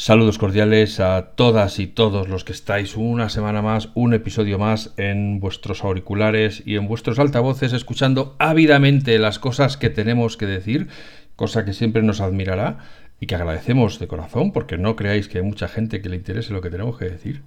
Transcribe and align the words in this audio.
Saludos 0.00 0.38
cordiales 0.38 0.98
a 0.98 1.32
todas 1.34 1.78
y 1.78 1.86
todos 1.86 2.26
los 2.26 2.42
que 2.42 2.52
estáis 2.52 2.96
una 2.96 3.28
semana 3.28 3.60
más, 3.60 3.90
un 3.92 4.14
episodio 4.14 4.58
más 4.58 4.94
en 4.96 5.40
vuestros 5.40 5.84
auriculares 5.84 6.62
y 6.64 6.76
en 6.76 6.88
vuestros 6.88 7.18
altavoces 7.18 7.74
escuchando 7.74 8.34
ávidamente 8.38 9.18
las 9.18 9.38
cosas 9.38 9.76
que 9.76 9.90
tenemos 9.90 10.38
que 10.38 10.46
decir, 10.46 10.88
cosa 11.36 11.66
que 11.66 11.74
siempre 11.74 12.02
nos 12.02 12.22
admirará 12.22 12.78
y 13.20 13.26
que 13.26 13.34
agradecemos 13.34 13.98
de 13.98 14.08
corazón 14.08 14.52
porque 14.52 14.78
no 14.78 14.96
creáis 14.96 15.28
que 15.28 15.36
hay 15.36 15.44
mucha 15.44 15.68
gente 15.68 16.00
que 16.00 16.08
le 16.08 16.16
interese 16.16 16.54
lo 16.54 16.62
que 16.62 16.70
tenemos 16.70 16.96
que 16.96 17.04
decir. 17.04 17.42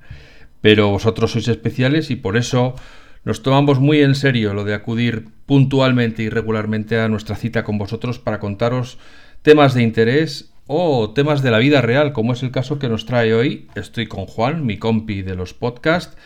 Pero 0.62 0.92
vosotros 0.92 1.32
sois 1.32 1.48
especiales 1.48 2.12
y 2.12 2.18
por 2.18 2.38
eso 2.38 2.76
nos 3.24 3.42
tomamos 3.42 3.80
muy 3.80 4.02
en 4.02 4.14
serio 4.14 4.54
lo 4.54 4.64
de 4.64 4.76
acudir 4.76 5.26
puntualmente 5.48 6.22
y 6.22 6.30
regularmente 6.30 6.99
a 6.99 7.10
nuestra 7.10 7.35
cita 7.35 7.63
con 7.63 7.80
vosotros 7.80 8.20
para 8.20 8.40
contaros 8.40 8.99
temas 9.41 9.74
de 9.74 9.82
interés 9.82 10.52
o 10.76 11.12
temas 11.12 11.44
de 11.44 11.52
la 11.52 11.59
vida 11.59 11.82
real, 11.82 12.13
como 12.13 12.34
es 12.34 12.41
el 12.41 12.50
caso 12.50 12.80
que 12.80 12.90
nos 12.90 13.05
trae 13.05 13.36
hoy. 13.36 13.68
Estoy 13.76 14.08
con 14.08 14.26
Juan, 14.26 14.66
mi 14.66 14.77
compi 14.77 15.22
de 15.22 15.36
los 15.36 15.54
podcasts, 15.54 16.18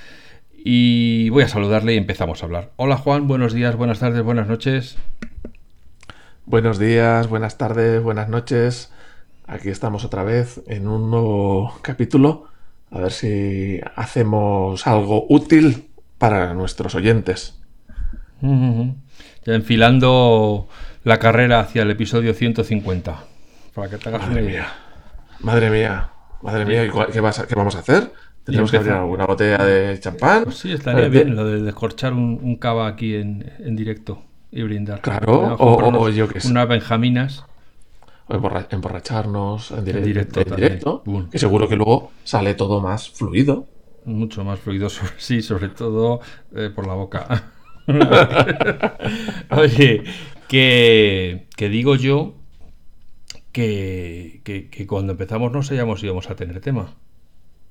y 0.55 1.27
voy 1.29 1.43
a 1.43 1.49
saludarle 1.49 1.95
y 1.95 1.97
empezamos 1.97 2.41
a 2.41 2.45
hablar. 2.45 2.71
Hola 2.77 2.95
Juan, 2.95 3.27
buenos 3.27 3.53
días, 3.53 3.75
buenas 3.75 3.99
tardes, 3.99 4.23
buenas 4.23 4.47
noches. 4.47 4.97
Buenos 6.45 6.79
días, 6.79 7.27
buenas 7.27 7.57
tardes, 7.57 8.01
buenas 8.01 8.29
noches. 8.29 8.89
Aquí 9.47 9.67
estamos 9.67 10.05
otra 10.05 10.23
vez 10.23 10.61
en 10.67 10.87
un 10.87 11.11
nuevo 11.11 11.77
capítulo. 11.81 12.45
A 12.89 12.99
ver 12.99 13.11
si 13.11 13.81
hacemos 13.97 14.87
algo 14.87 15.25
útil 15.27 15.89
para 16.17 16.53
nuestros 16.53 16.95
oyentes. 16.95 17.59
Ya 18.41 19.53
enfilando 19.53 20.69
la 21.03 21.19
carrera 21.19 21.59
hacia 21.59 21.81
el 21.81 21.91
episodio 21.91 22.33
150 22.33 23.36
para 23.77 23.91
que 23.91 23.97
te 23.97 24.09
hagas 24.09 24.27
madre 24.27 24.41
Mía. 24.41 24.67
Madre 25.39 25.69
mía, 25.69 26.09
madre 26.41 26.65
mía, 26.65 26.91
¿qué, 27.13 27.55
vamos 27.55 27.75
a 27.75 27.79
hacer? 27.79 28.11
¿Tenemos 28.43 28.71
que 28.71 28.77
abrir 28.77 28.93
alguna 28.93 29.27
botella 29.27 29.63
de 29.63 29.99
champán? 29.99 30.45
Pues 30.45 30.57
sí, 30.57 30.71
estaría 30.71 31.07
bien 31.09 31.35
lo 31.35 31.45
de 31.45 31.61
descorchar 31.61 32.11
un, 32.13 32.55
cava 32.55 32.87
aquí 32.87 33.13
en, 33.13 33.75
directo 33.75 34.23
y 34.49 34.63
brindar. 34.63 35.01
Claro, 35.01 35.55
o, 35.59 36.09
yo 36.09 36.27
qué 36.27 36.39
sé. 36.39 36.49
Unas 36.49 36.67
benjaminas. 36.67 37.45
O 38.25 38.33
emborracharnos 38.33 39.69
en, 39.69 39.85
directo, 39.85 40.41
en 40.41 40.55
directo 40.55 41.03
que 41.29 41.37
seguro 41.37 41.69
que 41.69 41.75
luego 41.75 42.11
sale 42.23 42.55
todo 42.55 42.81
más 42.81 43.11
fluido. 43.11 43.67
Mucho 44.05 44.43
más 44.43 44.59
fluido, 44.59 44.89
sí, 45.17 45.43
sobre 45.43 45.69
todo 45.69 46.21
eh, 46.55 46.71
por 46.73 46.87
la 46.87 46.95
boca. 46.95 47.51
Oye, 49.51 50.03
que, 50.47 51.47
que 51.55 51.69
digo 51.69 51.95
yo 51.95 52.33
que, 53.57 54.85
cuando 54.87 55.13
empezamos 55.13 55.51
no 55.51 55.63
sabíamos 55.63 55.99
si 55.99 56.05
íbamos 56.05 56.29
a 56.29 56.35
tener 56.35 56.59
tema. 56.61 56.93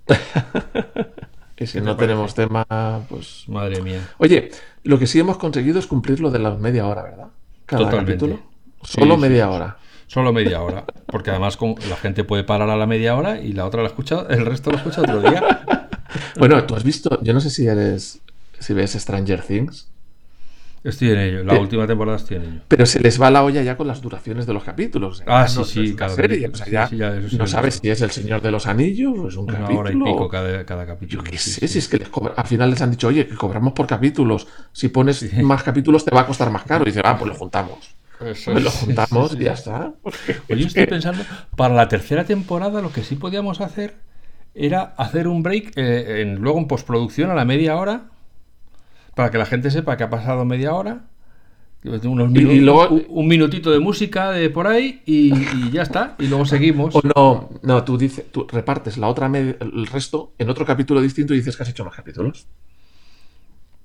y 1.57 1.67
si 1.67 1.81
no 1.81 1.97
tenemos 1.97 2.35
tema, 2.35 2.67
pues. 3.09 3.45
Madre 3.49 3.81
mía. 3.83 4.01
Oye, 4.19 4.51
lo 4.83 4.99
que 4.99 5.07
sí 5.07 5.21
hemos 5.21 5.39
conseguido 5.39 5.79
es 5.79 5.87
cumplir 5.87 6.21
lo 6.21 6.31
de 6.31 6.39
la 6.39 6.57
media 6.57 6.87
hora, 6.87 7.03
¿verdad? 7.03 7.29
Cada 7.67 7.91
capítulo. 7.91 8.41
Solo 8.83 9.17
media 9.17 9.51
hora. 9.51 9.79
Solo 10.07 10.33
media 10.33 10.63
hora. 10.63 10.85
Porque 11.07 11.31
además 11.31 11.59
la 11.89 11.97
gente 11.97 12.25
puede 12.25 12.45
parar 12.45 12.71
a 12.71 12.77
la 12.77 12.87
media 12.87 13.17
hora 13.17 13.41
y 13.41 13.53
la 13.53 13.67
otra 13.67 13.83
la 13.83 13.89
escucha, 13.89 14.27
el 14.29 14.47
resto 14.47 14.71
lo 14.71 14.77
escucha 14.77 15.01
otro 15.01 15.21
día. 15.21 15.89
bueno, 16.39 16.63
tú 16.65 16.77
has 16.77 16.85
visto, 16.85 17.21
yo 17.23 17.33
no 17.33 17.41
sé 17.41 17.51
si 17.51 17.67
eres. 17.67 18.21
si 18.59 18.75
ves 18.75 18.93
Stranger 18.93 19.43
Things. 19.43 19.89
Estoy 20.87 21.11
en 21.11 21.19
ello, 21.19 21.43
la 21.43 21.59
última 21.59 21.85
temporada 21.85 22.17
estoy 22.17 22.37
en 22.37 22.43
ello. 22.45 22.61
Pero 22.69 22.87
se 22.87 23.01
les 23.01 23.21
va 23.21 23.29
la 23.29 23.43
olla 23.43 23.61
ya 23.61 23.77
con 23.77 23.89
las 23.89 24.01
duraciones 24.01 24.47
de 24.47 24.53
los 24.53 24.63
capítulos. 24.63 25.21
Ah, 25.27 25.49
sí, 25.49 25.65
sí, 25.65 25.97
cada 25.97 26.15
serie. 26.15 26.49
no 27.37 27.47
sabes 27.49 27.81
si 27.83 27.91
es 27.91 28.01
El 28.03 28.13
Señor 28.13 28.41
de 28.41 28.53
los 28.53 28.69
Anillos 28.69 29.19
o 29.19 29.29
es 29.29 29.37
un 29.37 29.49
Una 29.49 29.59
capítulo. 29.59 29.81
hora 29.81 29.91
y 29.91 29.95
pico 29.97 30.29
cada, 30.29 30.87
capítulo. 30.87 31.25
Yo 31.25 31.29
qué 31.29 31.39
sé, 31.39 31.67
si 31.67 31.79
es 31.79 31.89
que 31.89 32.01
al 32.37 32.47
final 32.47 32.71
les 32.71 32.81
han 32.83 32.93
dicho, 32.93 33.09
oye, 33.09 33.27
que 33.27 33.35
cobramos 33.35 33.73
por 33.73 33.89
capítulos. 33.89 34.47
Si 34.73 34.89
pones 34.89 35.33
más 35.43 35.65
capítulos 35.65 36.05
te 36.05 36.15
va 36.15 36.21
a 36.21 36.27
costar 36.27 36.51
más 36.51 36.63
caro. 36.63 36.85
Y 36.85 36.87
dice, 36.87 37.01
ah, 37.05 37.17
pues 37.19 37.31
lo 37.31 37.35
juntamos. 37.35 37.97
Eso 38.25 38.53
pues 38.53 38.63
lo 38.65 38.71
juntamos 38.71 39.35
y 39.35 39.45
ya 39.45 39.55
está. 39.55 39.93
Oye, 40.49 40.67
estoy 40.67 40.87
pensando, 40.87 41.25
para 41.57 41.75
la 41.75 41.89
tercera 41.89 42.25
temporada 42.25 42.81
lo 42.81 42.93
que 42.93 43.03
sí 43.03 43.17
podíamos 43.17 43.61
hacer 43.61 43.97
era 44.55 44.95
hacer 44.97 45.27
un 45.27 45.43
break 45.43 45.73
eh, 45.77 46.23
en, 46.23 46.37
luego 46.37 46.59
en 46.59 46.69
postproducción 46.69 47.31
a 47.31 47.35
la 47.35 47.45
media 47.45 47.77
hora 47.77 48.11
para 49.17 49.31
que 49.31 49.39
la 49.39 49.47
gente 49.47 49.71
sepa 49.71 49.97
que 49.97 50.05
ha 50.05 50.11
pasado 50.11 50.45
media 50.45 50.75
hora. 50.75 51.07
Unos 51.83 52.31
minutos, 52.31 52.55
y 52.55 52.61
luego, 52.61 52.89
un, 53.09 53.29
minutito 53.29 53.71
de 53.71 53.79
música 53.79 54.31
de 54.33 54.51
por 54.51 54.67
ahí 54.67 55.03
y, 55.07 55.71
ya 55.71 55.83
está. 55.83 56.17
Y 56.19 56.27
luego 56.27 56.45
seguimos. 56.55 56.95
O 56.95 57.01
no, 57.03 57.49
no, 57.63 57.83
tú 57.83 57.97
dices, 57.97 58.31
tú 58.31 58.47
repartes 58.51 58.99
la 58.99 59.09
otra 59.09 59.27
el 59.29 59.87
resto 59.87 60.35
en 60.37 60.51
otro 60.51 60.67
capítulo 60.67 61.01
distinto 61.01 61.33
y 61.33 61.39
dices 61.39 61.57
que 61.57 61.63
has 61.63 61.69
hecho 61.71 61.85
más 61.85 61.95
capítulos. 61.95 62.47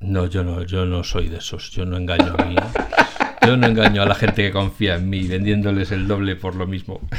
No, 0.02 0.26
yo 0.26 0.44
no, 0.44 0.64
yo 0.64 0.86
no 0.86 1.04
soy 1.04 1.30
de 1.30 1.38
esos. 1.38 1.70
Yo 1.72 1.86
no 1.86 1.96
engaño 1.96 2.36
a 2.38 2.46
mí. 2.46 2.56
Yo 3.46 3.58
no 3.58 3.68
engaño 3.68 4.02
a 4.02 4.06
la 4.06 4.16
gente 4.16 4.44
que 4.44 4.52
confía 4.52 4.96
en 4.96 5.10
mí, 5.10 5.28
vendiéndoles 5.28 5.92
el 5.92 6.08
doble 6.08 6.36
por 6.36 6.56
lo 6.56 6.68
mismo. 6.68 7.02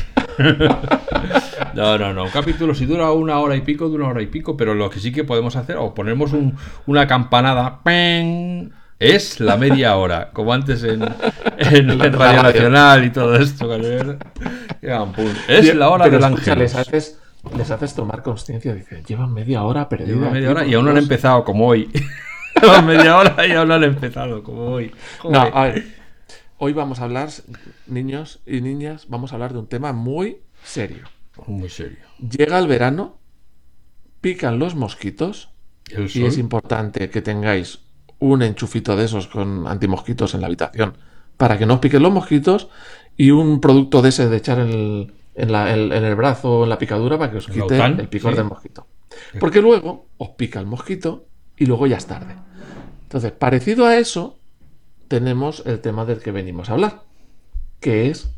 No, 1.75 1.97
no, 1.97 2.13
no. 2.13 2.25
Un 2.25 2.31
capítulo, 2.31 2.75
si 2.75 2.85
dura 2.85 3.11
una 3.13 3.39
hora 3.39 3.57
y 3.57 3.63
pico, 3.63 3.89
dura 3.89 4.05
una 4.05 4.13
hora 4.13 4.23
y 4.23 4.27
pico, 4.27 4.59
pero 4.59 4.75
lo 4.75 4.91
que 4.91 5.01
sí 5.01 5.11
que 5.11 5.25
podemos 5.25 5.57
hacer, 5.57 5.77
o 5.79 5.95
ponemos 5.95 6.33
una 6.85 7.07
campanada, 7.07 7.81
es 8.99 9.41
la 9.41 9.57
media 9.57 9.97
hora, 9.97 10.31
como 10.33 10.53
antes 10.53 10.85
en, 10.85 11.01
Radio 11.01 12.43
Nacional 12.43 13.05
y 13.05 13.11
todo 13.11 13.37
esto. 13.37 13.75
Es 15.49 15.75
la 15.75 15.89
hora 15.89 16.09
del 16.11 16.23
ángel. 16.23 16.59
Les 16.59 16.75
haces, 16.75 17.19
les 17.57 17.71
haces 17.71 17.95
tomar 17.95 18.23
conciencia, 18.23 18.75
dicen, 18.75 19.03
llevan 19.05 19.33
media 19.33 19.63
hora 19.63 19.89
perdida. 19.89 20.15
Llevan 20.15 20.33
media 20.33 20.51
hora 20.51 20.67
y 20.67 20.75
aún 20.75 20.85
no 20.85 20.91
han 20.91 20.99
empezado, 20.99 21.43
como 21.43 21.69
hoy. 21.69 21.89
media 22.87 23.17
hora 23.17 23.47
y 23.47 23.53
aún 23.53 23.69
no 23.69 23.75
han 23.75 23.85
empezado, 23.85 24.43
como 24.43 24.67
hoy. 24.67 24.93
No, 25.29 25.41
a 25.41 25.65
ver. 25.65 25.85
Hoy 26.59 26.73
vamos 26.73 27.01
a 27.01 27.05
hablar, 27.05 27.29
niños 27.87 28.41
y 28.47 28.61
niñas, 28.61 29.07
vamos 29.09 29.33
a 29.33 29.35
hablar 29.35 29.53
de 29.53 29.59
un 29.59 29.67
tema 29.67 29.93
muy 29.93 30.43
serio. 30.63 31.09
Muy 31.47 31.69
serio. 31.69 31.99
Llega 32.19 32.59
el 32.59 32.69
verano, 32.69 33.19
pican 34.21 34.59
los 34.59 34.77
mosquitos 34.77 35.51
y 35.89 36.25
es 36.25 36.39
importante 36.39 37.11
que 37.11 37.21
tengáis 37.21 37.81
un 38.21 38.43
enchufito 38.43 38.97
de 38.97 39.07
esos 39.07 39.27
con 39.27 39.67
antimosquitos 39.67 40.35
en 40.35 40.43
la 40.43 40.47
habitación 40.47 40.97
para 41.37 41.59
que 41.59 41.67
no 41.67 41.75
os 41.75 41.81
piquen 41.81 42.03
los 42.03 42.13
mosquitos 42.13 42.69
y 43.17 43.33
un 43.33 43.61
producto 43.61 44.01
de 44.01 44.11
ese 44.11 44.29
de 44.29 44.37
echar 44.37 44.61
en 44.61 45.11
el, 45.35 46.15
brazo 46.15 46.61
o 46.61 46.63
en 46.63 46.69
la 46.69 46.79
picadura 46.79 47.19
para 47.19 47.33
que 47.33 47.39
os 47.39 47.49
quite 47.49 47.77
el 47.77 48.09
picor 48.09 48.37
del 48.37 48.45
mosquito. 48.45 48.87
Porque 49.41 49.61
luego 49.61 50.07
os 50.19 50.31
pica 50.31 50.61
el 50.61 50.67
mosquito 50.67 51.27
y 51.57 51.67
luego 51.67 51.89
ya 51.89 51.97
es 51.97 52.07
tarde. 52.07 52.37
Entonces, 53.13 53.33
parecido 53.33 53.85
a 53.85 53.99
eso, 53.99 54.39
tenemos 55.07 55.65
el 55.67 55.81
tema 55.81 56.07
del 56.07 56.21
que 56.21 56.31
venimos 56.31 56.71
a 56.71 56.73
hablar, 56.73 57.03
que 57.79 58.09
es 58.09 58.31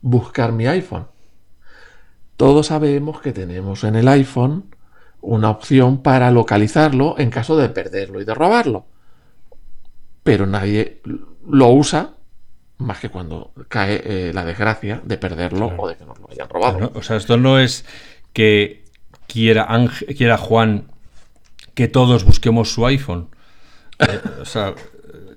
buscar 0.00 0.52
mi 0.52 0.66
iPhone. 0.66 1.08
Todos 2.38 2.68
sabemos 2.68 3.20
que 3.20 3.32
tenemos 3.32 3.84
en 3.84 3.94
el 3.94 4.08
iPhone 4.08 4.74
una 5.20 5.50
opción 5.50 6.02
para 6.02 6.30
localizarlo 6.30 7.16
en 7.18 7.28
caso 7.28 7.58
de 7.58 7.68
perderlo 7.68 8.22
y 8.22 8.24
de 8.24 8.32
robarlo. 8.32 8.86
Pero 10.22 10.46
nadie 10.46 11.02
lo 11.46 11.68
usa 11.68 12.14
más 12.78 13.00
que 13.00 13.10
cuando 13.10 13.52
cae 13.68 14.00
eh, 14.02 14.32
la 14.32 14.46
desgracia 14.46 15.02
de 15.04 15.18
perderlo 15.18 15.74
o 15.76 15.88
de 15.88 15.96
que 15.96 16.06
nos 16.06 16.18
lo 16.18 16.30
hayan 16.30 16.48
robado. 16.48 16.90
o 16.94 17.02
sea, 17.02 17.18
esto 17.18 17.36
no 17.36 17.58
es 17.58 17.84
que 18.32 18.82
quiera, 19.26 19.68
quiera 20.16 20.38
Juan 20.38 20.86
que 21.74 21.86
todos 21.86 22.24
busquemos 22.24 22.72
su 22.72 22.86
iPhone. 22.86 23.28
Eh, 24.08 24.20
o 24.40 24.44
sea, 24.44 24.74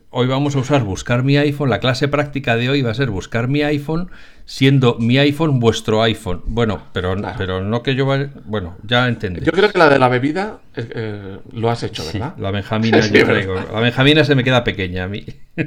hoy 0.09 0.27
vamos 0.27 0.55
a 0.55 0.59
usar 0.59 0.83
buscar 0.83 1.23
mi 1.23 1.37
iPhone. 1.37 1.69
La 1.69 1.79
clase 1.79 2.07
práctica 2.07 2.55
de 2.55 2.69
hoy 2.69 2.81
va 2.81 2.91
a 2.91 2.93
ser 2.93 3.09
buscar 3.09 3.47
mi 3.47 3.61
iPhone, 3.63 4.09
siendo 4.45 4.97
mi 4.99 5.17
iPhone 5.17 5.59
vuestro 5.59 6.01
iPhone. 6.01 6.41
Bueno, 6.45 6.81
pero, 6.93 7.16
pero 7.37 7.61
no 7.61 7.84
que 7.84 7.95
yo 7.95 8.05
vaya. 8.05 8.29
Bueno, 8.45 8.78
ya 8.84 9.07
entendí. 9.07 9.41
Yo 9.41 9.51
creo 9.51 9.72
que 9.72 9.78
la 9.78 9.90
de 9.90 9.99
la 9.99 10.07
bebida 10.07 10.59
eh, 10.75 11.40
lo 11.51 11.69
has 11.69 11.84
hecho, 11.84 12.05
¿verdad? 12.05 12.34
la 12.37 12.51
Benjamina, 12.51 12.99
yo 13.07 13.25
traigo. 13.25 13.55
La 13.55 13.79
Benjamina 13.79 14.23
se 14.23 14.35
me 14.35 14.43
queda 14.43 14.63
pequeña 14.63 15.03
a 15.03 15.07
mí. 15.07 15.25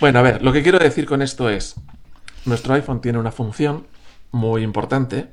bueno, 0.00 0.18
a 0.18 0.22
ver, 0.22 0.42
lo 0.42 0.52
que 0.52 0.62
quiero 0.62 0.78
decir 0.78 1.06
con 1.06 1.22
esto 1.22 1.48
es: 1.50 1.76
nuestro 2.44 2.74
iPhone 2.74 3.00
tiene 3.00 3.18
una 3.18 3.32
función 3.32 3.86
muy 4.32 4.62
importante 4.62 5.28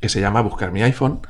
que 0.00 0.08
se 0.08 0.20
llama 0.20 0.40
buscar 0.40 0.72
mi 0.72 0.82
iPhone 0.82 1.20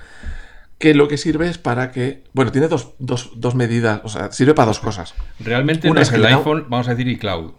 que 0.81 0.94
lo 0.94 1.09
que 1.09 1.19
sirve 1.19 1.47
es 1.49 1.59
para 1.59 1.93
que. 1.93 2.25
Bueno, 2.32 2.50
tiene 2.50 2.67
dos, 2.67 3.55
medidas, 3.55 4.00
o 4.03 4.09
sea, 4.09 4.32
sirve 4.32 4.55
para 4.55 4.67
dos 4.67 4.81
cosas. 4.81 5.15
Realmente 5.38 5.91
Una 5.91 6.00
es 6.00 6.11
el 6.11 6.25
iPhone, 6.25 6.67
vamos 6.71 6.88
a 6.88 6.93
decir 6.93 7.06
iCloud. 7.06 7.53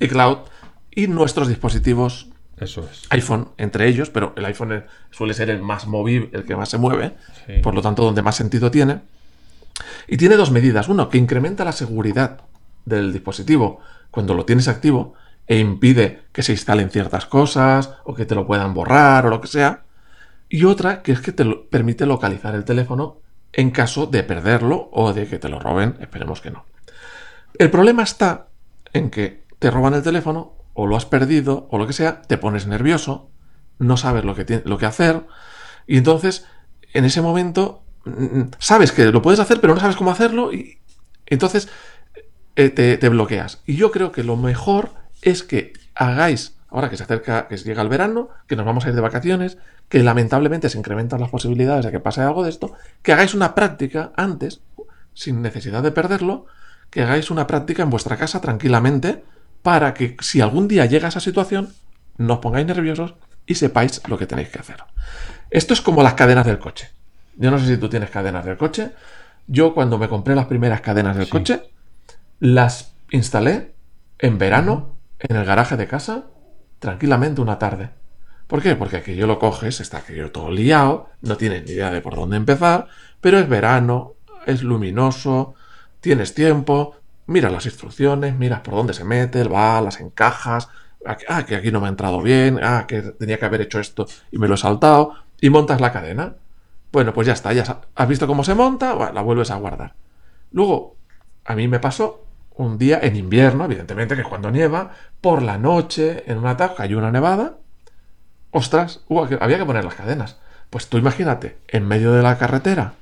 iCloud 0.00 0.38
y 0.90 1.06
nuestros 1.06 1.46
dispositivos. 1.46 2.28
Eso 2.58 2.88
es. 2.90 3.06
iPhone 3.10 3.50
entre 3.56 3.88
ellos, 3.88 4.10
pero 4.10 4.32
el 4.36 4.44
iPhone 4.46 4.84
suele 5.10 5.32
ser 5.32 5.48
el 5.48 5.62
más 5.62 5.86
movible, 5.86 6.30
el 6.32 6.44
que 6.44 6.56
más 6.56 6.68
se 6.68 6.78
mueve, 6.78 7.14
por 7.62 7.74
lo 7.74 7.82
tanto, 7.82 8.02
donde 8.02 8.22
más 8.22 8.34
sentido 8.34 8.70
tiene. 8.70 8.98
Y 10.08 10.16
tiene 10.16 10.36
dos 10.36 10.50
medidas. 10.50 10.88
Uno, 10.88 11.08
que 11.08 11.18
incrementa 11.18 11.64
la 11.64 11.72
seguridad 11.72 12.40
del 12.84 13.12
dispositivo 13.12 13.80
cuando 14.10 14.34
lo 14.34 14.44
tienes 14.44 14.66
activo, 14.66 15.14
e 15.46 15.58
impide 15.58 16.22
que 16.32 16.42
se 16.42 16.52
instalen 16.52 16.90
ciertas 16.90 17.26
cosas 17.26 17.92
o 18.04 18.14
que 18.14 18.26
te 18.26 18.34
lo 18.34 18.46
puedan 18.46 18.74
borrar 18.74 19.26
o 19.26 19.30
lo 19.30 19.40
que 19.40 19.48
sea. 19.48 19.84
Y 20.54 20.66
otra 20.66 21.02
que 21.02 21.10
es 21.10 21.20
que 21.20 21.32
te 21.32 21.44
permite 21.44 22.06
localizar 22.06 22.54
el 22.54 22.64
teléfono 22.64 23.18
en 23.52 23.72
caso 23.72 24.06
de 24.06 24.22
perderlo 24.22 24.88
o 24.92 25.12
de 25.12 25.26
que 25.26 25.40
te 25.40 25.48
lo 25.48 25.58
roben, 25.58 25.96
esperemos 25.98 26.40
que 26.40 26.52
no. 26.52 26.64
El 27.58 27.72
problema 27.72 28.04
está 28.04 28.46
en 28.92 29.10
que 29.10 29.42
te 29.58 29.72
roban 29.72 29.94
el 29.94 30.04
teléfono 30.04 30.52
o 30.72 30.86
lo 30.86 30.96
has 30.96 31.06
perdido 31.06 31.66
o 31.72 31.78
lo 31.78 31.88
que 31.88 31.92
sea, 31.92 32.22
te 32.22 32.38
pones 32.38 32.68
nervioso, 32.68 33.32
no 33.80 33.96
sabes 33.96 34.24
lo 34.24 34.36
que, 34.36 34.62
lo 34.64 34.78
que 34.78 34.86
hacer 34.86 35.26
y 35.88 35.96
entonces 35.96 36.46
en 36.92 37.04
ese 37.04 37.20
momento 37.20 37.82
mm, 38.04 38.42
sabes 38.60 38.92
que 38.92 39.06
lo 39.06 39.22
puedes 39.22 39.40
hacer 39.40 39.60
pero 39.60 39.74
no 39.74 39.80
sabes 39.80 39.96
cómo 39.96 40.12
hacerlo 40.12 40.52
y 40.52 40.78
entonces 41.26 41.68
eh, 42.54 42.70
te, 42.70 42.96
te 42.96 43.08
bloqueas. 43.08 43.60
Y 43.66 43.74
yo 43.74 43.90
creo 43.90 44.12
que 44.12 44.22
lo 44.22 44.36
mejor 44.36 44.90
es 45.20 45.42
que 45.42 45.72
hagáis, 45.96 46.54
ahora 46.68 46.90
que 46.90 46.96
se 46.96 47.02
acerca, 47.02 47.48
que 47.48 47.56
llega 47.56 47.82
el 47.82 47.88
verano, 47.88 48.28
que 48.46 48.54
nos 48.54 48.64
vamos 48.64 48.86
a 48.86 48.90
ir 48.90 48.94
de 48.94 49.00
vacaciones, 49.00 49.58
que 49.88 50.02
lamentablemente 50.02 50.68
se 50.68 50.78
incrementan 50.78 51.20
las 51.20 51.30
posibilidades 51.30 51.84
de 51.84 51.90
que 51.90 52.00
pase 52.00 52.20
algo 52.20 52.42
de 52.42 52.50
esto, 52.50 52.74
que 53.02 53.12
hagáis 53.12 53.34
una 53.34 53.54
práctica 53.54 54.12
antes, 54.16 54.60
sin 55.12 55.42
necesidad 55.42 55.82
de 55.82 55.92
perderlo, 55.92 56.46
que 56.90 57.02
hagáis 57.02 57.30
una 57.30 57.46
práctica 57.46 57.82
en 57.82 57.90
vuestra 57.90 58.16
casa 58.16 58.40
tranquilamente, 58.40 59.24
para 59.62 59.94
que 59.94 60.16
si 60.20 60.40
algún 60.40 60.68
día 60.68 60.86
llega 60.86 61.08
esa 61.08 61.20
situación, 61.20 61.72
no 62.18 62.34
os 62.34 62.40
pongáis 62.40 62.66
nerviosos 62.66 63.14
y 63.46 63.54
sepáis 63.54 64.02
lo 64.08 64.18
que 64.18 64.26
tenéis 64.26 64.48
que 64.48 64.58
hacer. 64.58 64.84
Esto 65.50 65.74
es 65.74 65.80
como 65.80 66.02
las 66.02 66.14
cadenas 66.14 66.46
del 66.46 66.58
coche. 66.58 66.90
Yo 67.36 67.50
no 67.50 67.58
sé 67.58 67.66
si 67.66 67.76
tú 67.76 67.88
tienes 67.88 68.10
cadenas 68.10 68.44
del 68.44 68.56
coche. 68.56 68.90
Yo 69.46 69.74
cuando 69.74 69.98
me 69.98 70.08
compré 70.08 70.34
las 70.34 70.46
primeras 70.46 70.80
cadenas 70.80 71.16
del 71.16 71.28
coche, 71.28 71.62
las 72.40 72.94
instalé 73.10 73.74
en 74.18 74.38
verano 74.38 74.96
en 75.18 75.36
el 75.36 75.44
garaje 75.44 75.76
de 75.76 75.86
casa 75.86 76.24
tranquilamente 76.78 77.40
una 77.40 77.58
tarde. 77.58 77.90
¿Por 78.54 78.62
qué? 78.62 78.76
Porque 78.76 78.98
aquello 78.98 79.26
lo 79.26 79.40
coges, 79.40 79.80
está 79.80 79.98
aquello 79.98 80.30
todo 80.30 80.52
liado, 80.52 81.08
no 81.22 81.36
tienes 81.36 81.64
ni 81.64 81.72
idea 81.72 81.90
de 81.90 82.00
por 82.00 82.14
dónde 82.14 82.36
empezar, 82.36 82.86
pero 83.20 83.36
es 83.40 83.48
verano, 83.48 84.12
es 84.46 84.62
luminoso, 84.62 85.56
tienes 86.00 86.34
tiempo, 86.34 86.94
mira 87.26 87.50
las 87.50 87.66
instrucciones, 87.66 88.36
miras 88.38 88.60
por 88.60 88.74
dónde 88.74 88.94
se 88.94 89.02
mete, 89.02 89.42
va, 89.42 89.80
las 89.80 89.98
encajas, 89.98 90.68
ah, 91.04 91.44
que 91.44 91.56
aquí 91.56 91.72
no 91.72 91.80
me 91.80 91.86
ha 91.86 91.88
entrado 91.88 92.22
bien, 92.22 92.60
ah, 92.62 92.84
que 92.86 93.02
tenía 93.02 93.40
que 93.40 93.44
haber 93.44 93.62
hecho 93.62 93.80
esto 93.80 94.06
y 94.30 94.38
me 94.38 94.46
lo 94.46 94.54
he 94.54 94.58
saltado, 94.58 95.14
y 95.40 95.50
montas 95.50 95.80
la 95.80 95.90
cadena. 95.90 96.36
Bueno, 96.92 97.12
pues 97.12 97.26
ya 97.26 97.32
está, 97.32 97.52
ya 97.52 97.80
has 97.92 98.08
visto 98.08 98.28
cómo 98.28 98.44
se 98.44 98.54
monta, 98.54 98.94
la 99.12 99.22
vuelves 99.22 99.50
a 99.50 99.56
guardar. 99.56 99.94
Luego, 100.52 100.94
a 101.44 101.56
mí 101.56 101.66
me 101.66 101.80
pasó 101.80 102.24
un 102.54 102.78
día 102.78 103.00
en 103.02 103.16
invierno, 103.16 103.64
evidentemente, 103.64 104.14
que 104.14 104.20
es 104.20 104.28
cuando 104.28 104.52
nieva, 104.52 104.92
por 105.20 105.42
la 105.42 105.58
noche, 105.58 106.22
en 106.30 106.38
un 106.38 106.46
ataque, 106.46 106.76
cayó 106.76 106.98
una 106.98 107.10
nevada. 107.10 107.56
Ostras, 108.56 109.00
había 109.40 109.58
que 109.58 109.64
poner 109.64 109.84
las 109.84 109.96
cadenas. 109.96 110.36
Pues 110.70 110.86
tú 110.86 110.96
imagínate, 110.96 111.58
en 111.66 111.88
medio 111.88 112.12
de 112.12 112.22
la 112.22 112.38
carretera, 112.38 112.94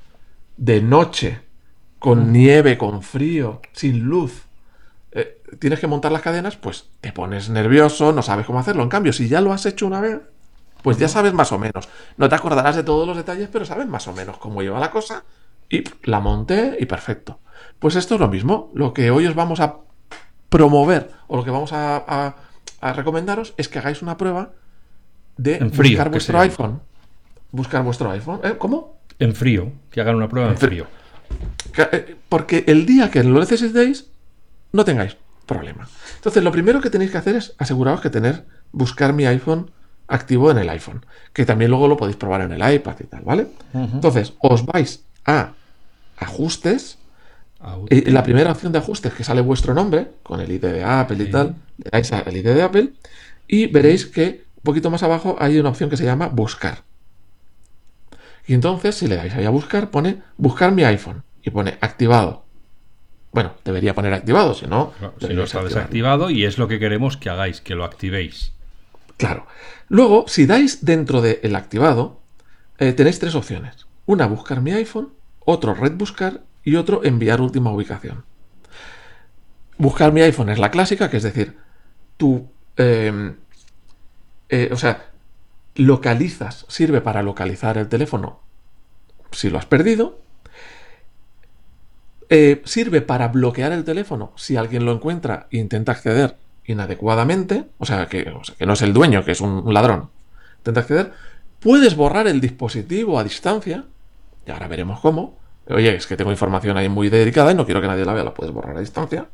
de 0.57 0.81
noche, 0.81 1.41
con 1.99 2.33
nieve, 2.33 2.75
con 2.75 3.03
frío, 3.03 3.61
sin 3.71 3.99
luz, 3.99 4.47
eh, 5.11 5.43
tienes 5.59 5.79
que 5.79 5.85
montar 5.85 6.11
las 6.11 6.23
cadenas, 6.23 6.57
pues 6.57 6.89
te 7.01 7.11
pones 7.11 7.49
nervioso, 7.49 8.11
no 8.11 8.23
sabes 8.23 8.47
cómo 8.47 8.59
hacerlo. 8.59 8.81
En 8.81 8.89
cambio, 8.89 9.13
si 9.13 9.27
ya 9.27 9.41
lo 9.41 9.53
has 9.53 9.67
hecho 9.67 9.85
una 9.85 10.01
vez, 10.01 10.21
pues 10.81 10.97
ya 10.97 11.07
sabes 11.07 11.33
más 11.33 11.51
o 11.51 11.59
menos. 11.59 11.87
No 12.17 12.27
te 12.27 12.33
acordarás 12.33 12.75
de 12.75 12.83
todos 12.83 13.07
los 13.07 13.15
detalles, 13.15 13.47
pero 13.53 13.63
sabes 13.63 13.87
más 13.87 14.07
o 14.07 14.13
menos 14.13 14.39
cómo 14.39 14.63
lleva 14.63 14.79
la 14.79 14.89
cosa. 14.89 15.23
Y 15.69 15.83
la 16.01 16.19
monté 16.19 16.77
y 16.79 16.87
perfecto. 16.87 17.41
Pues 17.77 17.95
esto 17.95 18.15
es 18.15 18.19
lo 18.19 18.27
mismo. 18.27 18.71
Lo 18.73 18.91
que 18.91 19.11
hoy 19.11 19.27
os 19.27 19.35
vamos 19.35 19.59
a 19.59 19.81
promover 20.49 21.11
o 21.27 21.37
lo 21.37 21.43
que 21.43 21.51
vamos 21.51 21.69
a, 21.73 22.37
recomendaros 22.81 23.53
es 23.57 23.69
que 23.69 23.77
hagáis 23.77 24.01
una 24.01 24.17
prueba 24.17 24.53
de 25.37 25.59
buscar 25.59 26.09
vuestro 26.09 26.39
iPhone. 26.39 26.81
Buscar 27.51 27.83
vuestro 27.83 28.11
iPhone. 28.11 28.39
¿Eh? 28.43 28.55
¿Cómo? 28.57 28.97
En 29.19 29.35
frío. 29.35 29.71
Que 29.89 30.01
hagan 30.01 30.15
una 30.15 30.27
prueba 30.27 30.49
en, 30.49 30.57
frío. 30.57 30.87
Eh, 31.77 32.15
porque 32.29 32.63
el 32.67 32.85
día 32.85 33.09
que 33.11 33.23
lo 33.23 33.39
necesitéis, 33.39 34.07
no 34.71 34.83
tengáis 34.85 35.17
problema. 35.45 35.87
Entonces, 36.15 36.43
lo 36.43 36.51
primero 36.51 36.81
que 36.81 36.89
tenéis 36.89 37.11
que 37.11 37.17
hacer 37.17 37.35
es 37.35 37.53
aseguraros 37.57 38.01
que 38.01 38.09
tener, 38.09 38.45
buscar 38.71 39.13
mi 39.13 39.25
iPhone 39.25 39.71
activo 40.07 40.51
en 40.51 40.57
el 40.57 40.69
iPhone. 40.69 41.05
Que 41.31 41.45
también 41.45 41.71
luego 41.71 41.87
lo 41.87 41.97
podéis 41.97 42.17
probar 42.17 42.41
en 42.41 42.51
el 42.51 42.73
iPad 42.73 42.95
y 42.99 43.03
tal, 43.05 43.21
¿vale? 43.23 43.47
Entonces, 43.73 44.33
os 44.39 44.65
vais 44.65 45.03
a 45.25 45.53
ajustes 46.17 46.97
eh, 47.89 48.11
la 48.11 48.23
primera 48.23 48.51
opción 48.51 48.71
de 48.73 48.79
ajustes 48.79 49.13
que 49.13 49.23
sale 49.23 49.41
vuestro 49.41 49.73
nombre, 49.73 50.11
con 50.21 50.41
el 50.41 50.51
ID 50.51 50.61
de 50.61 50.83
Apple 50.83 51.23
y 51.23 51.31
tal, 51.31 51.55
le 51.77 51.89
dais 51.89 52.11
al 52.11 52.35
ID 52.35 52.43
de 52.43 52.61
Apple 52.61 52.89
y 53.47 53.67
veréis 53.67 54.05
que 54.05 54.42
poquito 54.63 54.89
más 54.89 55.03
abajo 55.03 55.35
hay 55.39 55.59
una 55.59 55.69
opción 55.69 55.89
que 55.89 55.97
se 55.97 56.05
llama 56.05 56.27
buscar. 56.27 56.83
Y 58.45 58.53
entonces, 58.53 58.95
si 58.95 59.07
le 59.07 59.15
dais 59.15 59.33
ahí 59.33 59.45
a 59.45 59.49
buscar, 59.49 59.89
pone 59.89 60.21
buscar 60.37 60.71
mi 60.71 60.83
iPhone 60.83 61.23
y 61.41 61.49
pone 61.49 61.77
activado. 61.81 62.43
Bueno, 63.31 63.53
debería 63.63 63.95
poner 63.95 64.13
activado, 64.13 64.53
si 64.53 64.67
no. 64.67 64.93
si 65.19 65.33
no 65.33 65.43
está 65.43 65.63
desactivado 65.63 66.29
y 66.29 66.45
es 66.45 66.57
lo 66.57 66.67
que 66.67 66.79
queremos 66.79 67.17
que 67.17 67.29
hagáis, 67.29 67.61
que 67.61 67.75
lo 67.75 67.83
activéis. 67.83 68.53
Claro. 69.17 69.47
Luego, 69.89 70.25
si 70.27 70.45
dais 70.45 70.85
dentro 70.85 71.21
del 71.21 71.55
activado, 71.55 72.19
eh, 72.77 72.93
tenéis 72.93 73.19
tres 73.19 73.35
opciones. 73.35 73.87
Una, 74.05 74.27
buscar 74.27 74.61
mi 74.61 74.71
iPhone, 74.71 75.13
otro, 75.39 75.73
red 75.73 75.93
buscar 75.93 76.41
y 76.63 76.75
otro 76.75 77.03
enviar 77.03 77.41
última 77.41 77.71
ubicación. 77.71 78.23
Buscar 79.77 80.11
mi 80.11 80.21
iPhone 80.21 80.49
es 80.49 80.59
la 80.59 80.71
clásica, 80.71 81.09
que 81.09 81.17
es 81.17 81.23
decir, 81.23 81.57
tú, 82.17 82.49
em, 82.77 83.35
eh, 84.53 84.69
o 84.71 84.77
sea, 84.77 85.09
localizas, 85.73 86.67
sirve 86.69 87.01
para 87.01 87.23
localizar 87.23 87.79
el 87.79 87.89
teléfono. 87.89 88.39
Si 89.31 89.49
lo 89.49 89.57
has 89.57 89.65
perdido, 89.65 90.19
eh, 92.29 92.61
sirve 92.63 93.01
para 93.01 93.29
bloquear 93.29 93.71
el 93.71 93.83
teléfono. 93.83 94.31
Si 94.35 94.55
alguien 94.55 94.85
lo 94.85 94.91
encuentra 94.91 95.47
e 95.49 95.57
intenta 95.57 95.93
acceder 95.93 96.37
inadecuadamente, 96.65 97.65
o 97.79 97.87
sea, 97.87 98.05
que, 98.05 98.31
no 98.59 98.73
es 98.73 98.81
el 98.83 98.93
dueño, 98.93 99.25
que 99.25 99.31
es 99.31 99.41
un 99.41 99.73
ladrón, 99.73 100.11
intenta 100.57 100.81
acceder, 100.81 101.13
puedes 101.59 101.95
borrar 101.95 102.27
el 102.27 102.39
dispositivo 102.39 103.17
a 103.17 103.23
distancia, 103.23 103.85
y 104.45 104.51
ahora 104.51 104.67
veremos 104.67 104.99
cómo, 104.99 105.39
Oye, 105.67 105.95
es 105.95 106.05
que 106.05 106.15
tengo 106.15 106.29
información 106.29 106.77
ahí 106.77 106.89
muy 106.89 107.09
dedicada 107.09 107.51
y 107.51 107.55
no 107.55 107.65
quiero 107.65 107.81
que 107.81 107.87
nadie 107.87 108.05
la 108.05 108.13
vea, 108.13 108.23
la 108.23 108.33
puedes 108.35 108.53
borrar 108.53 108.77
a 108.77 108.81
distancia. 108.81 109.29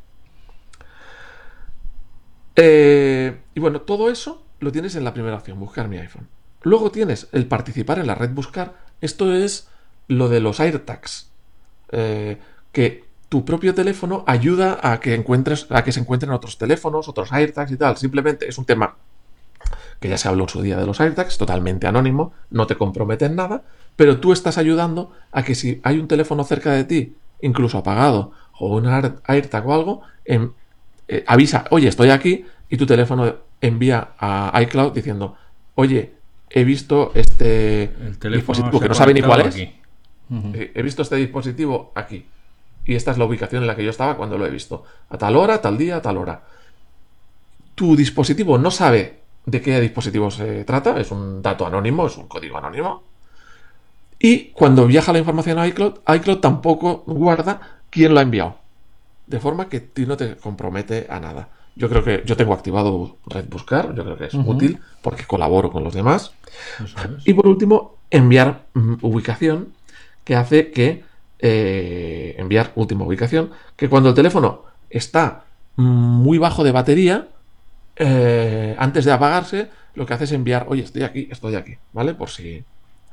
Eh, 2.56 3.36
y 3.54 3.60
bueno, 3.60 3.82
todo 3.82 4.10
eso 4.10 4.46
lo 4.60 4.72
tienes 4.72 4.94
en 4.94 5.04
la 5.04 5.12
primera 5.12 5.36
opción, 5.36 5.58
buscar 5.58 5.88
mi 5.88 5.98
iPhone. 5.98 6.28
Luego 6.62 6.90
tienes 6.90 7.28
el 7.32 7.46
participar 7.46 7.98
en 7.98 8.06
la 8.06 8.14
red 8.14 8.30
buscar. 8.30 8.74
Esto 9.00 9.34
es 9.34 9.68
lo 10.08 10.28
de 10.28 10.40
los 10.40 10.60
AirTags. 10.60 11.30
Eh, 11.92 12.38
que 12.72 13.04
tu 13.28 13.44
propio 13.44 13.74
teléfono 13.74 14.24
ayuda 14.26 14.78
a 14.82 15.00
que 15.00 15.14
encuentres, 15.14 15.66
a 15.70 15.82
que 15.82 15.92
se 15.92 16.00
encuentren 16.00 16.32
otros 16.32 16.58
teléfonos, 16.58 17.08
otros 17.08 17.32
AirTags 17.32 17.72
y 17.72 17.76
tal. 17.76 17.96
Simplemente 17.96 18.48
es 18.48 18.58
un 18.58 18.66
tema 18.66 18.96
que 20.00 20.08
ya 20.08 20.18
se 20.18 20.28
habló 20.28 20.44
en 20.44 20.48
su 20.48 20.62
día 20.62 20.78
de 20.78 20.86
los 20.86 21.00
AirTags, 21.00 21.38
totalmente 21.38 21.86
anónimo, 21.86 22.32
no 22.50 22.66
te 22.66 22.76
compromete 22.76 23.26
en 23.26 23.36
nada, 23.36 23.62
pero 23.96 24.18
tú 24.18 24.32
estás 24.32 24.56
ayudando 24.56 25.12
a 25.30 25.42
que 25.42 25.54
si 25.54 25.80
hay 25.82 25.98
un 25.98 26.08
teléfono 26.08 26.42
cerca 26.44 26.72
de 26.72 26.84
ti, 26.84 27.16
incluso 27.42 27.78
apagado, 27.78 28.32
o 28.58 28.76
un 28.76 28.86
AirTag 28.86 29.66
o 29.66 29.74
algo, 29.74 30.02
em, 30.24 30.52
eh, 31.08 31.22
avisa, 31.26 31.64
oye, 31.70 31.88
estoy 31.88 32.10
aquí, 32.10 32.46
y 32.70 32.76
tu 32.78 32.86
teléfono 32.86 33.36
envía 33.60 34.10
a 34.18 34.58
iCloud 34.62 34.92
diciendo, 34.92 35.36
oye, 35.74 36.14
he 36.48 36.64
visto 36.64 37.12
este 37.14 37.90
dispositivo 38.20 38.80
que 38.80 38.88
no 38.88 38.94
sabe 38.94 39.14
ni 39.14 39.22
cuál 39.22 39.42
es. 39.42 39.56
Eh, 39.56 40.72
he 40.74 40.82
visto 40.82 41.02
este 41.02 41.16
dispositivo 41.16 41.92
aquí. 41.94 42.26
Y 42.84 42.94
esta 42.94 43.10
es 43.10 43.18
la 43.18 43.24
ubicación 43.24 43.62
en 43.62 43.66
la 43.66 43.76
que 43.76 43.84
yo 43.84 43.90
estaba 43.90 44.16
cuando 44.16 44.38
lo 44.38 44.46
he 44.46 44.50
visto. 44.50 44.84
A 45.08 45.18
tal 45.18 45.36
hora, 45.36 45.60
tal 45.60 45.76
día, 45.76 45.96
a 45.96 46.02
tal 46.02 46.16
hora. 46.16 46.42
Tu 47.74 47.94
dispositivo 47.96 48.58
no 48.58 48.70
sabe 48.70 49.20
de 49.46 49.60
qué 49.60 49.80
dispositivo 49.80 50.30
se 50.30 50.64
trata, 50.64 50.98
es 51.00 51.10
un 51.10 51.42
dato 51.42 51.66
anónimo, 51.66 52.06
es 52.06 52.16
un 52.16 52.28
código 52.28 52.58
anónimo. 52.58 53.02
Y 54.18 54.50
cuando 54.50 54.86
viaja 54.86 55.12
la 55.12 55.18
información 55.18 55.58
a 55.58 55.66
iCloud, 55.66 56.00
iCloud 56.06 56.38
tampoco 56.38 57.04
guarda 57.06 57.80
quién 57.88 58.12
lo 58.12 58.20
ha 58.20 58.22
enviado. 58.22 58.56
De 59.26 59.40
forma 59.40 59.68
que 59.68 59.80
ti 59.80 60.04
no 60.04 60.16
te 60.16 60.36
compromete 60.36 61.06
a 61.08 61.20
nada. 61.20 61.48
Yo 61.80 61.88
creo 61.88 62.04
que 62.04 62.22
yo 62.26 62.36
tengo 62.36 62.52
activado 62.52 63.16
Red 63.24 63.46
Buscar, 63.48 63.94
yo 63.94 64.04
creo 64.04 64.18
que 64.18 64.26
es 64.26 64.34
útil 64.34 64.78
porque 65.00 65.24
colaboro 65.24 65.72
con 65.72 65.82
los 65.82 65.94
demás. 65.94 66.32
Y 67.24 67.32
por 67.32 67.46
último, 67.46 67.96
enviar 68.10 68.66
mm, 68.74 68.96
ubicación, 69.00 69.72
que 70.22 70.36
hace 70.36 70.72
que 70.72 71.02
eh, 71.38 72.34
enviar 72.36 72.72
última 72.74 73.06
ubicación, 73.06 73.52
que 73.76 73.88
cuando 73.88 74.10
el 74.10 74.14
teléfono 74.14 74.64
está 74.90 75.44
muy 75.76 76.36
bajo 76.36 76.64
de 76.64 76.72
batería, 76.72 77.28
eh, 77.96 78.76
antes 78.78 79.06
de 79.06 79.12
apagarse, 79.12 79.70
lo 79.94 80.04
que 80.04 80.12
hace 80.12 80.24
es 80.24 80.32
enviar, 80.32 80.66
oye, 80.68 80.82
estoy 80.82 81.02
aquí, 81.02 81.28
estoy 81.30 81.54
aquí, 81.54 81.76
¿vale? 81.94 82.12
Por 82.12 82.28
si... 82.28 82.62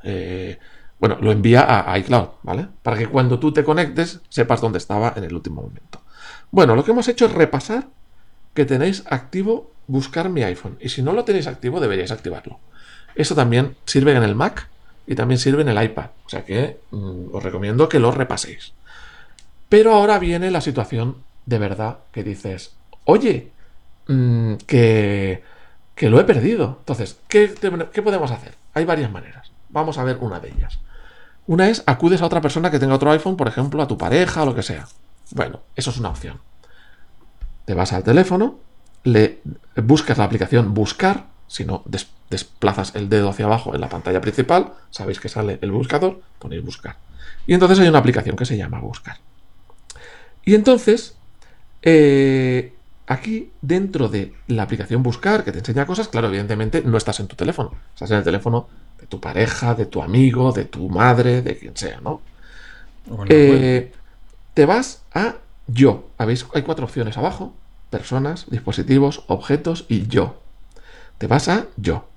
Eh, 0.02 0.58
bueno, 1.00 1.16
lo 1.22 1.32
envía 1.32 1.90
a 1.90 1.98
iCloud, 2.00 2.28
¿vale? 2.42 2.68
Para 2.82 2.98
que 2.98 3.06
cuando 3.06 3.38
tú 3.38 3.50
te 3.50 3.64
conectes 3.64 4.20
sepas 4.28 4.60
dónde 4.60 4.76
estaba 4.76 5.14
en 5.16 5.24
el 5.24 5.32
último 5.32 5.62
momento. 5.62 6.02
Bueno, 6.50 6.74
lo 6.74 6.84
que 6.84 6.90
hemos 6.90 7.08
hecho 7.08 7.24
es 7.24 7.32
repasar 7.32 7.86
que 8.58 8.64
tenéis 8.64 9.04
activo 9.06 9.70
buscar 9.86 10.28
mi 10.30 10.42
iPhone. 10.42 10.78
Y 10.80 10.88
si 10.88 11.00
no 11.00 11.12
lo 11.12 11.22
tenéis 11.22 11.46
activo, 11.46 11.78
deberíais 11.78 12.10
activarlo. 12.10 12.58
Eso 13.14 13.36
también 13.36 13.76
sirve 13.84 14.16
en 14.16 14.24
el 14.24 14.34
Mac 14.34 14.68
y 15.06 15.14
también 15.14 15.38
sirve 15.38 15.62
en 15.62 15.68
el 15.68 15.80
iPad. 15.80 16.06
O 16.26 16.28
sea 16.28 16.44
que 16.44 16.80
mm, 16.90 17.32
os 17.32 17.40
recomiendo 17.40 17.88
que 17.88 18.00
lo 18.00 18.10
repaséis. 18.10 18.72
Pero 19.68 19.92
ahora 19.92 20.18
viene 20.18 20.50
la 20.50 20.60
situación 20.60 21.18
de 21.46 21.58
verdad 21.60 21.98
que 22.10 22.24
dices, 22.24 22.74
oye, 23.04 23.52
mm, 24.08 24.54
que, 24.66 25.44
lo 26.02 26.18
he 26.18 26.24
perdido. 26.24 26.78
Entonces, 26.80 27.20
¿qué, 27.28 27.54
¿qué 27.92 28.02
podemos 28.02 28.32
hacer? 28.32 28.54
Hay 28.74 28.84
varias 28.84 29.12
maneras. 29.12 29.52
Vamos 29.68 29.98
a 29.98 30.04
ver 30.04 30.18
una 30.20 30.40
de 30.40 30.48
ellas. 30.48 30.80
Una 31.46 31.68
es 31.68 31.84
acudes 31.86 32.22
a 32.22 32.26
otra 32.26 32.40
persona 32.40 32.72
que 32.72 32.80
tenga 32.80 32.96
otro 32.96 33.12
iPhone, 33.12 33.36
por 33.36 33.46
ejemplo, 33.46 33.80
a 33.80 33.86
tu 33.86 33.96
pareja 33.96 34.42
o 34.42 34.46
lo 34.46 34.54
que 34.56 34.64
sea. 34.64 34.88
Bueno, 35.30 35.60
eso 35.76 35.90
es 35.90 35.98
una 35.98 36.10
opción. 36.10 36.40
Te 37.68 37.74
vas 37.74 37.92
al 37.92 38.02
teléfono, 38.02 38.60
le 39.04 39.40
buscas 39.76 40.16
la 40.16 40.24
aplicación 40.24 40.72
Buscar, 40.72 41.26
si 41.48 41.66
no 41.66 41.84
desplazas 42.30 42.94
el 42.94 43.10
dedo 43.10 43.28
hacia 43.28 43.44
abajo 43.44 43.74
en 43.74 43.82
la 43.82 43.90
pantalla 43.90 44.22
principal, 44.22 44.72
sabéis 44.88 45.20
que 45.20 45.28
sale 45.28 45.58
el 45.60 45.70
buscador, 45.70 46.22
ponéis 46.38 46.64
Buscar. 46.64 46.96
Y 47.46 47.52
entonces 47.52 47.78
hay 47.80 47.88
una 47.88 47.98
aplicación 47.98 48.36
que 48.36 48.46
se 48.46 48.56
llama 48.56 48.80
Buscar. 48.80 49.18
Y 50.46 50.54
entonces, 50.54 51.18
eh, 51.82 52.72
aquí 53.06 53.50
dentro 53.60 54.08
de 54.08 54.32
la 54.46 54.62
aplicación 54.62 55.02
Buscar, 55.02 55.44
que 55.44 55.52
te 55.52 55.58
enseña 55.58 55.84
cosas, 55.84 56.08
claro, 56.08 56.28
evidentemente 56.28 56.80
no 56.80 56.96
estás 56.96 57.20
en 57.20 57.26
tu 57.26 57.36
teléfono, 57.36 57.74
estás 57.92 58.10
en 58.12 58.16
el 58.16 58.24
teléfono 58.24 58.66
de 58.98 59.06
tu 59.08 59.20
pareja, 59.20 59.74
de 59.74 59.84
tu 59.84 60.00
amigo, 60.00 60.52
de 60.52 60.64
tu 60.64 60.88
madre, 60.88 61.42
de 61.42 61.58
quien 61.58 61.76
sea, 61.76 62.00
¿no? 62.00 62.22
Eh, 63.28 63.92
te 64.54 64.64
vas 64.64 65.02
a 65.12 65.34
yo. 65.68 66.08
¿Habéis? 66.18 66.46
Hay 66.54 66.62
cuatro 66.62 66.84
opciones 66.84 67.16
abajo 67.16 67.54
personas, 67.90 68.46
dispositivos, 68.50 69.24
objetos 69.26 69.84
y 69.88 70.06
yo. 70.06 70.40
Te 71.18 71.26
vas 71.26 71.48
a 71.48 71.66
yo. 71.76 72.08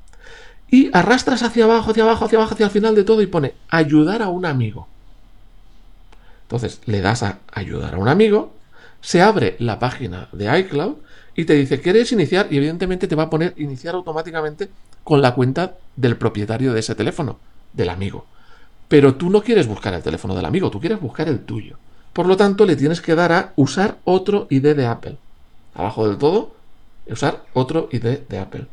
Y 0.69 0.89
arrastras 0.93 1.43
hacia 1.43 1.65
abajo, 1.65 1.91
hacia 1.91 2.03
abajo, 2.03 2.25
hacia 2.25 2.37
abajo, 2.37 2.53
hacia 2.53 2.65
el 2.65 2.71
final 2.71 2.95
de 2.95 3.03
todo 3.03 3.21
y 3.21 3.27
pone 3.27 3.53
ayudar 3.69 4.21
a 4.21 4.29
un 4.29 4.45
amigo. 4.45 4.87
Entonces 6.43 6.81
le 6.85 7.01
das 7.01 7.23
a 7.23 7.39
ayudar 7.51 7.95
a 7.95 7.97
un 7.97 8.07
amigo, 8.07 8.53
se 9.01 9.21
abre 9.21 9.55
la 9.59 9.79
página 9.79 10.29
de 10.31 10.59
iCloud 10.59 10.95
y 11.35 11.45
te 11.45 11.53
dice, 11.53 11.81
¿quieres 11.81 12.11
iniciar? 12.11 12.47
Y 12.51 12.57
evidentemente 12.57 13.07
te 13.07 13.15
va 13.15 13.23
a 13.23 13.29
poner 13.29 13.53
iniciar 13.57 13.95
automáticamente 13.95 14.69
con 15.03 15.21
la 15.21 15.33
cuenta 15.33 15.75
del 15.95 16.17
propietario 16.17 16.73
de 16.73 16.81
ese 16.81 16.95
teléfono, 16.95 17.39
del 17.73 17.89
amigo. 17.89 18.25
Pero 18.87 19.15
tú 19.15 19.29
no 19.29 19.41
quieres 19.41 19.67
buscar 19.67 19.93
el 19.93 20.03
teléfono 20.03 20.35
del 20.35 20.45
amigo, 20.45 20.69
tú 20.69 20.79
quieres 20.79 20.99
buscar 20.99 21.27
el 21.29 21.39
tuyo. 21.39 21.77
Por 22.13 22.27
lo 22.27 22.37
tanto, 22.37 22.65
le 22.65 22.75
tienes 22.75 23.01
que 23.01 23.15
dar 23.15 23.31
a 23.31 23.53
usar 23.55 23.97
otro 24.03 24.47
ID 24.49 24.75
de 24.75 24.85
Apple 24.85 25.17
abajo 25.73 26.07
del 26.07 26.17
todo, 26.17 26.53
usar 27.07 27.43
otro 27.53 27.89
ID 27.91 28.19
de 28.27 28.39
Apple. 28.39 28.65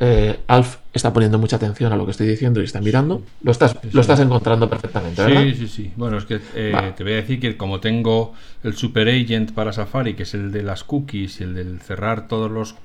Eh, 0.00 0.38
Alf 0.46 0.76
está 0.92 1.12
poniendo 1.12 1.38
mucha 1.38 1.56
atención 1.56 1.92
a 1.92 1.96
lo 1.96 2.04
que 2.04 2.12
estoy 2.12 2.28
diciendo 2.28 2.60
y 2.60 2.64
está 2.64 2.80
mirando. 2.80 3.22
Lo 3.42 3.50
estás, 3.50 3.76
lo 3.92 4.00
estás 4.00 4.20
encontrando 4.20 4.70
perfectamente, 4.70 5.22
¿verdad? 5.22 5.42
Sí, 5.42 5.54
sí, 5.54 5.68
sí. 5.68 5.92
Bueno, 5.96 6.18
es 6.18 6.24
que 6.24 6.40
eh, 6.54 6.92
te 6.96 7.02
voy 7.02 7.14
a 7.14 7.16
decir 7.16 7.40
que 7.40 7.56
como 7.56 7.80
tengo 7.80 8.32
el 8.62 8.76
Super 8.76 9.08
Agent 9.08 9.52
para 9.52 9.72
Safari, 9.72 10.14
que 10.14 10.22
es 10.22 10.34
el 10.34 10.52
de 10.52 10.62
las 10.62 10.84
cookies 10.84 11.40
y 11.40 11.44
el 11.44 11.54
del 11.54 11.80
cerrar 11.80 12.28
todos 12.28 12.48
los, 12.48 12.76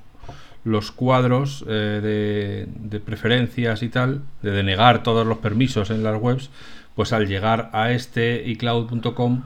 los 0.64 0.90
cuadros 0.90 1.64
eh, 1.68 2.00
de, 2.02 2.66
de, 2.66 3.00
preferencias 3.00 3.84
y 3.84 3.90
tal, 3.90 4.22
de 4.42 4.50
denegar 4.50 5.04
todos 5.04 5.24
los 5.24 5.38
permisos 5.38 5.90
en 5.90 6.02
las 6.02 6.20
webs, 6.20 6.50
pues 6.96 7.12
al 7.12 7.28
llegar 7.28 7.70
a 7.72 7.92
este 7.92 8.42
iCloud.com 8.44 9.42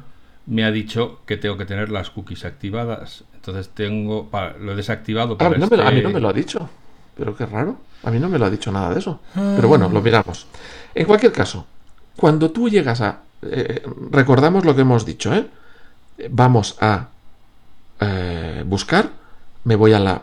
me 0.49 0.64
ha 0.64 0.71
dicho 0.71 1.21
que 1.26 1.37
tengo 1.37 1.59
que 1.59 1.67
tener 1.67 1.90
las 1.90 2.11
cookies 2.11 2.45
activadas. 2.47 3.25
Entonces 3.35 3.69
tengo, 3.69 4.28
lo 4.61 4.73
he 4.73 4.76
desactivado. 4.76 5.37
Ah, 5.38 5.47
a, 5.47 5.50
mí 5.50 5.59
no 5.59 5.67
me, 5.69 5.83
a, 5.83 5.90
mí 5.90 6.00
no 6.00 6.11
me, 6.11 6.21
lo 6.21 6.28
ha 6.31 6.33
dicho. 6.33 6.69
Pero 7.17 7.37
qué 7.37 7.45
raro. 7.45 7.76
A 8.02 8.11
mí 8.11 8.19
no 8.19 8.28
me 8.28 8.38
lo 8.38 8.47
ha 8.47 8.50
dicho 8.50 8.73
nada 8.73 8.93
de 8.93 8.99
eso. 8.99 9.21
Pero 9.35 9.69
bueno, 9.69 9.90
lo 9.90 10.00
miramos. 10.00 10.47
En 10.95 11.07
cualquier 11.07 11.33
caso, 11.33 11.67
cuando 12.17 12.50
tú 12.50 12.69
llegas 12.69 13.00
a... 13.02 13.21
Eh, 13.43 13.83
recordamos 14.11 14.64
lo 14.64 14.75
que 14.75 14.81
hemos 14.81 15.05
dicho, 15.05 15.35
¿eh? 15.35 15.47
Vamos 16.31 16.78
a 16.81 17.09
eh, 18.00 18.64
buscar. 18.67 19.11
Me 19.64 19.76
voy 19.76 19.93
a 19.93 19.99
la 19.99 20.23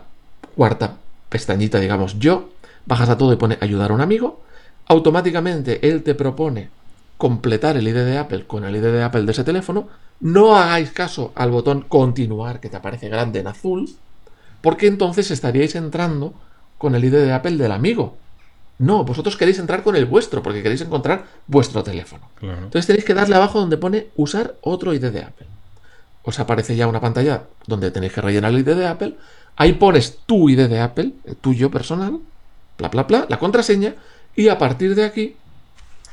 cuarta 0.56 0.96
pestañita, 1.30 1.80
digamos, 1.80 2.18
yo. 2.18 2.50
Bajas 2.88 3.10
a 3.10 3.18
todo 3.18 3.32
y 3.32 3.36
pone 3.36 3.60
ayudar 3.62 3.92
a 3.92 3.94
un 3.94 4.02
amigo. 4.02 4.42
Automáticamente 4.88 5.88
él 5.88 6.02
te 6.02 6.16
propone 6.16 6.70
completar 7.18 7.78
el 7.78 7.88
ID 7.88 7.96
de 7.96 8.18
Apple 8.18 8.46
con 8.48 8.66
el 8.66 8.76
ID 8.76 8.82
de 8.82 9.04
Apple 9.04 9.24
de 9.24 9.32
ese 9.32 9.44
teléfono 9.44 9.88
no 10.20 10.56
hagáis 10.56 10.92
caso 10.92 11.32
al 11.36 11.52
botón 11.52 11.82
continuar 11.82 12.60
que 12.60 12.70
te 12.70 12.78
aparece 12.78 13.10
grande 13.10 13.40
en 13.40 13.48
azul, 13.48 13.90
porque 14.62 14.88
entonces 14.88 15.30
estaríais 15.32 15.76
entrando 15.76 16.34
con 16.78 16.96
el 16.96 17.04
ID 17.04 17.14
de 17.14 17.34
Apple 17.34 17.58
del 17.58 17.72
amigo. 17.72 18.18
No, 18.78 19.06
vosotros 19.06 19.38
queréis 19.38 19.60
entrar 19.60 19.84
con 19.84 19.96
el 19.96 20.06
vuestro, 20.06 20.44
porque 20.44 20.62
queréis 20.62 20.82
encontrar 20.82 21.26
vuestro 21.48 21.84
teléfono. 21.84 22.30
Entonces 22.42 22.88
tenéis 22.88 23.06
que 23.06 23.14
darle 23.14 23.36
abajo 23.36 23.60
donde 23.60 23.78
pone 23.78 24.08
usar 24.16 24.56
otro 24.62 24.94
ID 24.94 25.12
de 25.12 25.24
Apple. 25.24 25.48
Os 26.24 26.40
aparece 26.40 26.76
ya 26.76 26.88
una 26.88 27.00
pantalla 27.00 27.44
donde 27.68 27.92
tenéis 27.92 28.14
que 28.14 28.22
rellenar 28.22 28.52
el 28.52 28.60
ID 28.60 28.76
de 28.76 28.88
Apple. 28.88 29.16
Ahí 29.56 29.74
pones 29.74 30.18
tu 30.26 30.50
ID 30.50 30.68
de 30.68 30.82
Apple, 30.82 31.14
el 31.24 31.36
tuyo 31.38 31.72
personal, 31.72 32.20
bla, 32.78 32.90
bla, 32.90 33.04
bla, 33.04 33.26
la 33.30 33.40
contraseña, 33.40 33.96
y 34.36 34.50
a 34.50 34.58
partir 34.58 34.96
de 34.96 35.06
aquí 35.06 35.38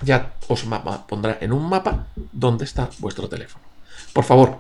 ya 0.02 0.34
os 0.48 0.64
pondrá 1.08 1.38
en 1.40 1.52
un 1.52 1.68
mapa 1.68 2.06
dónde 2.32 2.64
está 2.64 2.90
vuestro 2.98 3.28
teléfono. 3.28 3.71
Por 4.12 4.24
favor, 4.24 4.58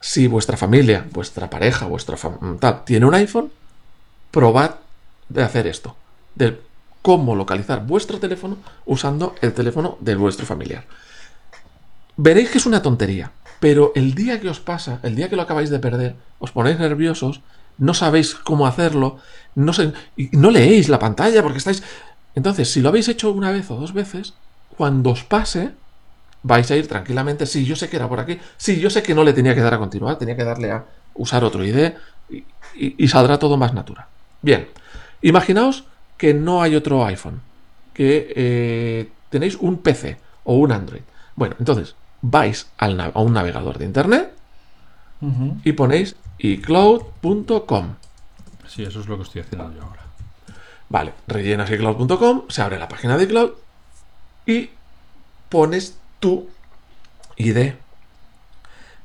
si 0.00 0.26
vuestra 0.26 0.56
familia, 0.56 1.06
vuestra 1.12 1.48
pareja, 1.50 1.86
vuestra 1.86 2.16
tal, 2.60 2.84
tiene 2.84 3.06
un 3.06 3.14
iPhone, 3.14 3.50
probad 4.30 4.76
de 5.28 5.42
hacer 5.42 5.66
esto. 5.66 5.96
De 6.34 6.60
cómo 7.02 7.34
localizar 7.34 7.86
vuestro 7.86 8.18
teléfono 8.18 8.56
usando 8.86 9.34
el 9.42 9.52
teléfono 9.52 9.98
de 10.00 10.14
vuestro 10.14 10.46
familiar. 10.46 10.84
Veréis 12.16 12.50
que 12.50 12.58
es 12.58 12.66
una 12.66 12.82
tontería, 12.82 13.32
pero 13.60 13.92
el 13.94 14.14
día 14.14 14.40
que 14.40 14.48
os 14.48 14.60
pasa, 14.60 15.00
el 15.02 15.16
día 15.16 15.28
que 15.28 15.36
lo 15.36 15.42
acabáis 15.42 15.70
de 15.70 15.78
perder, 15.78 16.16
os 16.38 16.52
ponéis 16.52 16.78
nerviosos, 16.78 17.40
no 17.76 17.92
sabéis 17.92 18.34
cómo 18.34 18.66
hacerlo, 18.66 19.18
no, 19.54 19.72
no 20.32 20.50
leéis 20.50 20.88
la 20.88 20.98
pantalla 20.98 21.42
porque 21.42 21.58
estáis... 21.58 21.82
Entonces, 22.34 22.70
si 22.70 22.80
lo 22.80 22.88
habéis 22.88 23.08
hecho 23.08 23.30
una 23.32 23.50
vez 23.50 23.70
o 23.70 23.76
dos 23.76 23.92
veces, 23.92 24.34
cuando 24.76 25.10
os 25.10 25.24
pase, 25.24 25.72
vais 26.44 26.70
a 26.70 26.76
ir 26.76 26.86
tranquilamente. 26.86 27.46
Sí, 27.46 27.64
yo 27.64 27.74
sé 27.74 27.88
que 27.88 27.96
era 27.96 28.08
por 28.08 28.20
aquí. 28.20 28.38
Sí, 28.56 28.78
yo 28.78 28.90
sé 28.90 29.02
que 29.02 29.14
no 29.14 29.24
le 29.24 29.32
tenía 29.32 29.54
que 29.54 29.62
dar 29.62 29.74
a 29.74 29.78
continuar, 29.78 30.16
tenía 30.16 30.36
que 30.36 30.44
darle 30.44 30.70
a 30.70 30.84
usar 31.14 31.42
otro 31.42 31.64
ID 31.64 31.92
y, 32.76 33.08
saldrá 33.08 33.38
todo 33.38 33.56
más 33.56 33.74
natural. 33.74 34.06
Bien, 34.42 34.68
imaginaos 35.22 35.84
que 36.16 36.34
no 36.34 36.62
hay 36.62 36.76
otro 36.76 37.04
iPhone, 37.04 37.40
que 37.92 38.32
eh, 38.36 39.08
tenéis 39.30 39.56
un 39.56 39.78
PC 39.78 40.18
o 40.44 40.56
un 40.56 40.70
Android. 40.70 41.02
Bueno, 41.34 41.56
entonces 41.58 41.96
vais 42.20 42.68
al, 42.78 43.00
a 43.00 43.20
un 43.20 43.32
navegador 43.32 43.78
de 43.78 43.86
Internet 43.86 44.32
y 45.64 45.72
ponéis 45.72 46.16
iCloud.com. 46.38 47.94
Sí, 48.68 48.82
eso 48.82 49.00
es 49.00 49.06
lo 49.06 49.16
que 49.16 49.22
estoy 49.22 49.40
haciendo 49.40 49.72
yo 49.74 49.82
ahora. 49.82 50.02
Vale, 50.90 51.14
rellenas 51.26 51.70
iCloud.com, 51.70 52.42
se 52.48 52.60
abre 52.60 52.78
la 52.78 52.88
página 52.88 53.16
de 53.16 53.24
iCloud 53.24 53.50
y 54.44 54.70
pones 55.48 55.96
tu 56.24 56.48
ID 57.36 57.74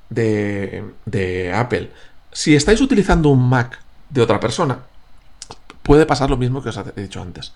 de, 0.10 1.52
Apple. 1.54 1.92
Si 2.32 2.56
estáis 2.56 2.80
utilizando 2.80 3.28
un 3.28 3.50
Mac 3.50 3.78
de 4.10 4.22
otra 4.22 4.40
persona, 4.40 4.80
puede 5.84 6.06
pasar 6.06 6.30
lo 6.30 6.38
mismo 6.38 6.64
que 6.64 6.70
os 6.70 6.78
he 6.78 7.02
dicho 7.02 7.22
antes. 7.22 7.52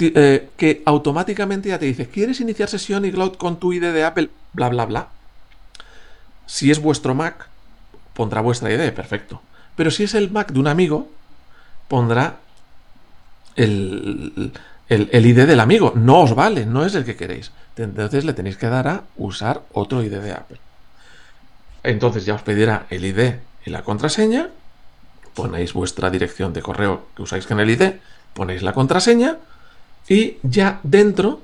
Eh, 0.00 0.48
que 0.56 0.82
automáticamente 0.86 1.68
ya 1.68 1.78
te 1.78 1.86
dice, 1.86 2.08
¿quieres 2.08 2.40
iniciar 2.40 2.68
sesión 2.68 3.04
y 3.04 3.12
cloud 3.12 3.36
con 3.36 3.60
tu 3.60 3.72
ID 3.72 3.92
de 3.92 4.02
Apple? 4.02 4.28
Bla, 4.54 4.68
bla, 4.70 4.86
bla. 4.86 5.08
Si 6.46 6.72
es 6.72 6.82
vuestro 6.82 7.14
Mac, 7.14 7.46
pondrá 8.12 8.40
vuestra 8.40 8.72
ID, 8.72 8.92
perfecto. 8.92 9.40
Pero 9.76 9.92
si 9.92 10.02
es 10.02 10.14
el 10.14 10.32
Mac 10.32 10.50
de 10.50 10.58
un 10.58 10.66
amigo, 10.66 11.08
pondrá 11.86 12.40
el, 13.54 14.52
el, 14.88 15.26
ID 15.26 15.46
del 15.46 15.60
amigo. 15.60 15.92
No 15.94 16.20
os 16.20 16.34
vale, 16.34 16.66
no 16.66 16.84
es 16.84 16.94
el 16.94 17.04
que 17.04 17.16
queréis. 17.16 17.52
Entonces 17.76 18.24
le 18.24 18.32
tenéis 18.32 18.56
que 18.56 18.68
dar 18.68 18.88
a 18.88 19.02
usar 19.16 19.62
otro 19.72 20.02
ID 20.02 20.18
de 20.18 20.32
Apple. 20.32 20.58
Entonces 21.82 22.24
ya 22.24 22.34
os 22.34 22.42
pedirá 22.42 22.86
el 22.90 23.04
ID 23.04 23.34
y 23.64 23.70
la 23.70 23.82
contraseña. 23.82 24.48
Ponéis 25.34 25.72
vuestra 25.72 26.10
dirección 26.10 26.52
de 26.52 26.62
correo 26.62 27.06
que 27.14 27.22
usáis 27.22 27.46
con 27.46 27.60
el 27.60 27.70
ID, 27.70 27.92
ponéis 28.34 28.62
la 28.62 28.72
contraseña 28.72 29.36
y 30.08 30.38
ya 30.42 30.80
dentro 30.82 31.42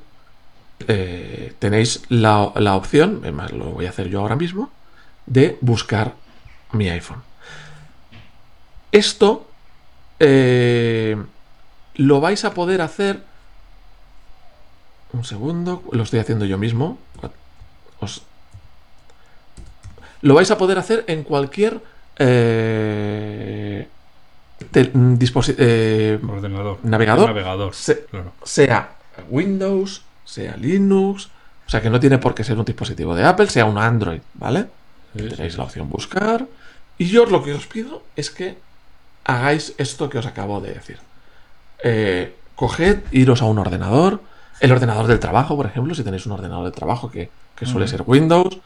eh, 0.89 1.55
tenéis 1.61 2.03
la, 2.09 2.43
opción, 2.75 3.21
además 3.23 3.53
lo 3.53 3.67
voy 3.67 3.87
a 3.87 3.91
hacer 3.91 4.09
yo 4.09 4.21
ahora 4.21 4.37
mismo, 4.37 4.71
de 5.27 5.57
buscar 5.61 6.15
mi 6.73 6.89
iPhone. 6.89 7.23
Esto 8.91 9.49
eh, 10.19 11.17
lo 11.95 12.21
vais 12.21 12.45
a 12.45 12.55
poder 12.55 12.81
hacer 12.81 13.23
un 15.14 15.25
segundo, 15.25 15.83
lo 15.92 16.02
estoy 16.02 16.21
haciendo 16.21 16.44
yo 16.44 16.59
mismo. 16.59 16.99
Lo 20.21 20.35
vais 20.35 20.50
a 20.50 20.59
poder 20.59 20.78
hacer 20.78 21.04
en 21.06 21.23
cualquier... 21.23 21.80
Eh, 22.18 23.88
eh, 24.75 26.21
ordenador, 26.28 26.78
navegador, 26.85 27.28
navegador 27.28 27.75
sea 27.75 28.97
Windows, 29.28 30.02
sea 30.25 30.56
Linux, 30.56 31.28
o 31.66 31.71
sea 31.71 31.83
que 31.83 31.90
no 31.90 32.00
tiene 32.00 32.18
por 32.18 32.35
qué 32.35 32.44
ser 32.44 32.59
un 32.59 32.64
dispositivo 32.64 33.14
de 33.14 33.25
Apple, 33.25 33.49
sea 33.49 33.66
un 33.66 33.78
Android, 33.78 34.21
¿vale? 34.35 34.66
Tenéis 35.12 35.56
la 35.56 35.64
opción 35.64 35.88
buscar. 35.88 36.47
Y 36.99 37.06
yo 37.06 37.26
lo 37.26 37.42
que 37.42 37.52
os 37.52 37.66
pido 37.66 38.02
es 38.16 38.30
que 38.30 38.56
hagáis 39.25 39.75
esto 39.78 40.09
que 40.09 40.18
os 40.18 40.26
acabo 40.26 40.61
de 40.61 40.75
decir. 40.75 40.99
Eh, 41.83 42.35
coged, 42.54 43.00
iros 43.12 43.42
a 43.42 43.47
un 43.47 43.59
ordenador, 43.59 44.21
el 44.61 44.73
ordenador 44.73 45.07
del 45.07 45.21
trabajo, 45.21 45.57
por 45.57 45.67
ejemplo, 45.67 45.95
si 45.95 46.03
tenéis 46.03 46.27
un 46.27 46.33
ordenador 46.33 46.65
de 46.65 46.73
trabajo 46.73 47.11
que, 47.11 47.31
suele 47.63 47.89
ser 47.89 48.03
Windows, 48.07 48.59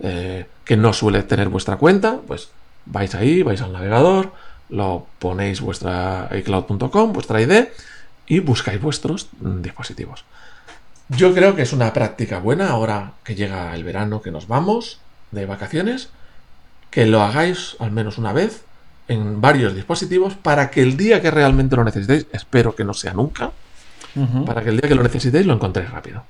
eh, 0.00 0.46
que 0.64 0.76
no 0.76 0.92
suele 0.92 1.22
tener 1.22 1.48
vuestra 1.48 1.76
cuenta, 1.76 2.20
pues 2.26 2.50
vais 2.86 3.14
ahí, 3.14 3.42
vais 3.42 3.60
al 3.60 3.72
navegador, 3.72 4.32
lo 4.68 5.06
ponéis 5.18 5.60
vuestra 5.60 6.28
iCloud.com, 6.32 7.12
vuestra 7.12 7.40
ID 7.40 7.66
y 8.26 8.40
buscáis 8.40 8.80
vuestros 8.80 9.28
dispositivos. 9.40 10.24
Yo 11.08 11.32
creo 11.34 11.54
que 11.54 11.62
es 11.62 11.72
una 11.72 11.92
práctica 11.92 12.40
buena 12.40 12.70
ahora 12.70 13.12
que 13.22 13.34
llega 13.34 13.74
el 13.74 13.84
verano, 13.84 14.22
que 14.22 14.32
nos 14.32 14.48
vamos 14.48 14.98
de 15.30 15.46
vacaciones, 15.46 16.10
que 16.90 17.06
lo 17.06 17.22
hagáis 17.22 17.76
al 17.78 17.92
menos 17.92 18.18
una 18.18 18.32
vez 18.32 18.64
en 19.08 19.40
varios 19.40 19.74
dispositivos 19.74 20.34
para 20.34 20.70
que 20.70 20.82
el 20.82 20.96
día 20.96 21.22
que 21.22 21.30
realmente 21.30 21.76
lo 21.76 21.84
necesitéis, 21.84 22.26
espero 22.32 22.74
que 22.74 22.84
no 22.84 22.92
sea 22.92 23.12
nunca, 23.12 23.52
para 24.44 24.62
que 24.62 24.70
el 24.70 24.80
día 24.80 24.88
que 24.88 24.94
lo 24.94 25.02
necesitéis 25.02 25.46
lo 25.46 25.54
encontréis 25.54 25.90
rápido. 25.90 26.24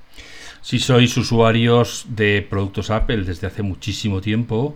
Si 0.61 0.79
sois 0.79 1.15
usuarios 1.15 2.05
de 2.09 2.45
productos 2.47 2.89
Apple 2.89 3.23
desde 3.23 3.47
hace 3.47 3.61
muchísimo 3.61 4.21
tiempo, 4.21 4.75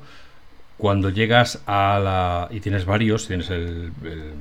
cuando 0.78 1.10
llegas 1.10 1.62
a 1.68 2.00
la... 2.00 2.48
y 2.50 2.60
tienes 2.60 2.86
varios, 2.86 3.28
tienes 3.28 3.50
el, 3.52 3.92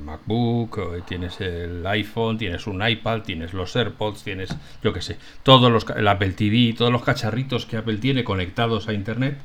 MacBook, 0.03 1.05
tienes 1.05 1.39
el 1.39 1.85
iPhone, 1.85 2.37
tienes 2.37 2.65
un 2.65 2.87
iPad, 2.87 3.21
tienes 3.21 3.53
los 3.53 3.75
AirPods, 3.75 4.23
tienes, 4.23 4.49
yo 4.83 4.91
qué 4.91 5.01
sé, 5.01 5.17
todos 5.43 5.71
los, 5.71 5.85
el 5.95 6.07
Apple 6.07 6.31
TV, 6.31 6.73
todos 6.75 6.91
los 6.91 7.03
cacharritos 7.03 7.65
que 7.65 7.77
Apple 7.77 7.97
tiene 7.97 8.23
conectados 8.23 8.87
a 8.87 8.93
Internet, 8.93 9.37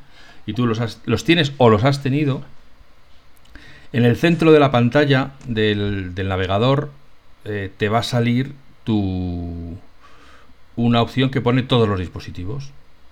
y 0.47 0.55
tú 0.55 0.67
los, 0.67 1.01
los 1.05 1.25
tienes 1.25 1.53
o 1.59 1.69
los 1.69 1.85
has 1.85 2.03
tenido, 2.03 2.45
en 3.93 4.05
el 4.05 4.17
centro 4.17 4.53
de 4.53 4.61
la 4.61 4.71
pantalla 4.71 5.33
del, 5.47 6.15
navegador 6.15 6.91
eh, 7.45 7.71
te 7.77 7.89
va 7.89 7.99
a 7.99 8.03
salir 8.03 8.55
tu, 8.87 9.77
una 10.77 11.03
opción 11.03 11.31
que 11.31 11.43
pone 11.43 11.63
todos 11.63 11.89
los 11.89 11.99
dispositivos. 11.99 12.71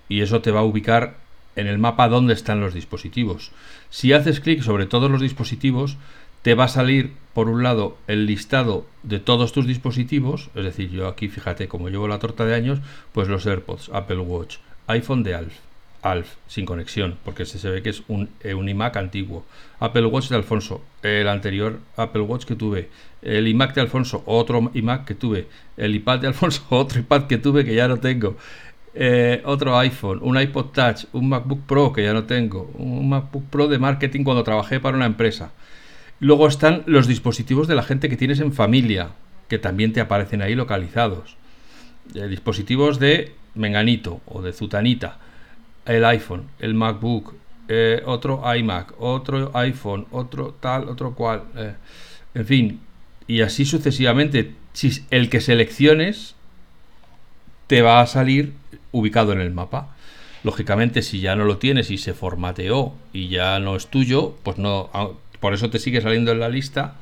Y 0.08 0.22
eso 0.22 0.40
te 0.40 0.50
va 0.50 0.60
a 0.60 0.64
ubicar 0.64 1.16
en 1.56 1.66
el 1.66 1.78
mapa 1.78 2.08
dónde 2.08 2.32
están 2.32 2.60
los 2.60 2.72
dispositivos. 2.72 3.50
Si 3.90 4.12
haces 4.12 4.40
clic 4.40 4.62
sobre 4.62 4.86
todos 4.86 5.10
los 5.10 5.20
dispositivos, 5.20 5.96
te 6.42 6.54
va 6.54 6.64
a 6.64 6.68
salir 6.68 7.12
por 7.32 7.48
un 7.48 7.62
lado 7.62 7.96
el 8.06 8.26
listado 8.26 8.86
de 9.02 9.18
todos 9.18 9.52
tus 9.52 9.66
dispositivos, 9.66 10.50
es 10.54 10.64
decir, 10.64 10.90
yo 10.90 11.08
aquí 11.08 11.28
fíjate, 11.28 11.68
como 11.68 11.88
llevo 11.88 12.06
la 12.06 12.18
torta 12.18 12.44
de 12.44 12.54
años, 12.54 12.80
pues 13.12 13.28
los 13.28 13.46
AirPods, 13.46 13.90
Apple 13.92 14.18
Watch, 14.18 14.56
iPhone 14.86 15.22
de 15.22 15.34
Alf, 15.34 15.54
Alf 16.04 16.34
sin 16.46 16.66
conexión, 16.66 17.16
porque 17.24 17.46
se 17.46 17.70
ve 17.70 17.82
que 17.82 17.88
es 17.88 18.02
un, 18.08 18.28
eh, 18.42 18.52
un, 18.52 18.68
iMac 18.68 18.98
antiguo. 18.98 19.44
Apple 19.80 20.04
Watch 20.06 20.28
de 20.28 20.36
Alfonso, 20.36 20.82
el 21.02 21.26
anterior 21.28 21.80
Apple 21.96 22.22
Watch 22.22 22.44
que 22.44 22.54
tuve. 22.54 22.90
El 23.22 23.48
iMac 23.48 23.74
de 23.74 23.80
Alfonso, 23.80 24.22
otro 24.26 24.70
iMac 24.74 25.06
que 25.06 25.14
tuve. 25.14 25.48
El 25.78 25.94
iPad 25.94 26.20
de 26.20 26.26
Alfonso, 26.28 26.62
otro 26.68 27.00
iPad 27.00 27.26
que 27.26 27.38
tuve 27.38 27.64
que 27.64 27.74
ya 27.74 27.88
no 27.88 27.96
tengo. 27.98 28.36
Eh, 28.94 29.40
otro 29.46 29.76
iPhone, 29.78 30.20
un 30.22 30.38
iPod 30.38 30.66
Touch, 30.66 31.06
un 31.12 31.28
MacBook 31.28 31.62
Pro 31.66 31.92
que 31.92 32.04
ya 32.04 32.12
no 32.12 32.24
tengo. 32.24 32.70
Un 32.74 33.08
MacBook 33.08 33.44
Pro 33.46 33.66
de 33.66 33.78
marketing 33.78 34.24
cuando 34.24 34.44
trabajé 34.44 34.80
para 34.80 34.96
una 34.96 35.06
empresa. 35.06 35.52
Luego 36.20 36.46
están 36.46 36.82
los 36.86 37.08
dispositivos 37.08 37.66
de 37.66 37.74
la 37.76 37.82
gente 37.82 38.10
que 38.10 38.16
tienes 38.16 38.40
en 38.40 38.52
familia, 38.52 39.08
que 39.48 39.58
también 39.58 39.94
te 39.94 40.00
aparecen 40.00 40.42
ahí 40.42 40.54
localizados. 40.54 41.36
Eh, 42.14 42.28
dispositivos 42.28 42.98
de 42.98 43.32
Menganito 43.54 44.20
o 44.26 44.42
de 44.42 44.52
Zutanita 44.52 45.18
el 45.86 46.04
iPhone, 46.04 46.48
el 46.58 46.74
MacBook, 46.74 47.34
eh, 47.68 48.02
otro 48.04 48.42
iMac, 48.54 48.94
otro 48.98 49.50
iPhone, 49.54 50.06
otro 50.10 50.54
tal, 50.60 50.88
otro 50.88 51.14
cual. 51.14 51.44
Eh, 51.56 51.74
en 52.34 52.46
fin, 52.46 52.80
y 53.26 53.40
así 53.40 53.64
sucesivamente. 53.64 54.54
Si 54.72 55.04
el 55.10 55.30
que 55.30 55.40
selecciones 55.40 56.34
te 57.66 57.82
va 57.82 58.00
a 58.00 58.06
salir 58.06 58.54
ubicado 58.92 59.32
en 59.32 59.40
el 59.40 59.52
mapa. 59.52 59.94
Lógicamente, 60.42 61.00
si 61.00 61.20
ya 61.20 61.36
no 61.36 61.44
lo 61.44 61.58
tienes 61.58 61.90
y 61.90 61.96
se 61.96 62.12
formateó 62.12 62.92
y 63.12 63.28
ya 63.28 63.58
no 63.60 63.76
es 63.76 63.86
tuyo, 63.86 64.36
pues 64.42 64.58
no. 64.58 64.90
Ah, 64.92 65.08
por 65.40 65.54
eso 65.54 65.70
te 65.70 65.78
sigue 65.78 66.00
saliendo 66.00 66.32
en 66.32 66.40
la 66.40 66.48
lista. 66.48 66.96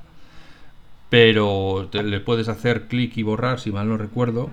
Pero 1.11 1.91
le 1.93 2.21
puedes 2.21 2.49
hacer 2.49 2.89
clic 2.89 3.17
y 3.17 3.23
borrar, 3.23 3.61
si 3.61 3.71
mal 3.71 3.89
no 3.89 3.97
recuerdo 3.99 4.51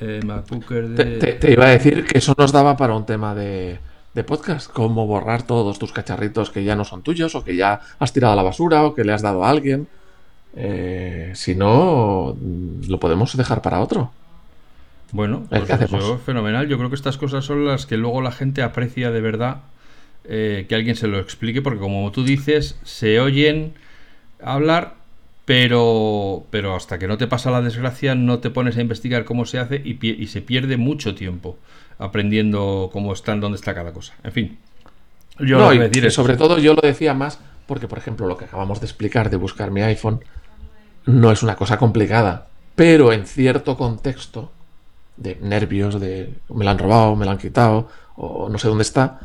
eh, 0.00 1.36
te, 1.40 1.52
iba 1.52 1.66
a 1.66 1.70
decir 1.70 2.04
que 2.04 2.18
eso 2.18 2.34
nos 2.36 2.52
daba 2.52 2.76
para 2.76 2.94
un 2.94 3.06
tema 3.06 3.34
de, 3.34 3.78
podcast, 4.26 4.70
como 4.70 5.06
borrar 5.06 5.42
todos 5.42 5.78
tus 5.78 5.92
cacharritos 5.92 6.50
que 6.50 6.64
ya 6.64 6.76
no 6.76 6.84
son 6.84 7.02
tuyos, 7.02 7.34
o 7.34 7.44
que 7.44 7.56
ya 7.56 7.80
has 7.98 8.12
tirado 8.12 8.32
a 8.32 8.36
la 8.36 8.42
basura, 8.42 8.84
o 8.84 8.94
que 8.94 9.04
le 9.04 9.12
has 9.12 9.22
dado 9.22 9.44
a 9.44 9.50
alguien. 9.50 9.88
Eh, 10.56 11.32
si 11.34 11.54
no, 11.54 12.36
lo 12.88 13.00
podemos 13.00 13.36
dejar 13.36 13.62
para 13.62 13.80
otro. 13.80 14.12
Bueno, 15.12 15.46
pues 15.48 15.64
fenomenal. 16.24 16.68
Yo 16.68 16.76
creo 16.76 16.88
que 16.90 16.96
estas 16.96 17.18
cosas 17.18 17.44
son 17.44 17.64
las 17.64 17.86
que 17.86 17.96
luego 17.96 18.20
la 18.20 18.32
gente 18.32 18.62
aprecia 18.62 19.10
de 19.10 19.20
verdad 19.20 19.58
eh, 20.24 20.66
que 20.68 20.74
alguien 20.74 20.96
se 20.96 21.06
lo 21.06 21.18
explique, 21.18 21.62
porque 21.62 21.78
como 21.78 22.10
tú 22.10 22.24
dices, 22.24 22.78
se 22.82 23.20
oyen 23.20 23.74
hablar 24.42 24.94
pero, 25.44 26.44
pero 26.50 26.74
hasta 26.74 26.98
que 26.98 27.06
no 27.06 27.18
te 27.18 27.26
pasa 27.26 27.50
la 27.50 27.60
desgracia 27.60 28.14
no 28.14 28.38
te 28.38 28.50
pones 28.50 28.76
a 28.76 28.80
investigar 28.80 29.24
cómo 29.24 29.44
se 29.44 29.58
hace 29.58 29.82
y, 29.84 30.26
se 30.26 30.40
pierde 30.40 30.76
mucho 30.76 31.14
tiempo 31.14 31.58
aprendiendo 31.98 32.90
cómo 32.92 33.12
está, 33.12 33.32
en 33.32 33.40
dónde 33.40 33.56
está 33.56 33.74
cada 33.74 33.92
cosa. 33.92 34.14
En 34.24 34.32
fin. 34.32 34.58
Yo 35.38 35.58
no, 35.58 35.72
y, 35.72 36.10
sobre 36.10 36.36
todo 36.36 36.58
yo 36.58 36.74
lo 36.74 36.80
decía 36.80 37.12
más 37.12 37.40
porque, 37.66 37.88
por 37.88 37.98
ejemplo, 37.98 38.26
lo 38.26 38.36
que 38.36 38.44
acabamos 38.44 38.80
de 38.80 38.86
explicar 38.86 39.30
de 39.30 39.36
buscar 39.36 39.70
mi 39.70 39.82
iPhone 39.82 40.20
no 41.06 41.30
es 41.30 41.42
una 41.42 41.56
cosa 41.56 41.76
complicada, 41.76 42.46
pero 42.74 43.12
en 43.12 43.26
cierto 43.26 43.76
contexto 43.76 44.52
de 45.16 45.36
nervios, 45.40 46.00
de 46.00 46.34
me 46.48 46.64
lo 46.64 46.70
han 46.70 46.78
robado, 46.78 47.16
me 47.16 47.24
lo 47.24 47.30
han 47.30 47.38
quitado, 47.38 47.88
o 48.16 48.48
no 48.48 48.58
sé 48.58 48.68
dónde 48.68 48.82
está, 48.82 49.20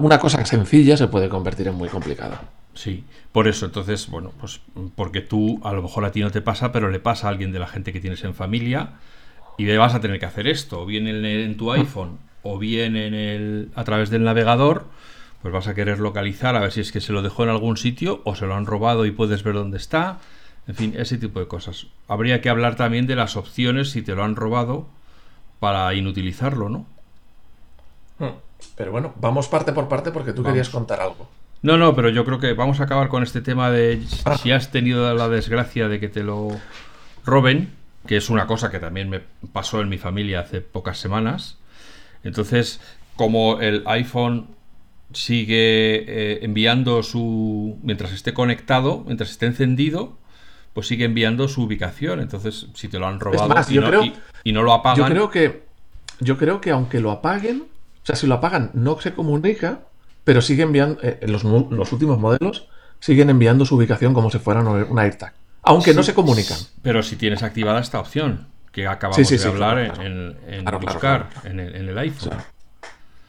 una 0.00 0.18
cosa 0.18 0.44
sencilla 0.44 0.96
se 0.96 1.06
puede 1.08 1.28
convertir 1.28 1.68
en 1.68 1.74
muy 1.74 1.88
complicada. 1.88 2.42
Sí, 2.74 3.04
por 3.32 3.46
eso, 3.46 3.66
entonces, 3.66 4.08
bueno, 4.08 4.32
pues 4.40 4.60
porque 4.96 5.20
tú 5.20 5.60
a 5.64 5.72
lo 5.72 5.82
mejor 5.82 6.04
a 6.04 6.12
ti 6.12 6.20
no 6.20 6.30
te 6.30 6.42
pasa, 6.42 6.72
pero 6.72 6.90
le 6.90 7.00
pasa 7.00 7.28
a 7.28 7.30
alguien 7.30 7.52
de 7.52 7.60
la 7.60 7.68
gente 7.68 7.92
que 7.92 8.00
tienes 8.00 8.24
en 8.24 8.34
familia 8.34 8.94
y 9.56 9.64
le 9.64 9.78
vas 9.78 9.94
a 9.94 10.00
tener 10.00 10.18
que 10.18 10.26
hacer 10.26 10.48
esto, 10.48 10.80
o 10.80 10.86
bien 10.86 11.06
en, 11.06 11.56
tu 11.56 11.70
iPhone 11.72 12.18
o 12.42 12.58
bien 12.58 12.96
en 12.96 13.14
el, 13.14 13.70
a 13.74 13.84
través 13.84 14.10
del 14.10 14.24
navegador, 14.24 14.86
pues 15.40 15.54
vas 15.54 15.68
a 15.68 15.74
querer 15.74 16.00
localizar 16.00 16.56
a 16.56 16.60
ver 16.60 16.72
si 16.72 16.80
es 16.80 16.90
que 16.90 17.00
se 17.00 17.12
lo 17.12 17.22
dejó 17.22 17.44
en 17.44 17.50
algún 17.50 17.76
sitio 17.76 18.20
o 18.24 18.34
se 18.34 18.46
lo 18.46 18.54
han 18.54 18.66
robado 18.66 19.06
y 19.06 19.12
puedes 19.12 19.42
ver 19.42 19.54
dónde 19.54 19.76
está. 19.76 20.18
En 20.66 20.74
fin, 20.74 20.94
ese 20.96 21.18
tipo 21.18 21.38
de 21.38 21.46
cosas. 21.46 21.86
Habría 22.08 22.40
que 22.40 22.48
hablar 22.48 22.76
también 22.76 23.06
de 23.06 23.16
las 23.16 23.36
opciones 23.36 23.90
si 23.90 24.02
te 24.02 24.14
lo 24.14 24.24
han 24.24 24.36
robado 24.36 24.86
para 25.60 25.92
inutilizarlo, 25.94 26.70
¿no? 26.70 26.86
Hmm. 28.18 28.38
Pero 28.74 28.92
bueno, 28.92 29.12
vamos 29.20 29.48
parte 29.48 29.72
por 29.72 29.88
parte 29.88 30.10
porque 30.10 30.32
tú 30.32 30.42
querías 30.42 30.70
contar 30.70 31.00
algo. 31.00 31.28
No, 31.64 31.78
no, 31.78 31.96
pero 31.96 32.10
yo 32.10 32.26
creo 32.26 32.38
que 32.38 32.52
vamos 32.52 32.80
a 32.80 32.84
acabar 32.84 33.08
con 33.08 33.22
este 33.22 33.40
tema 33.40 33.70
de 33.70 34.02
si 34.42 34.52
has 34.52 34.70
tenido 34.70 35.14
la 35.14 35.30
desgracia 35.30 35.88
de 35.88 35.98
que 35.98 36.10
te 36.10 36.22
lo 36.22 36.50
roben, 37.24 37.70
que 38.06 38.18
es 38.18 38.28
una 38.28 38.46
cosa 38.46 38.70
que 38.70 38.78
también 38.78 39.08
me 39.08 39.22
pasó 39.50 39.80
en 39.80 39.88
mi 39.88 39.96
familia 39.96 40.40
hace 40.40 40.60
pocas 40.60 40.98
semanas. 40.98 41.56
Entonces, 42.22 42.82
como 43.16 43.62
el 43.62 43.82
iPhone 43.86 44.48
sigue 45.14 46.04
eh, 46.06 46.38
enviando 46.42 47.02
su... 47.02 47.78
mientras 47.82 48.12
esté 48.12 48.34
conectado, 48.34 49.02
mientras 49.06 49.30
esté 49.30 49.46
encendido, 49.46 50.18
pues 50.74 50.86
sigue 50.86 51.06
enviando 51.06 51.48
su 51.48 51.62
ubicación. 51.62 52.20
Entonces, 52.20 52.66
si 52.74 52.88
te 52.88 52.98
lo 52.98 53.06
han 53.06 53.20
robado 53.20 53.54
y, 53.70 53.78
no, 53.78 54.04
y, 54.44 54.52
no, 54.52 54.62
lo 54.62 54.74
apagan... 54.74 54.98
Yo 54.98 55.14
creo 55.14 55.30
que, 55.30 55.62
yo 56.20 56.36
creo 56.36 56.60
que 56.60 56.72
aunque 56.72 57.00
lo 57.00 57.10
apaguen, 57.10 57.62
o 58.02 58.06
sea, 58.06 58.16
si 58.16 58.26
lo 58.26 58.34
apagan 58.34 58.70
no 58.74 59.00
se 59.00 59.14
comunica, 59.14 59.80
pero 60.24 60.40
sigue 60.40 60.62
enviando, 60.62 61.00
eh, 61.02 61.20
los, 61.28 61.44
los, 61.44 61.92
últimos 61.92 62.18
modelos 62.18 62.68
siguen 62.98 63.30
enviando 63.30 63.64
su 63.66 63.76
ubicación 63.76 64.14
como 64.14 64.30
si 64.30 64.38
fueran 64.38 64.66
una 64.66 65.02
AirTag. 65.02 65.34
Aunque 65.62 65.94
no 65.94 66.02
se 66.02 66.14
comunican. 66.14 66.58
Pero 66.82 67.02
si 67.02 67.16
tienes 67.16 67.42
activada 67.42 67.80
esta 67.80 68.00
opción, 68.00 68.46
que 68.72 68.86
acabamos 68.86 69.28
de 69.28 69.48
hablar 69.48 69.78
en, 69.78 70.64
buscar 70.80 71.30
en, 71.44 71.60
el, 71.60 71.96
iPhone. 71.96 72.38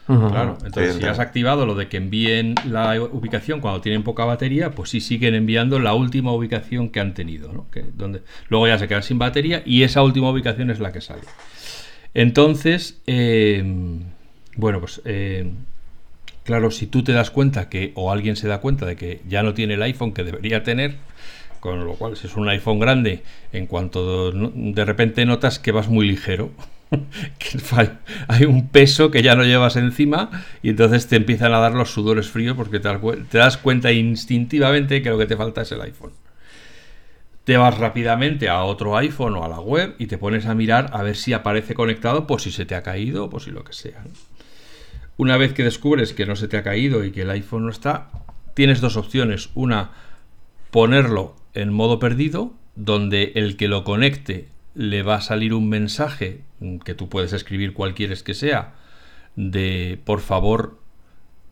Claro, 0.07 0.57
entonces 0.63 0.95
si 0.95 1.05
has 1.05 1.19
activado 1.19 1.65
lo 1.65 1.75
de 1.75 1.87
que 1.87 1.97
envíen 1.97 2.55
la 2.67 3.01
ubicación 3.01 3.59
cuando 3.59 3.81
tienen 3.81 4.03
poca 4.03 4.25
batería, 4.25 4.71
pues 4.71 4.89
sí 4.89 5.01
siguen 5.01 5.33
enviando 5.33 5.79
la 5.79 5.93
última 5.93 6.31
ubicación 6.31 6.89
que 6.89 6.99
han 6.99 7.13
tenido, 7.13 7.51
¿no? 7.51 7.69
que, 7.71 7.83
donde, 7.93 8.21
luego 8.49 8.67
ya 8.67 8.77
se 8.77 8.87
quedan 8.87 9.03
sin 9.03 9.17
batería 9.17 9.63
y 9.65 9.83
esa 9.83 10.03
última 10.03 10.29
ubicación 10.29 10.69
es 10.69 10.79
la 10.79 10.91
que 10.91 11.01
sale. 11.01 11.23
Entonces, 12.13 13.01
eh, 13.07 13.63
bueno, 14.55 14.79
pues 14.79 15.01
eh, 15.05 15.51
Claro, 16.45 16.69
si 16.69 16.85
tú 16.85 17.03
te 17.03 17.11
das 17.11 17.31
cuenta 17.31 17.69
que, 17.69 17.91
o 17.95 18.11
alguien 18.11 18.35
se 18.35 18.47
da 18.47 18.59
cuenta 18.59 18.85
de 18.85 18.95
que 18.95 19.19
ya 19.27 19.41
no 19.41 19.55
tiene 19.55 19.73
el 19.73 19.81
iPhone 19.81 20.13
que 20.13 20.23
debería 20.23 20.61
tener, 20.61 20.95
con 21.59 21.83
lo 21.83 21.95
cual 21.95 22.15
si 22.15 22.27
es 22.27 22.35
un 22.35 22.47
iPhone 22.47 22.77
grande, 22.77 23.23
en 23.51 23.65
cuanto 23.65 24.31
de 24.31 24.85
repente 24.85 25.25
notas 25.25 25.57
que 25.57 25.71
vas 25.71 25.87
muy 25.87 26.07
ligero, 26.07 26.51
que 27.39 27.57
hay 28.27 28.45
un 28.45 28.67
peso 28.67 29.09
que 29.09 29.23
ya 29.23 29.35
no 29.35 29.43
llevas 29.43 29.75
encima 29.75 30.29
y 30.61 30.69
entonces 30.69 31.07
te 31.07 31.15
empiezan 31.15 31.51
a 31.51 31.57
dar 31.57 31.73
los 31.73 31.91
sudores 31.91 32.29
fríos 32.29 32.55
porque 32.55 32.79
te 32.79 33.37
das 33.39 33.57
cuenta 33.57 33.91
instintivamente 33.91 35.01
que 35.01 35.09
lo 35.09 35.17
que 35.17 35.25
te 35.25 35.35
falta 35.35 35.63
es 35.63 35.71
el 35.71 35.81
iPhone. 35.81 36.11
Te 37.43 37.57
vas 37.57 37.75
rápidamente 37.75 38.49
a 38.49 38.63
otro 38.65 38.95
iPhone 38.97 39.33
o 39.33 39.43
a 39.43 39.49
la 39.49 39.59
web 39.59 39.95
y 39.97 40.05
te 40.05 40.19
pones 40.19 40.45
a 40.45 40.53
mirar 40.53 40.91
a 40.93 41.01
ver 41.01 41.15
si 41.15 41.33
aparece 41.33 41.73
conectado, 41.73 42.27
por 42.27 42.39
si 42.39 42.51
se 42.51 42.65
te 42.65 42.75
ha 42.75 42.83
caído 42.83 43.31
por 43.31 43.41
si 43.41 43.49
lo 43.49 43.63
que 43.63 43.73
sea. 43.73 44.03
Una 45.17 45.37
vez 45.37 45.53
que 45.53 45.63
descubres 45.63 46.13
que 46.13 46.25
no 46.25 46.35
se 46.35 46.47
te 46.47 46.57
ha 46.57 46.63
caído 46.63 47.03
y 47.03 47.11
que 47.11 47.21
el 47.21 47.29
iPhone 47.29 47.65
no 47.65 47.71
está, 47.71 48.09
tienes 48.53 48.81
dos 48.81 48.97
opciones. 48.97 49.49
Una, 49.55 49.91
ponerlo 50.71 51.35
en 51.53 51.71
modo 51.71 51.99
perdido, 51.99 52.53
donde 52.75 53.31
el 53.35 53.55
que 53.55 53.67
lo 53.67 53.83
conecte 53.83 54.49
le 54.73 55.03
va 55.03 55.15
a 55.15 55.21
salir 55.21 55.53
un 55.53 55.69
mensaje 55.69 56.41
que 56.83 56.93
tú 56.93 57.07
puedes 57.07 57.33
escribir 57.33 57.73
cualquiera 57.73 58.13
que 58.15 58.33
sea, 58.33 58.73
de 59.35 59.99
por 60.03 60.19
favor 60.19 60.79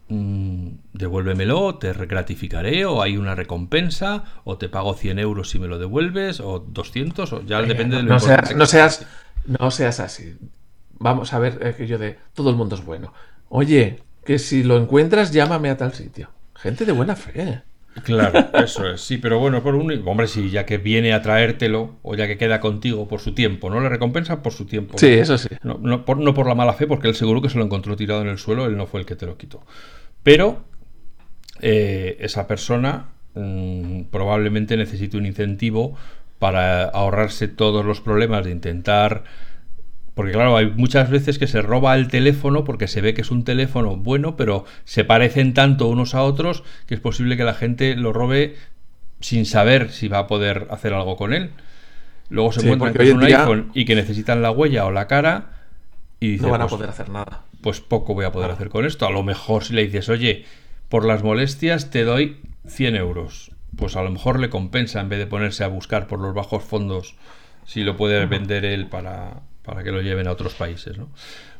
mm, 0.09 0.67
devuélvemelo, 0.93 1.75
te 1.75 1.93
gratificaré, 1.93 2.85
o 2.85 3.01
hay 3.01 3.15
una 3.15 3.35
recompensa, 3.35 4.25
o 4.43 4.57
te 4.57 4.69
pago 4.69 4.93
100 4.93 5.19
euros 5.19 5.49
si 5.49 5.59
me 5.59 5.67
lo 5.67 5.79
devuelves, 5.79 6.41
o 6.41 6.59
200, 6.59 7.33
o 7.33 7.41
ya 7.43 7.61
depende 7.61 7.97
de 7.97 8.03
lo 8.03 8.09
no 8.09 8.19
seas, 8.19 8.55
no 8.55 8.65
seas 8.65 9.07
No 9.45 9.71
seas 9.71 9.99
así. 9.99 10.35
Vamos 10.99 11.33
a 11.33 11.39
ver 11.39 11.59
eh, 11.61 11.75
que 11.77 11.87
yo 11.87 11.97
de 11.97 12.17
todo 12.33 12.49
el 12.49 12.55
mundo 12.55 12.75
es 12.75 12.85
bueno. 12.85 13.13
Oye, 13.55 13.97
que 14.25 14.39
si 14.39 14.63
lo 14.63 14.77
encuentras, 14.77 15.31
llámame 15.31 15.69
a 15.69 15.77
tal 15.77 15.93
sitio. 15.93 16.31
Gente 16.55 16.85
de 16.85 16.91
buena 16.91 17.15
fe. 17.15 17.61
Claro, 18.01 18.49
eso 18.55 18.89
es, 18.89 19.01
sí, 19.01 19.19
pero 19.19 19.37
bueno, 19.37 19.61
por 19.61 19.75
un 19.75 20.01
hombre, 20.07 20.27
sí, 20.27 20.49
ya 20.49 20.65
que 20.65 20.79
viene 20.79 21.13
a 21.13 21.21
traértelo 21.21 21.97
o 22.01 22.15
ya 22.15 22.25
que 22.25 22.39
queda 22.39 22.59
contigo 22.59 23.07
por 23.07 23.19
su 23.19 23.35
tiempo, 23.35 23.69
¿no? 23.69 23.79
Le 23.79 23.89
recompensa 23.89 24.41
por 24.41 24.53
su 24.53 24.65
tiempo. 24.65 24.97
Sí, 24.97 25.05
eso 25.05 25.37
sí. 25.37 25.49
No, 25.61 26.03
por, 26.03 26.17
no 26.17 26.33
por 26.33 26.47
la 26.47 26.55
mala 26.55 26.73
fe, 26.73 26.87
porque 26.87 27.07
él 27.07 27.13
seguro 27.13 27.43
que 27.43 27.49
se 27.49 27.59
lo 27.59 27.63
encontró 27.63 27.95
tirado 27.95 28.23
en 28.23 28.29
el 28.29 28.39
suelo, 28.39 28.65
él 28.65 28.75
no 28.75 28.87
fue 28.87 29.01
el 29.01 29.05
que 29.05 29.15
te 29.15 29.27
lo 29.27 29.37
quitó. 29.37 29.61
Pero 30.23 30.63
eh, 31.61 32.17
esa 32.21 32.47
persona 32.47 33.09
mm, 33.35 34.05
probablemente 34.09 34.77
necesite 34.77 35.15
un 35.15 35.27
incentivo 35.27 35.95
para 36.39 36.85
ahorrarse 36.85 37.47
todos 37.47 37.85
los 37.85 38.01
problemas 38.01 38.45
de 38.45 38.49
intentar 38.49 39.25
porque 40.15 40.31
claro, 40.31 40.55
hay 40.55 40.69
muchas 40.69 41.09
veces 41.09 41.39
que 41.39 41.47
se 41.47 41.61
roba 41.61 41.95
el 41.95 42.07
teléfono 42.07 42.63
porque 42.63 42.87
se 42.87 43.01
ve 43.01 43.13
que 43.13 43.21
es 43.21 43.31
un 43.31 43.43
teléfono 43.43 43.95
bueno, 43.95 44.35
pero 44.35 44.65
se 44.83 45.03
parecen 45.03 45.53
tanto 45.53 45.87
unos 45.87 46.13
a 46.13 46.23
otros 46.23 46.63
que 46.85 46.93
es 46.93 46.99
posible 46.99 47.35
que 47.35 47.43
la 47.43 47.55
gente 47.55 47.95
lo 47.95 48.13
robe 48.13 48.55
sin 49.21 49.45
saber 49.45 49.91
si 49.91 50.07
va 50.07 50.19
a 50.19 50.27
poder 50.27 50.67
hacer 50.69 50.93
algo 50.93 51.17
con 51.17 51.33
él. 51.33 51.51
Luego 52.29 52.51
se 52.51 52.61
encuentran 52.61 52.93
con 52.93 53.17
un 53.17 53.23
iPhone 53.23 53.71
y 53.73 53.85
que 53.85 53.95
necesitan 53.95 54.41
la 54.41 54.51
huella 54.51 54.85
o 54.85 54.91
la 54.91 55.07
cara 55.07 55.51
y 56.19 56.37
no 56.37 56.49
van 56.49 56.61
a 56.61 56.65
pues, 56.65 56.73
poder 56.73 56.89
hacer 56.89 57.09
nada. 57.09 57.41
Pues 57.61 57.81
poco 57.81 58.13
voy 58.13 58.25
a 58.25 58.31
poder 58.31 58.51
ah. 58.51 58.53
hacer 58.53 58.69
con 58.69 58.85
esto. 58.85 59.07
A 59.07 59.11
lo 59.11 59.23
mejor 59.23 59.63
si 59.63 59.73
le 59.73 59.83
dices, 59.83 60.09
oye, 60.09 60.45
por 60.89 61.05
las 61.05 61.23
molestias 61.23 61.89
te 61.89 62.03
doy 62.03 62.37
100 62.67 62.95
euros, 62.95 63.51
pues 63.75 63.95
a 63.95 64.03
lo 64.03 64.11
mejor 64.11 64.39
le 64.39 64.49
compensa 64.49 65.01
en 65.01 65.09
vez 65.09 65.19
de 65.19 65.27
ponerse 65.27 65.63
a 65.63 65.67
buscar 65.67 66.07
por 66.07 66.19
los 66.19 66.33
bajos 66.35 66.63
fondos 66.63 67.15
si 67.65 67.83
lo 67.83 67.95
puede 67.97 68.25
vender 68.25 68.65
él 68.65 68.87
para, 68.87 69.41
para 69.63 69.83
que 69.83 69.91
lo 69.91 70.01
lleven 70.01 70.27
a 70.27 70.31
otros 70.31 70.53
países. 70.53 70.97
¿no? 70.97 71.09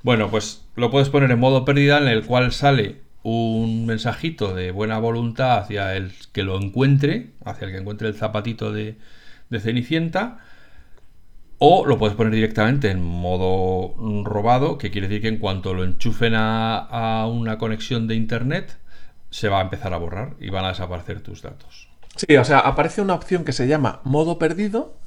Bueno, 0.04 0.30
pues 0.30 0.66
lo 0.76 0.92
puedes 0.92 1.10
poner 1.10 1.32
en 1.32 1.40
modo 1.40 1.66
pérdida 1.66 1.98
en 1.98 2.08
el 2.08 2.26
cual 2.26 2.52
sale 2.52 3.02
un 3.24 3.86
mensajito 3.86 4.54
de 4.54 4.72
buena 4.72 5.00
voluntad 5.00 5.60
hacia 5.60 5.96
el 5.96 6.12
que 6.34 6.44
lo 6.44 6.60
encuentre, 6.60 7.32
hacia 7.46 7.66
el 7.66 7.72
que 7.72 7.80
encuentre 7.80 8.08
el 8.10 8.16
zapatito 8.16 8.72
de, 8.72 8.98
Cenicienta, 9.60 10.40
o 11.60 11.86
lo 11.86 12.00
puedes 12.00 12.16
poner 12.16 12.34
directamente 12.34 12.90
en 12.90 13.02
modo 13.04 13.94
robado, 14.24 14.80
que 14.80 14.90
quiere 14.90 15.08
decir 15.08 15.22
que 15.22 15.28
en 15.28 15.38
cuanto 15.38 15.76
lo 15.76 15.84
enchufen 15.84 16.34
a, 16.34 16.78
a 16.80 17.28
una 17.28 17.60
conexión 17.60 18.08
de 18.08 18.16
internet, 18.16 18.78
se 19.30 19.50
va 19.50 19.60
a 19.60 19.62
empezar 19.62 19.94
a 19.94 19.98
borrar 19.98 20.34
y 20.40 20.50
van 20.50 20.66
a 20.66 20.70
desaparecer 20.70 21.22
tus 21.22 21.44
datos. 21.44 21.88
Sí, 22.16 22.36
o 22.36 22.44
sea, 22.44 22.60
aparece 22.60 23.02
una 23.02 23.14
opción 23.14 23.46
que 23.46 23.54
se 23.54 23.68
llama 23.68 24.02
modo 24.04 24.40
perdido 24.40 24.98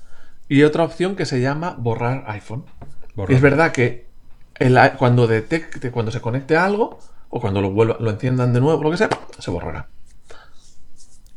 y 0.48 0.62
otra 0.62 0.84
opción 0.84 1.16
que 1.16 1.26
se 1.26 1.40
llama 1.40 1.74
borrar 1.78 2.24
iPhone. 2.28 2.64
es 3.28 3.40
verdad 3.40 3.72
que 3.72 4.06
cuando 4.98 5.26
detecte, 5.26 5.90
cuando 5.90 6.12
se 6.12 6.20
conecte 6.20 6.56
a 6.56 6.64
algo, 6.64 6.98
o 7.28 7.40
cuando 7.40 7.60
lo 7.60 7.70
vuelva, 7.70 7.96
lo 8.00 8.10
enciendan 8.10 8.52
de 8.52 8.60
nuevo, 8.60 8.82
lo 8.82 8.90
que 8.90 8.96
sea, 8.96 9.10
se 9.38 9.50
borrará. 9.50 9.88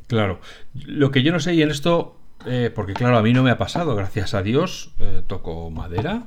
Claro. 0.08 0.40
Lo 0.74 1.12
que 1.12 1.24
yo 1.24 1.32
no 1.32 1.40
sé, 1.40 1.54
y 1.54 1.62
en 1.62 1.70
esto, 1.70 2.18
eh, 2.46 2.72
porque 2.74 2.94
claro, 2.94 3.18
a 3.18 3.24
mí 3.24 3.34
no 3.34 3.44
me 3.44 3.52
ha 3.52 3.58
pasado, 3.58 3.96
gracias 3.96 4.34
a 4.34 4.42
Dios, 4.42 4.94
eh, 5.00 5.24
toco 5.26 5.70
madera. 5.70 6.24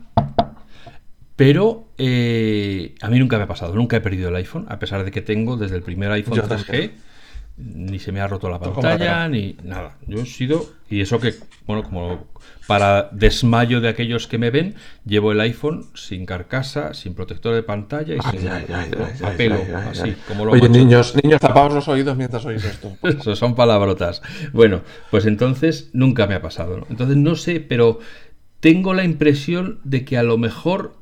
Pero 1.34 1.88
eh, 1.98 2.94
a 3.00 3.08
mí 3.08 3.18
nunca 3.18 3.38
me 3.38 3.44
ha 3.44 3.48
pasado, 3.48 3.74
nunca 3.74 3.96
he 3.96 4.00
perdido 4.00 4.28
el 4.28 4.36
iPhone, 4.36 4.66
a 4.68 4.78
pesar 4.78 5.04
de 5.04 5.10
que 5.10 5.22
tengo 5.22 5.56
desde 5.56 5.76
el 5.76 5.82
primer 5.82 6.12
iPhone 6.12 6.38
3G 6.38 6.92
ni 7.56 7.98
se 7.98 8.12
me 8.12 8.20
ha 8.20 8.26
roto 8.26 8.48
la 8.48 8.58
pantalla, 8.58 9.28
ni 9.28 9.56
nada. 9.62 9.98
Yo 10.06 10.20
he 10.20 10.26
sido, 10.26 10.66
y 10.88 11.00
eso 11.00 11.20
que, 11.20 11.34
bueno, 11.66 11.82
como 11.82 12.26
para 12.66 13.10
desmayo 13.12 13.80
de 13.80 13.88
aquellos 13.88 14.26
que 14.26 14.38
me 14.38 14.50
ven, 14.50 14.74
llevo 15.04 15.32
el 15.32 15.40
iPhone 15.40 15.86
sin 15.94 16.26
carcasa, 16.26 16.94
sin 16.94 17.14
protector 17.14 17.54
de 17.54 17.62
pantalla 17.62 18.14
y 18.14 18.20
sin 18.20 18.48
pelo, 19.36 19.58
así 19.90 20.14
como 20.26 20.44
lo 20.44 20.52
Oye, 20.52 20.68
niños, 20.68 21.14
niños, 21.22 21.40
tapaos 21.40 21.72
los 21.72 21.88
oídos 21.88 22.16
mientras 22.16 22.44
oís 22.46 22.64
esto. 22.64 22.96
Eso 23.02 23.36
son 23.36 23.54
palabrotas. 23.54 24.22
Bueno, 24.52 24.82
pues 25.10 25.26
entonces 25.26 25.90
nunca 25.92 26.26
me 26.26 26.34
ha 26.34 26.42
pasado. 26.42 26.86
Entonces 26.88 27.16
no 27.16 27.36
sé, 27.36 27.60
pero 27.60 27.98
tengo 28.60 28.94
la 28.94 29.04
impresión 29.04 29.80
de 29.84 30.04
que 30.04 30.16
a 30.16 30.22
lo 30.22 30.38
mejor, 30.38 30.96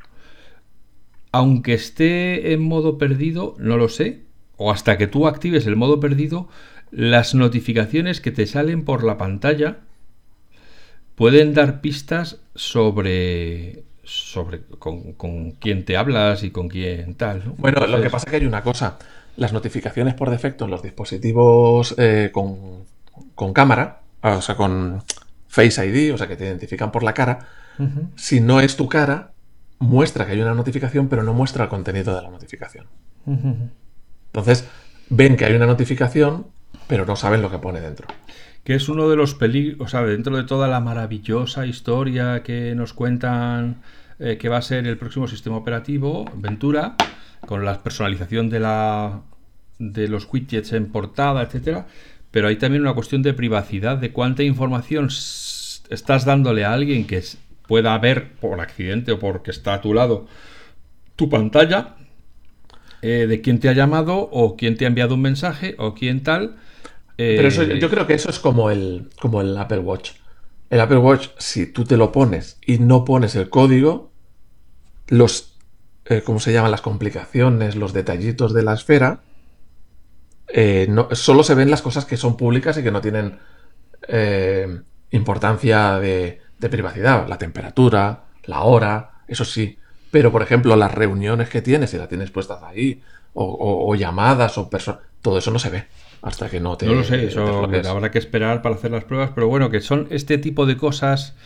aunque 1.31 1.75
esté 1.75 2.53
en 2.53 2.63
modo 2.63 2.99
perdido, 2.99 3.55
no 3.59 3.77
lo 3.77 3.89
sé, 3.89 4.30
o 4.63 4.71
hasta 4.71 4.99
que 4.99 5.07
tú 5.07 5.27
actives 5.27 5.67
el 5.67 5.75
modo 5.75 6.01
perdido, 6.01 6.47
las 6.91 7.35
notificaciones 7.35 8.21
que 8.21 8.31
te 8.31 8.47
salen 8.47 8.85
por 8.85 9.05
la 9.05 9.17
pantalla 9.17 9.79
pueden 11.15 11.55
dar 11.55 11.81
pistas 11.81 12.41
sobre 12.55 13.85
sobre 14.05 14.61
con, 14.79 15.53
quién 15.53 15.87
te 15.87 15.97
hablas 15.97 16.43
y 16.43 16.51
con 16.51 16.69
quién 16.69 17.15
tal. 17.15 17.55
Bueno, 17.57 17.87
lo 17.87 18.03
que 18.03 18.11
pasa 18.11 18.27
es 18.27 18.31
que 18.31 18.37
hay 18.37 18.47
una 18.47 18.63
cosa. 18.63 18.99
Las 19.39 19.55
notificaciones 19.55 20.13
por 20.13 20.29
defecto 20.29 20.67
en 20.67 20.73
los 20.73 20.83
dispositivos 20.83 21.95
eh, 21.97 22.31
con, 22.31 22.85
cámara, 23.55 24.03
o 24.21 24.43
sea, 24.43 24.57
con 24.57 25.03
Face 25.49 25.87
ID, 25.87 26.13
o 26.13 26.19
sea, 26.19 26.29
que 26.29 26.37
te 26.37 26.45
identifican 26.45 26.93
por 26.93 27.03
la 27.03 27.15
cara, 27.15 27.47
si 28.15 28.41
no 28.41 28.61
es 28.61 28.77
tu 28.77 28.91
cara, 28.91 29.33
muestra 29.79 30.27
que 30.27 30.33
hay 30.33 30.41
una 30.43 30.53
notificación, 30.53 31.09
pero 31.09 31.23
no 31.23 31.33
muestra 31.33 31.65
el 31.65 31.71
contenido 31.71 32.15
de 32.15 32.21
la 32.21 32.29
notificación. 32.29 32.85
Entonces, 34.33 34.69
ven 35.09 35.37
que 35.37 35.45
hay 35.45 35.55
una 35.55 35.67
notificación, 35.67 36.47
pero 36.87 37.05
no 37.05 37.17
saben 37.17 37.43
lo 37.43 37.51
que 37.51 37.59
pone 37.59 37.81
dentro. 37.81 38.07
Que 38.65 38.75
es 38.75 38.89
uno 38.89 39.09
de 39.09 39.17
los 39.17 39.35
peligros, 39.35 39.87
o 39.87 39.91
sea, 39.91 40.03
dentro 40.03 40.37
de 40.37 40.45
toda 40.45 40.69
la 40.69 40.81
maravillosa 40.81 41.67
historia 41.67 42.43
que 42.43 42.75
nos 42.75 42.93
cuentan 42.93 43.83
eh, 44.19 44.37
que 44.39 44.49
va 44.49 44.59
a 44.59 44.63
ser 44.63 44.87
el 44.87 44.99
próximo 44.99 45.27
sistema 45.27 45.57
operativo, 45.57 46.27
Ventura, 46.35 46.97
con 47.47 47.65
la 47.65 47.83
personalización 47.83 48.51
de, 48.51 48.61
la, 48.61 49.23
de 49.79 50.09
los 50.09 50.29
widgets 50.31 50.73
en 50.73 50.93
portada, 50.93 51.43
etcétera, 51.43 51.87
pero 52.31 52.49
hay 52.49 52.57
también 52.57 52.83
una 52.83 52.95
cuestión 52.95 53.23
de 53.23 53.35
privacidad, 53.35 53.97
de 53.97 54.13
cuánta 54.13 54.43
información 54.43 55.07
estás 55.09 56.25
dándole 56.25 56.65
a 56.65 56.73
alguien 56.73 57.07
que 57.07 57.23
pueda 57.67 57.97
ver 57.99 58.33
por 58.35 58.61
accidente 58.61 59.13
o 59.13 59.19
porque 59.19 59.51
está 59.51 59.75
a 59.75 59.81
tu 59.81 59.95
lado 59.95 60.27
tu 61.17 61.29
pantalla 61.29 61.97
eh, 63.03 63.27
de 63.27 63.41
quién 63.41 63.61
te 63.61 63.69
ha 63.69 63.73
llamado 63.73 64.29
o 64.31 64.57
quién 64.57 64.77
te 64.77 64.85
ha 64.85 64.89
enviado 64.89 65.15
un 65.15 65.23
mensaje 65.23 65.75
o 65.79 65.95
quién 65.95 66.23
tal. 66.23 66.57
Pero 67.17 67.49
eh, 67.49 67.79
yo 67.81 67.91
creo 67.91 68.07
que 68.07 68.15
eso 68.15 68.31
es 68.31 68.39
como 68.39 68.71
el, 68.71 69.09
como 69.21 69.41
el 69.41 69.57
Apple 69.57 69.79
Watch. 69.79 70.13
El 70.69 70.81
Apple 70.81 70.99
Watch, 70.99 71.29
si 71.39 71.67
tú 71.67 71.85
te 71.85 71.97
lo 71.97 72.13
pones 72.13 72.59
y 72.65 72.79
no 72.79 73.05
pones 73.05 73.35
el 73.37 73.51
código, 73.51 74.11
los, 75.09 75.59
eh, 76.07 76.23
¿cómo 76.25 76.41
se 76.41 76.53
llaman? 76.53 76.71
Las 76.71 76.81
complicaciones, 76.83 77.75
los 77.75 77.93
detallitos 77.93 78.55
de 78.55 78.63
la 78.63 78.75
esfera, 78.75 79.23
no, 80.89 81.09
solo 81.13 81.43
se 81.43 81.55
ven 81.55 81.71
las 81.71 81.83
cosas 81.83 82.05
que 82.05 82.17
son 82.17 82.37
públicas 82.37 82.77
y 82.77 82.83
que 82.83 82.91
no 82.91 83.01
tienen 83.01 83.39
importancia 85.11 85.99
de 85.99 86.41
privacidad. 86.71 87.29
La 87.29 87.39
temperatura, 87.39 88.25
la 88.45 88.63
hora, 88.63 89.23
eso 89.29 89.45
sí. 89.45 89.80
Pero, 90.11 90.33
por 90.33 90.43
ejemplo, 90.43 90.77
las 90.77 90.93
reuniones 90.93 91.49
que 91.49 91.63
tienes, 91.63 91.91
si 91.91 91.99
las 91.99 92.09
tienes 92.09 92.31
puestas 92.31 92.63
ahí, 92.63 93.01
o, 93.33 93.95
llamadas, 93.95 94.59
o 94.59 94.69
personas, 94.69 95.01
todo 95.23 95.39
eso 95.39 95.51
no 95.51 95.59
se 95.59 95.71
ve 95.71 95.85
hasta 96.23 96.51
que 96.51 96.61
no 96.61 96.77
te. 96.77 96.87
No 96.87 96.95
lo 96.95 97.05
sé, 97.05 97.27
eso 97.27 97.65
habrá 97.89 98.11
que 98.11 98.19
esperar 98.19 98.61
para 98.61 98.75
hacer 98.75 98.91
las 98.91 99.05
pruebas, 99.05 99.31
pero 99.35 99.49
bueno, 99.49 99.71
que 99.71 99.81
son 99.81 100.09
este 100.11 100.39
tipo 100.39 100.67
de 100.67 100.77
cosas 100.77 101.37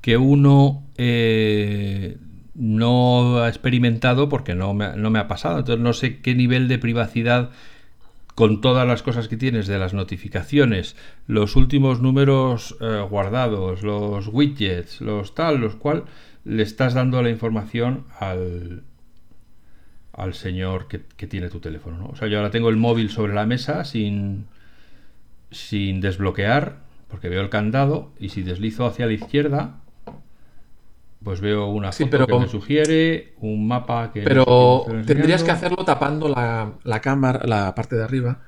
que 0.00 0.16
uno. 0.16 0.84
Eh, 0.96 2.16
no 2.54 3.38
ha 3.38 3.48
experimentado 3.48 4.28
porque 4.28 4.54
no 4.54 4.74
me, 4.74 4.94
no 4.96 5.10
me 5.10 5.18
ha 5.18 5.26
pasado. 5.26 5.58
Entonces 5.58 5.82
no 5.82 5.94
sé 5.94 6.20
qué 6.20 6.34
nivel 6.34 6.68
de 6.68 6.78
privacidad 6.78 7.50
con 8.34 8.60
todas 8.60 8.86
las 8.86 9.02
cosas 9.02 9.28
que 9.28 9.36
tienes 9.36 9.66
de 9.66 9.78
las 9.78 9.92
notificaciones, 9.92 10.96
los 11.26 11.54
últimos 11.54 12.00
números 12.00 12.76
eh, 12.80 13.04
guardados, 13.08 13.82
los 13.82 14.28
widgets, 14.28 15.00
los 15.02 15.34
tal, 15.34 15.58
los 15.60 15.74
cual 15.76 16.04
le 16.44 16.62
estás 16.62 16.94
dando 16.94 17.22
la 17.22 17.30
información 17.30 18.04
al, 18.18 18.82
al 20.12 20.34
señor 20.34 20.88
que, 20.88 20.98
tiene 21.26 21.48
tu 21.48 21.60
teléfono. 21.60 21.98
¿no? 21.98 22.06
O 22.06 22.16
sea, 22.16 22.28
yo 22.28 22.38
ahora 22.38 22.50
tengo 22.50 22.68
el 22.68 22.76
móvil 22.76 23.10
sobre 23.10 23.34
la 23.34 23.46
mesa 23.46 23.84
sin, 23.84 24.46
sin 25.50 26.00
desbloquear, 26.00 26.76
porque 27.08 27.28
veo 27.28 27.42
el 27.42 27.50
candado, 27.50 28.12
y 28.18 28.30
si 28.30 28.42
deslizo 28.42 28.86
hacia 28.86 29.06
la 29.06 29.12
izquierda, 29.12 29.76
pues 31.22 31.40
veo 31.40 31.66
una 31.66 31.92
foto 31.92 32.26
que 32.26 32.38
me 32.38 32.48
sugiere, 32.48 33.34
un 33.40 33.68
mapa 33.68 34.10
que... 34.12 34.22
Pero 34.22 34.86
tendrías 35.06 35.42
que 35.44 35.50
hacerlo 35.50 35.84
tapando 35.84 36.28
la, 36.28 37.00
cámara, 37.00 37.46
la 37.46 37.74
parte 37.74 37.96
de 37.96 38.04
arriba, 38.04 38.40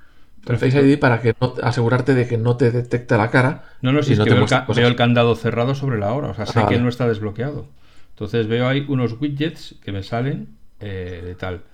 el 0.47 0.59
Face 0.59 0.81
ID 0.81 0.99
para 0.99 1.21
que 1.21 1.35
no, 1.41 1.55
asegurarte 1.63 2.15
de 2.15 2.27
que 2.27 2.37
no 2.37 2.57
te 2.57 2.71
detecte 2.71 3.17
la 3.17 3.31
cara. 3.31 3.65
No, 3.81 3.93
no, 3.93 4.03
si 4.03 4.13
es 4.13 4.21
que 4.21 4.35
veo, 4.35 4.89
el 4.89 4.97
candado 4.97 5.37
cerrado 5.37 5.75
sobre 5.75 5.99
la 5.99 6.13
hora, 6.13 6.29
o 6.29 6.35
sea, 6.35 6.47
sé 6.47 6.61
ah, 6.61 6.67
que 6.69 6.79
no 6.79 6.89
está 6.89 7.07
desbloqueado. 7.07 7.69
Entonces 8.15 8.47
veo 8.47 8.69
ahí 8.69 8.85
unos 8.89 9.21
widgets 9.21 9.75
que 9.83 9.93
me 9.93 10.03
salen 10.03 10.57
eh, 10.81 11.21
de 11.25 11.35
tal. 11.35 11.65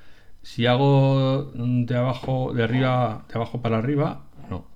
Si 0.43 0.67
hago 0.67 1.53
de 1.55 1.97
abajo, 1.97 2.53
de 2.55 2.65
arriba, 2.65 3.27
de 3.29 3.35
abajo 3.35 3.61
para 3.61 3.77
arriba, 3.79 4.25
no. 4.49 4.67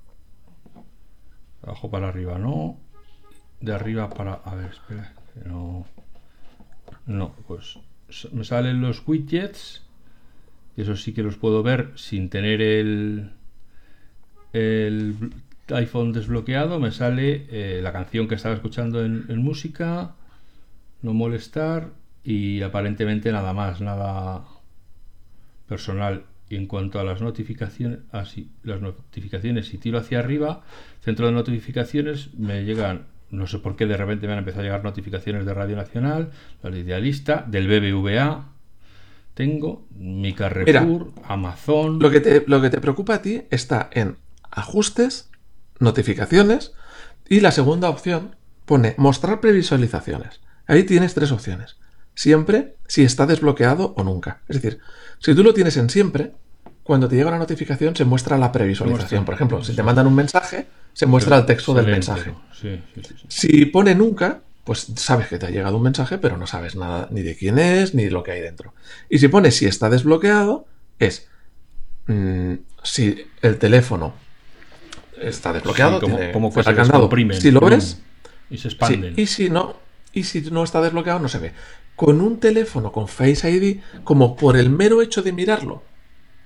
De 1.63 1.71
abajo 1.71 1.91
para 1.91 2.09
arriba, 2.09 2.39
no. 2.39 2.79
De 3.61 3.73
arriba 3.73 4.11
para... 4.11 4.35
A 4.35 4.55
ver, 4.55 4.71
espera, 4.71 5.15
no... 5.47 5.87
No, 7.07 7.35
pues 7.47 7.79
me 8.33 8.45
salen 8.45 8.81
los 8.81 9.07
widgets. 9.07 9.83
Y 10.77 10.83
eso 10.83 10.97
sí 10.97 11.13
que 11.13 11.23
los 11.23 11.37
puedo 11.37 11.63
ver 11.63 11.93
sin 11.95 12.29
tener 12.29 12.61
el, 12.61 13.31
el 14.53 15.15
iPhone 15.69 16.13
desbloqueado. 16.13 16.81
Me 16.81 16.91
sale 16.91 17.47
eh, 17.49 17.81
la 17.83 17.93
canción 17.93 18.29
que 18.29 18.35
estaba 18.35 18.55
escuchando 18.55 19.05
en, 19.05 19.39
música. 19.39 20.15
No 21.05 21.15
molestar. 21.15 21.93
Y 22.25 22.63
aparentemente 22.63 23.31
nada 23.31 23.53
más, 23.53 23.81
nada 23.81 24.45
personal. 25.69 26.25
Y 26.49 26.57
en 26.57 26.67
cuanto 26.67 26.99
a 26.99 27.05
las 27.05 27.21
notificaciones, 27.21 28.01
así, 28.11 28.51
ah, 28.51 28.61
las 28.65 28.81
notificaciones, 28.81 29.69
si 29.69 29.79
tiro 29.79 29.99
hacia 29.99 30.19
arriba, 30.19 30.63
centro 31.01 31.27
de 31.27 31.33
notificaciones, 31.33 32.35
me 32.35 32.65
llegan 32.65 33.07
no 33.31 33.47
sé 33.47 33.59
por 33.59 33.77
qué 33.77 33.87
de 33.87 33.97
repente 33.97 34.27
me 34.27 34.33
han 34.33 34.39
empezado 34.41 34.63
a 34.63 34.65
llegar 34.65 34.85
notificaciones 34.85 35.45
de 35.45 35.55
Radio 35.55 35.77
Nacional, 35.77 36.31
la 36.63 36.71
de 36.71 36.81
Idealista, 36.81 37.45
del 37.47 37.67
BBVA. 37.67 38.49
Tengo 39.35 39.87
mi 39.97 40.33
Carrefour, 40.33 41.13
Amazon. 41.25 41.99
Lo 41.99 42.11
que, 42.11 42.21
te, 42.21 42.45
lo 42.47 42.63
que 42.63 42.71
te 42.71 42.81
preocupa 42.81 43.15
a 43.15 43.23
ti 43.23 43.43
está 43.51 43.91
en 43.93 44.17
ajustes, 44.51 45.31
notificaciones 45.81 46.75
y 47.29 47.41
la 47.41 47.51
segunda 47.51 47.89
opción 47.89 48.37
pone 48.65 48.95
mostrar 48.97 49.41
previsualizaciones. 49.41 50.41
Ahí 50.67 50.85
tienes 50.85 51.15
tres 51.15 51.33
opciones. 51.33 51.77
Siempre, 52.15 52.77
si 52.87 53.03
está 53.03 53.27
desbloqueado 53.27 53.95
o 53.97 54.05
nunca. 54.05 54.41
Es 54.49 54.61
decir, 54.61 54.81
si 55.19 55.35
tú 55.35 55.43
lo 55.43 55.53
tienes 55.53 55.77
en 55.77 55.91
siempre, 55.91 56.33
cuando 56.85 57.09
te 57.09 57.17
llega 57.17 57.29
una 57.29 57.39
notificación 57.39 57.97
se 57.97 58.05
muestra 58.05 58.39
la 58.39 58.53
previsualización. 58.53 59.25
Por 59.25 59.35
ejemplo, 59.35 59.65
si 59.65 59.75
te 59.75 59.83
mandan 59.83 60.07
un 60.07 60.15
mensaje, 60.15 60.67
se 60.93 61.07
muestra 61.07 61.39
el 61.39 61.47
texto 61.47 61.75
del 61.75 61.87
mensaje. 61.87 62.33
si 63.29 63.67
pone 63.67 63.95
nunca, 63.95 64.41
pues 64.65 64.87
sabes 64.97 65.29
que 65.29 65.39
te 65.39 65.47
ha 65.47 65.51
llegado 65.51 65.77
un 65.77 65.83
mensaje, 65.83 66.19
pero 66.19 66.37
no 66.37 66.47
sabes 66.47 66.77
nada 66.77 67.09
ni 67.11 67.23
de 67.23 67.37
quién 67.37 67.59
es 67.59 67.95
ni 67.95 68.05
de 68.05 68.11
lo 68.11 68.23
que 68.23 68.33
hay 68.33 68.41
dentro. 68.41 68.75
Y 69.09 69.19
si 69.19 69.29
pone 69.29 69.51
si 69.51 69.67
está 69.67 69.91
desbloqueado, 69.91 70.67
es 70.99 71.29
mm, 72.07 72.55
si 72.83 73.27
el 73.43 73.59
teléfono 73.59 74.15
está 75.21 75.53
desbloqueado, 75.53 76.01
como, 76.01 76.53
se 76.53 77.41
si 77.41 77.51
lo 77.51 77.61
ves 77.61 78.01
y 78.51 78.59
se 78.59 78.69
expanden. 78.69 79.15
y 79.17 79.27
si 79.27 79.49
no, 79.49 79.77
y 80.15 80.23
si 80.25 80.41
no 80.51 80.65
está 80.65 80.81
desbloqueado, 80.81 81.19
no 81.19 81.29
se 81.29 81.39
ve. 81.39 81.53
Con 81.97 82.21
un 82.21 82.41
teléfono 82.41 82.93
con 82.93 83.09
Face 83.09 83.51
ID, 83.51 83.81
como 84.05 84.37
por 84.37 84.57
el 84.57 84.71
mero 84.71 85.03
hecho 85.03 85.23
de 85.23 85.33
mirarlo, 85.33 85.83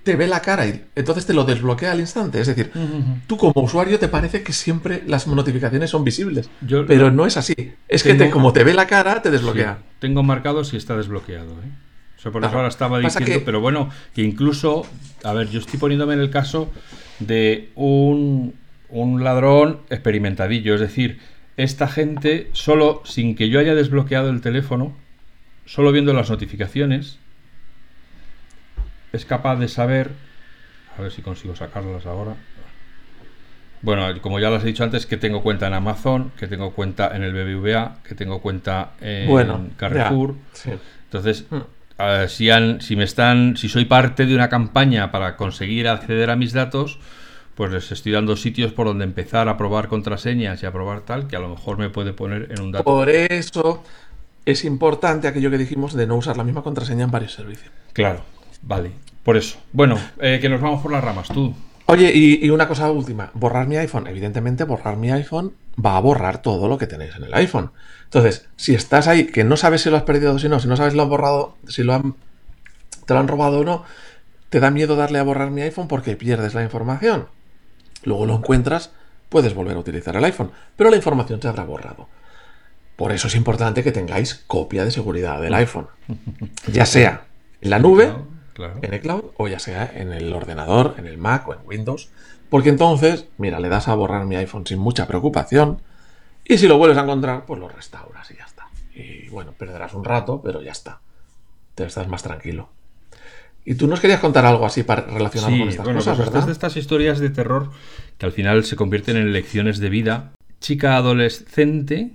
te 0.02 0.16
ve 0.16 0.26
la 0.26 0.40
cara 0.40 0.66
y 0.66 0.84
entonces 0.94 1.26
te 1.26 1.34
lo 1.34 1.44
desbloquea 1.44 1.92
al 1.92 2.00
instante. 2.00 2.40
Es 2.40 2.46
decir, 2.46 2.72
tú 3.26 3.36
como 3.36 3.62
usuario 3.62 3.98
te 3.98 4.08
parece 4.08 4.42
que 4.42 4.52
siempre 4.52 5.02
las 5.06 5.26
notificaciones 5.26 5.90
son 5.90 6.04
visibles. 6.04 6.48
pero 6.86 7.10
no 7.10 7.26
es 7.26 7.36
así. 7.36 7.54
Es 7.88 8.02
que 8.02 8.30
como 8.30 8.52
te 8.52 8.64
ve 8.64 8.74
la 8.74 8.86
cara, 8.86 9.20
te 9.22 9.30
desbloquea. 9.30 9.78
tengo 9.98 10.22
marcado 10.22 10.64
si 10.64 10.76
está 10.76 10.96
desbloqueado. 10.96 11.52
¿eh? 11.52 11.70
O 12.18 12.20
sea, 12.20 12.32
por 12.32 12.44
eso 12.44 12.56
ahora 12.56 12.68
estaba 12.68 12.98
diciendo, 12.98 13.42
pero 13.44 13.60
bueno, 13.60 13.90
que 14.14 14.22
incluso, 14.22 14.86
a 15.22 15.32
ver, 15.34 15.50
yo 15.50 15.60
estoy 15.60 15.78
poniéndome 15.78 16.14
en 16.14 16.20
el 16.20 16.30
caso 16.30 16.70
de 17.20 17.70
un, 17.74 18.54
un 18.88 19.22
ladrón 19.22 19.80
experimentadillo. 19.88 20.74
Es 20.74 20.80
decir, 20.80 21.20
esta 21.58 21.88
gente, 21.88 22.48
solo 22.52 23.02
sin 23.04 23.34
que 23.34 23.48
yo 23.48 23.58
haya 23.58 23.74
desbloqueado 23.74 24.30
el 24.30 24.40
teléfono, 24.40 24.94
solo 25.66 25.90
viendo 25.90 26.14
las 26.14 26.30
notificaciones, 26.30 27.18
es 29.12 29.24
capaz 29.24 29.56
de 29.56 29.66
saber, 29.66 30.12
a 30.96 31.02
ver 31.02 31.10
si 31.10 31.20
consigo 31.20 31.56
sacarlas 31.56 32.06
ahora. 32.06 32.36
Bueno, 33.82 34.06
como 34.20 34.38
ya 34.38 34.50
lo 34.50 34.56
he 34.56 34.64
dicho 34.64 34.84
antes, 34.84 35.04
que 35.04 35.16
tengo 35.16 35.42
cuenta 35.42 35.66
en 35.66 35.74
Amazon, 35.74 36.30
que 36.38 36.46
tengo 36.46 36.72
cuenta 36.74 37.14
en 37.16 37.24
el 37.24 37.32
BBVA, 37.32 37.98
que 38.04 38.14
tengo 38.14 38.40
cuenta 38.40 38.92
en 39.00 39.70
Carrefour. 39.76 40.36
Entonces, 41.04 41.44
hmm. 41.50 42.28
si, 42.28 42.50
han, 42.50 42.80
si 42.80 42.94
me 42.94 43.04
están, 43.04 43.56
si 43.56 43.68
soy 43.68 43.84
parte 43.84 44.26
de 44.26 44.34
una 44.36 44.48
campaña 44.48 45.10
para 45.10 45.36
conseguir 45.36 45.88
acceder 45.88 46.30
a 46.30 46.36
mis 46.36 46.52
datos, 46.52 47.00
pues 47.58 47.72
les 47.72 47.92
estoy 47.92 48.12
dando 48.12 48.36
sitios 48.36 48.72
por 48.72 48.86
donde 48.86 49.04
empezar 49.04 49.48
a 49.48 49.58
probar 49.58 49.88
contraseñas 49.88 50.62
y 50.62 50.66
a 50.66 50.72
probar 50.72 51.00
tal, 51.00 51.26
que 51.26 51.36
a 51.36 51.40
lo 51.40 51.50
mejor 51.50 51.76
me 51.76 51.90
puede 51.90 52.14
poner 52.14 52.52
en 52.52 52.62
un 52.62 52.70
dato. 52.72 52.84
Por 52.84 53.10
eso 53.10 53.82
es 54.46 54.64
importante 54.64 55.28
aquello 55.28 55.50
que 55.50 55.58
dijimos 55.58 55.92
de 55.92 56.06
no 56.06 56.16
usar 56.16 56.36
la 56.36 56.44
misma 56.44 56.62
contraseña 56.62 57.04
en 57.04 57.10
varios 57.10 57.34
servicios. 57.34 57.70
Claro, 57.92 58.22
Vale, 58.62 58.92
por 59.22 59.36
eso. 59.36 59.58
Bueno, 59.72 59.98
eh, 60.20 60.38
que 60.40 60.48
nos 60.48 60.60
vamos 60.60 60.82
por 60.82 60.92
las 60.92 61.02
ramas, 61.02 61.28
tú. 61.28 61.54
Oye, 61.86 62.12
y, 62.14 62.48
una 62.50 62.68
cosa 62.68 62.90
última, 62.90 63.30
borrar 63.34 63.66
mi 63.66 63.76
iPhone. 63.76 64.06
Evidentemente, 64.06 64.64
borrar 64.64 64.96
mi 64.96 65.10
iPhone 65.10 65.54
va 65.84 65.96
a 65.96 66.00
borrar 66.00 66.42
todo 66.42 66.68
lo 66.68 66.76
que 66.76 66.86
tenéis 66.86 67.16
en 67.16 67.24
el 67.24 67.34
iPhone. 67.34 67.70
Entonces, 68.04 68.46
si 68.56 68.74
estás 68.74 69.08
ahí, 69.08 69.26
que 69.26 69.42
no 69.42 69.56
sabes 69.56 69.82
si 69.82 69.90
lo 69.90 69.96
has 69.96 70.02
perdido 70.02 70.34
o 70.34 70.38
si 70.38 70.48
no, 70.48 70.60
si 70.60 70.68
no 70.68 70.76
sabes 70.76 70.92
si 70.92 70.96
lo 70.96 71.04
han 71.04 71.08
borrado, 71.08 71.56
si 71.66 71.82
lo 71.82 71.94
han, 71.94 72.14
te 73.06 73.14
lo 73.14 73.20
han 73.20 73.28
robado 73.28 73.60
o 73.60 73.64
no, 73.64 73.84
te 74.50 74.60
da 74.60 74.70
miedo 74.70 74.96
darle 74.96 75.18
a 75.18 75.22
borrar 75.22 75.50
mi 75.50 75.62
iPhone 75.62 75.88
porque 75.88 76.16
pierdes 76.16 76.54
la 76.54 76.62
información. 76.62 77.26
Luego 78.04 78.26
lo 78.26 78.36
encuentras, 78.36 78.92
puedes 79.28 79.54
volver 79.54 79.76
a 79.76 79.80
utilizar 79.80 80.16
el 80.16 80.24
iPhone, 80.24 80.52
pero 80.76 80.90
la 80.90 80.96
información 80.96 81.40
se 81.40 81.48
habrá 81.48 81.64
borrado. 81.64 82.08
Por 82.96 83.12
eso 83.12 83.28
es 83.28 83.34
importante 83.34 83.84
que 83.84 83.92
tengáis 83.92 84.44
copia 84.46 84.84
de 84.84 84.90
seguridad 84.90 85.40
del 85.40 85.54
iPhone. 85.54 85.88
Ya 86.72 86.84
sea 86.86 87.26
en 87.60 87.70
la 87.70 87.78
nube 87.78 88.12
en 88.82 88.92
el 88.92 89.00
cloud 89.00 89.24
o 89.36 89.48
ya 89.48 89.58
sea 89.58 89.90
en 89.94 90.12
el 90.12 90.32
ordenador, 90.32 90.94
en 90.98 91.06
el 91.06 91.18
Mac 91.18 91.46
o 91.48 91.54
en 91.54 91.60
Windows. 91.64 92.10
Porque 92.50 92.70
entonces, 92.70 93.26
mira, 93.36 93.60
le 93.60 93.68
das 93.68 93.88
a 93.88 93.94
borrar 93.94 94.24
mi 94.24 94.36
iPhone 94.36 94.66
sin 94.66 94.78
mucha 94.78 95.06
preocupación 95.06 95.82
y 96.44 96.58
si 96.58 96.66
lo 96.66 96.78
vuelves 96.78 96.98
a 96.98 97.02
encontrar, 97.02 97.44
pues 97.44 97.60
lo 97.60 97.68
restauras 97.68 98.30
y 98.30 98.36
ya 98.36 98.44
está. 98.44 98.68
Y 98.94 99.28
bueno, 99.28 99.52
perderás 99.52 99.94
un 99.94 100.04
rato, 100.04 100.40
pero 100.42 100.62
ya 100.62 100.72
está. 100.72 101.00
Te 101.74 101.84
estás 101.84 102.08
más 102.08 102.22
tranquilo. 102.22 102.70
Y 103.68 103.74
tú 103.74 103.86
nos 103.86 104.00
querías 104.00 104.20
contar 104.20 104.46
algo 104.46 104.64
así 104.64 104.82
para, 104.82 105.02
relacionado 105.02 105.58
con 105.58 105.68
estas 105.68 105.86
cosas, 105.86 106.16
pues 106.16 106.30
¿verdad? 106.30 106.46
de 106.46 106.52
estas 106.52 106.76
historias 106.76 107.18
de 107.18 107.30
terror 107.30 107.70
que 108.16 108.26
al 108.26 108.32
final 108.32 108.64
se 108.64 108.76
convierten 108.76 109.16
en 109.16 109.32
lecciones 109.32 109.78
de 109.78 109.90
vida. 109.90 110.32
Chica 110.60 110.96
adolescente 110.96 112.12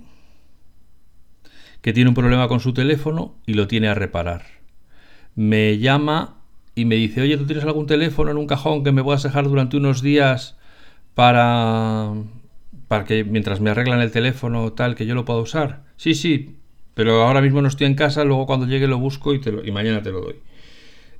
que 1.80 1.92
tiene 1.92 2.08
un 2.08 2.14
problema 2.14 2.48
con 2.48 2.60
su 2.60 2.74
teléfono 2.74 3.36
y 3.46 3.54
lo 3.54 3.68
tiene 3.68 3.88
a 3.88 3.94
reparar 3.94 4.54
me 5.34 5.78
llama 5.78 6.36
y 6.74 6.84
me 6.84 6.96
dice, 6.96 7.22
oye, 7.22 7.36
¿tú 7.36 7.46
tienes 7.46 7.64
algún 7.64 7.86
teléfono 7.86 8.30
en 8.30 8.36
un 8.36 8.46
cajón 8.46 8.84
que 8.84 8.92
me 8.92 9.02
puedas 9.02 9.22
dejar 9.22 9.44
durante 9.44 9.76
unos 9.76 10.02
días 10.02 10.56
para, 11.14 12.12
para 12.88 13.04
que 13.04 13.24
mientras 13.24 13.60
me 13.60 13.70
arreglan 13.70 14.00
el 14.00 14.10
teléfono 14.10 14.72
tal, 14.72 14.94
que 14.94 15.06
yo 15.06 15.14
lo 15.14 15.24
pueda 15.24 15.40
usar? 15.40 15.84
Sí, 15.96 16.14
sí, 16.14 16.56
pero 16.94 17.22
ahora 17.22 17.40
mismo 17.40 17.62
no 17.62 17.68
estoy 17.68 17.86
en 17.86 17.94
casa, 17.94 18.24
luego 18.24 18.46
cuando 18.46 18.66
llegue 18.66 18.88
lo 18.88 18.98
busco 18.98 19.34
y, 19.34 19.40
te 19.40 19.52
y 19.64 19.70
mañana 19.70 20.02
te 20.02 20.10
lo 20.10 20.20
doy. 20.20 20.36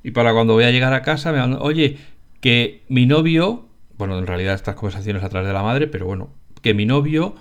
Y 0.05 0.11
para 0.11 0.33
cuando 0.33 0.53
voy 0.53 0.65
a 0.65 0.71
llegar 0.71 0.93
a 0.93 1.01
casa 1.01 1.31
me 1.31 1.41
oye, 1.55 1.97
que 2.39 2.83
mi 2.89 3.07
novio, 3.07 3.67
bueno, 3.97 4.19
en 4.19 4.27
realidad 4.27 4.53
estas 4.53 4.75
conversaciones 4.75 5.23
a 5.23 5.29
través 5.29 5.47
de 5.47 5.53
la 5.53 5.63
madre, 5.63 5.87
pero 5.87 6.05
bueno, 6.05 6.29
que 6.61 6.75
mi 6.75 6.85
novio 6.85 7.33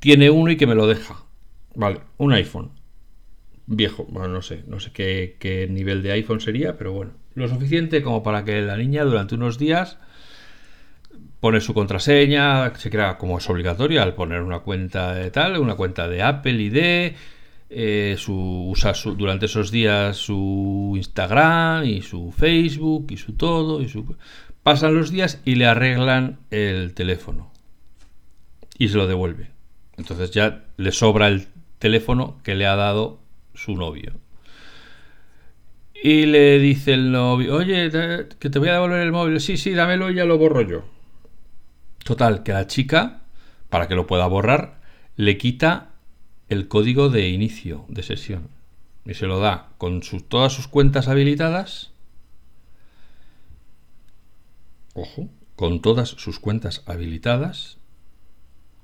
tiene 0.00 0.28
uno 0.28 0.50
y 0.50 0.56
que 0.56 0.66
me 0.66 0.74
lo 0.74 0.88
deja. 0.88 1.22
Vale, 1.76 2.00
un 2.16 2.32
iPhone 2.32 2.72
viejo. 3.66 4.04
Bueno, 4.10 4.26
no 4.30 4.42
sé, 4.42 4.64
no 4.66 4.80
sé 4.80 4.90
qué, 4.90 5.68
nivel 5.70 6.02
de 6.02 6.10
iPhone 6.10 6.40
sería, 6.40 6.76
pero 6.76 6.92
bueno, 6.92 7.12
lo 7.34 7.46
suficiente 7.46 8.02
como 8.02 8.24
para 8.24 8.44
que 8.44 8.62
la 8.62 8.76
niña 8.76 9.04
durante 9.04 9.36
unos 9.36 9.56
días 9.56 9.98
pone 11.38 11.60
su 11.60 11.72
contraseña, 11.72 12.74
se 12.74 12.90
crea 12.90 13.16
como 13.16 13.38
es 13.38 13.48
obligatorio 13.48 14.02
al 14.02 14.16
poner 14.16 14.42
una 14.42 14.58
cuenta 14.58 15.14
de 15.14 15.30
tal, 15.30 15.56
una 15.58 15.76
cuenta 15.76 16.08
de 16.08 16.20
Apple 16.20 16.60
ID, 16.60 17.14
eh, 17.70 18.16
usa 18.26 18.92
durante 19.16 19.46
esos 19.46 19.70
días 19.70 20.16
su 20.16 20.94
Instagram 20.96 21.84
y 21.84 22.02
su 22.02 22.32
Facebook 22.32 23.06
y 23.10 23.16
su 23.16 23.34
todo. 23.34 23.82
Y 23.82 23.90
pasan 24.62 24.94
los 24.94 25.10
días 25.10 25.40
y 25.44 25.56
le 25.56 25.66
arreglan 25.66 26.38
el 26.50 26.94
teléfono. 26.94 27.52
Y 28.78 28.88
se 28.88 28.96
lo 28.96 29.06
devuelven. 29.06 29.50
Entonces 29.96 30.30
ya 30.30 30.64
le 30.76 30.92
sobra 30.92 31.28
el 31.28 31.48
teléfono 31.78 32.38
que 32.42 32.54
le 32.54 32.66
ha 32.66 32.76
dado 32.76 33.18
su 33.54 33.74
novio. 33.76 34.12
Y 36.00 36.26
le 36.26 36.60
dice 36.60 36.94
el 36.94 37.10
novio, 37.10 37.56
oye, 37.56 37.90
que 38.38 38.50
te 38.50 38.58
voy 38.60 38.68
a 38.68 38.74
devolver 38.74 39.00
el 39.00 39.10
móvil. 39.10 39.40
Sí, 39.40 39.56
sí, 39.56 39.72
dámelo 39.72 40.10
y 40.10 40.14
ya 40.14 40.24
lo 40.24 40.38
borro 40.38 40.62
yo. 40.62 40.84
Total, 42.04 42.44
que 42.44 42.52
la 42.52 42.68
chica, 42.68 43.22
para 43.68 43.88
que 43.88 43.96
lo 43.96 44.06
pueda 44.06 44.26
borrar, 44.28 44.78
le 45.16 45.36
quita 45.36 45.90
el 46.48 46.68
código 46.68 47.08
de 47.08 47.28
inicio 47.28 47.84
de 47.88 48.02
sesión. 48.02 48.48
Y 49.04 49.14
se 49.14 49.26
lo 49.26 49.40
da 49.40 49.70
con 49.78 50.00
todas 50.28 50.52
sus 50.52 50.68
cuentas 50.68 51.08
habilitadas. 51.08 51.92
Ojo, 54.94 55.28
con 55.56 55.80
todas 55.80 56.10
sus 56.10 56.38
cuentas 56.38 56.82
habilitadas 56.86 57.78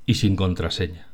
y 0.07 0.15
sin 0.15 0.37
contraseña. 0.37 1.09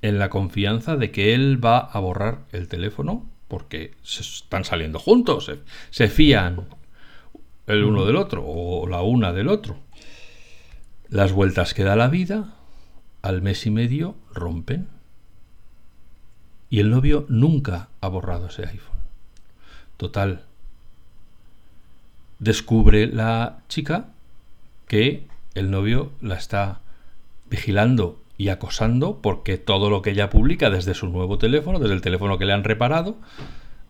En 0.00 0.18
la 0.18 0.30
confianza 0.30 0.96
de 0.96 1.10
que 1.10 1.34
él 1.34 1.64
va 1.64 1.78
a 1.78 1.98
borrar 1.98 2.46
el 2.52 2.68
teléfono 2.68 3.28
porque 3.48 3.94
se 4.02 4.22
están 4.22 4.64
saliendo 4.64 4.98
juntos, 4.98 5.50
se, 5.90 6.08
fían 6.08 6.68
el 7.66 7.82
uno 7.82 8.04
del 8.04 8.16
otro 8.16 8.44
o 8.46 8.86
la 8.86 9.02
una 9.02 9.32
del 9.32 9.48
otro. 9.48 9.78
Las 11.08 11.32
vueltas 11.32 11.74
que 11.74 11.82
da 11.82 11.96
la 11.96 12.08
vida, 12.08 12.54
al 13.22 13.42
mes 13.42 13.66
y 13.66 13.70
medio 13.70 14.16
rompen. 14.32 14.97
Y 16.70 16.80
el 16.80 16.90
novio 16.90 17.26
nunca 17.28 17.88
ha 18.00 18.08
borrado 18.08 18.48
ese 18.48 18.66
iPhone. 18.66 18.98
Total. 19.96 20.42
Descubre 22.38 23.06
la 23.06 23.60
chica 23.68 24.06
que 24.86 25.26
el 25.54 25.70
novio 25.70 26.12
la 26.20 26.36
está 26.36 26.80
vigilando 27.50 28.20
y 28.36 28.50
acosando 28.50 29.20
porque 29.20 29.58
todo 29.58 29.90
lo 29.90 30.02
que 30.02 30.10
ella 30.10 30.30
publica 30.30 30.70
desde 30.70 30.94
su 30.94 31.08
nuevo 31.08 31.38
teléfono, 31.38 31.80
desde 31.80 31.94
el 31.94 32.00
teléfono 32.00 32.38
que 32.38 32.44
le 32.44 32.52
han 32.52 32.64
reparado, 32.64 33.16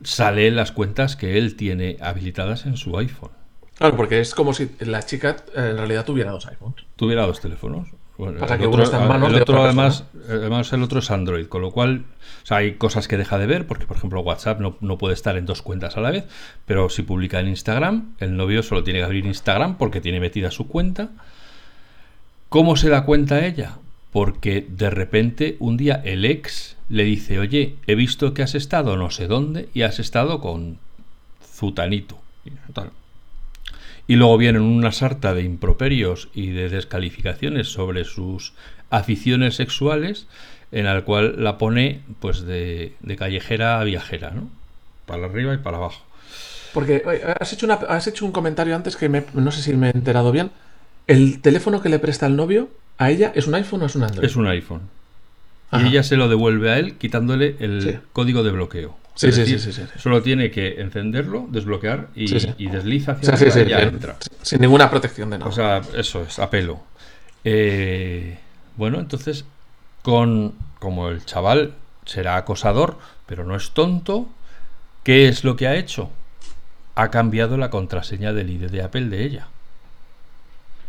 sale 0.02 0.46
en 0.46 0.56
las 0.56 0.72
cuentas 0.72 1.16
que 1.16 1.36
él 1.38 1.56
tiene 1.56 1.98
habilitadas 2.00 2.64
en 2.64 2.76
su 2.76 2.96
iPhone. 2.98 3.30
Claro, 3.76 3.96
porque 3.96 4.20
es 4.20 4.34
como 4.34 4.54
si 4.54 4.70
la 4.80 5.02
chica 5.02 5.36
en 5.54 5.76
realidad 5.76 6.04
tuviera 6.04 6.30
dos 6.32 6.46
iPhones. 6.46 6.84
Tuviera 6.96 7.26
dos 7.26 7.40
teléfonos. 7.40 7.88
Que 8.18 8.66
uno 8.66 8.82
está 8.82 9.00
en 9.00 9.08
manos 9.08 9.32
el 9.32 9.42
otro, 9.42 9.62
además, 9.62 10.04
además, 10.28 10.72
el 10.72 10.82
otro 10.82 10.98
es 10.98 11.10
Android, 11.10 11.46
con 11.46 11.62
lo 11.62 11.70
cual 11.70 12.04
hay 12.50 12.74
cosas 12.74 13.06
que 13.06 13.16
deja 13.16 13.38
de 13.38 13.46
ver, 13.46 13.66
porque 13.66 13.86
por 13.86 13.96
ejemplo 13.96 14.20
WhatsApp 14.22 14.58
no, 14.58 14.76
no, 14.80 14.98
puede 14.98 15.14
estar 15.14 15.36
en 15.36 15.46
dos 15.46 15.62
cuentas 15.62 15.96
a 15.96 16.00
la 16.00 16.10
vez, 16.10 16.24
pero 16.66 16.88
si 16.88 17.02
publica 17.02 17.38
en 17.38 17.48
Instagram, 17.48 18.16
el 18.18 18.36
novio 18.36 18.64
solo 18.64 18.82
tiene 18.82 18.98
que 18.98 19.04
abrir 19.04 19.24
Instagram 19.24 19.76
porque 19.78 20.00
tiene 20.00 20.18
metida 20.18 20.50
su 20.50 20.66
cuenta. 20.66 21.10
¿Cómo 22.48 22.76
se 22.76 22.88
da 22.88 23.04
cuenta 23.04 23.46
ella? 23.46 23.76
porque 24.12 24.66
de 24.68 24.90
repente 24.90 25.56
un 25.58 25.76
día 25.76 26.00
el 26.04 26.24
ex 26.24 26.76
le 26.88 27.04
dice, 27.04 27.38
oye, 27.38 27.76
he 27.86 27.94
visto 27.94 28.32
que 28.34 28.42
has 28.42 28.54
estado 28.54 28.96
no 28.96 29.10
sé 29.10 29.26
dónde 29.26 29.68
y 29.74 29.82
has 29.82 29.98
estado 29.98 30.40
con 30.40 30.78
Zutanito. 31.44 32.18
Y 32.44 32.50
luego 34.16 34.38
vienen 34.38 34.62
una 34.62 34.92
sarta 34.92 35.34
de 35.34 35.42
improperios 35.42 36.28
y 36.34 36.50
de 36.50 36.68
descalificaciones 36.68 37.68
sobre 37.68 38.04
sus 38.04 38.54
aficiones 38.90 39.56
sexuales, 39.56 40.26
en 40.72 40.86
el 40.86 41.04
cual 41.04 41.42
la 41.42 41.58
pone 41.58 42.02
pues 42.20 42.42
de, 42.42 42.94
callejera 43.18 43.80
a 43.80 43.84
viajera, 43.84 44.30
¿no? 44.30 44.48
Para 45.06 45.26
arriba 45.26 45.54
y 45.54 45.58
para 45.58 45.76
abajo. 45.76 46.04
Porque 46.72 47.02
has 47.40 47.52
hecho, 47.52 47.66
una, 47.66 47.74
has 47.74 48.06
hecho 48.06 48.24
un 48.24 48.32
comentario 48.32 48.76
antes 48.76 48.96
que 48.96 49.08
no 49.08 49.50
sé 49.50 49.62
si 49.62 49.72
me 49.74 49.88
he 49.88 49.90
enterado 49.90 50.32
bien. 50.32 50.50
El 51.06 51.40
teléfono 51.40 51.80
que 51.80 51.88
le 51.88 51.98
presta 51.98 52.26
el 52.26 52.36
novio 52.36 52.68
¿A 52.98 53.10
ella 53.10 53.32
es 53.34 53.46
un 53.46 53.54
iPhone 53.54 53.82
o 53.82 53.86
es 53.86 53.94
un 53.94 54.02
Android? 54.02 54.26
Es 54.26 54.36
un 54.36 54.46
iPhone. 54.48 54.82
Y 55.72 55.86
ella 55.86 56.02
se 56.02 56.16
lo 56.16 56.28
devuelve 56.28 56.70
a 56.70 56.78
él 56.78 56.94
quitándole 56.96 57.56
el 57.60 58.00
código 58.12 58.42
de 58.42 58.50
bloqueo. 58.50 58.96
Sí, 59.18 59.32
sí, 59.32 59.58
sí, 59.58 59.72
sí, 59.72 59.82
Solo 59.96 60.22
tiene 60.22 60.52
que 60.52 60.80
encenderlo, 60.80 61.48
desbloquear 61.50 62.06
y, 62.14 62.26
desliza 62.68 63.12
hacia 63.12 63.64
y 63.64 63.68
ya 63.68 63.80
entra. 63.80 64.16
Sin 64.42 64.60
ninguna 64.60 64.88
protección 64.88 65.30
de 65.30 65.38
nada. 65.38 65.50
O 65.50 65.52
sea, 65.52 65.82
eso 65.96 66.22
es, 66.22 66.38
apelo. 66.38 66.80
Eh, 67.42 68.38
bueno, 68.76 69.00
entonces, 69.00 69.44
con 70.02 70.54
como 70.78 71.08
el 71.08 71.24
chaval 71.24 71.74
será 72.04 72.36
acosador, 72.36 72.96
pero 73.26 73.44
no 73.44 73.56
es 73.56 73.72
tonto, 73.72 74.28
¿qué 75.02 75.26
es 75.26 75.42
lo 75.42 75.56
que 75.56 75.66
ha 75.66 75.74
hecho? 75.74 76.10
Ha 76.94 77.10
cambiado 77.10 77.56
la 77.56 77.70
contraseña 77.70 78.32
del 78.32 78.50
ID 78.50 78.70
de 78.70 78.82
Apple 78.82 79.06
de 79.06 79.24
ella 79.24 79.48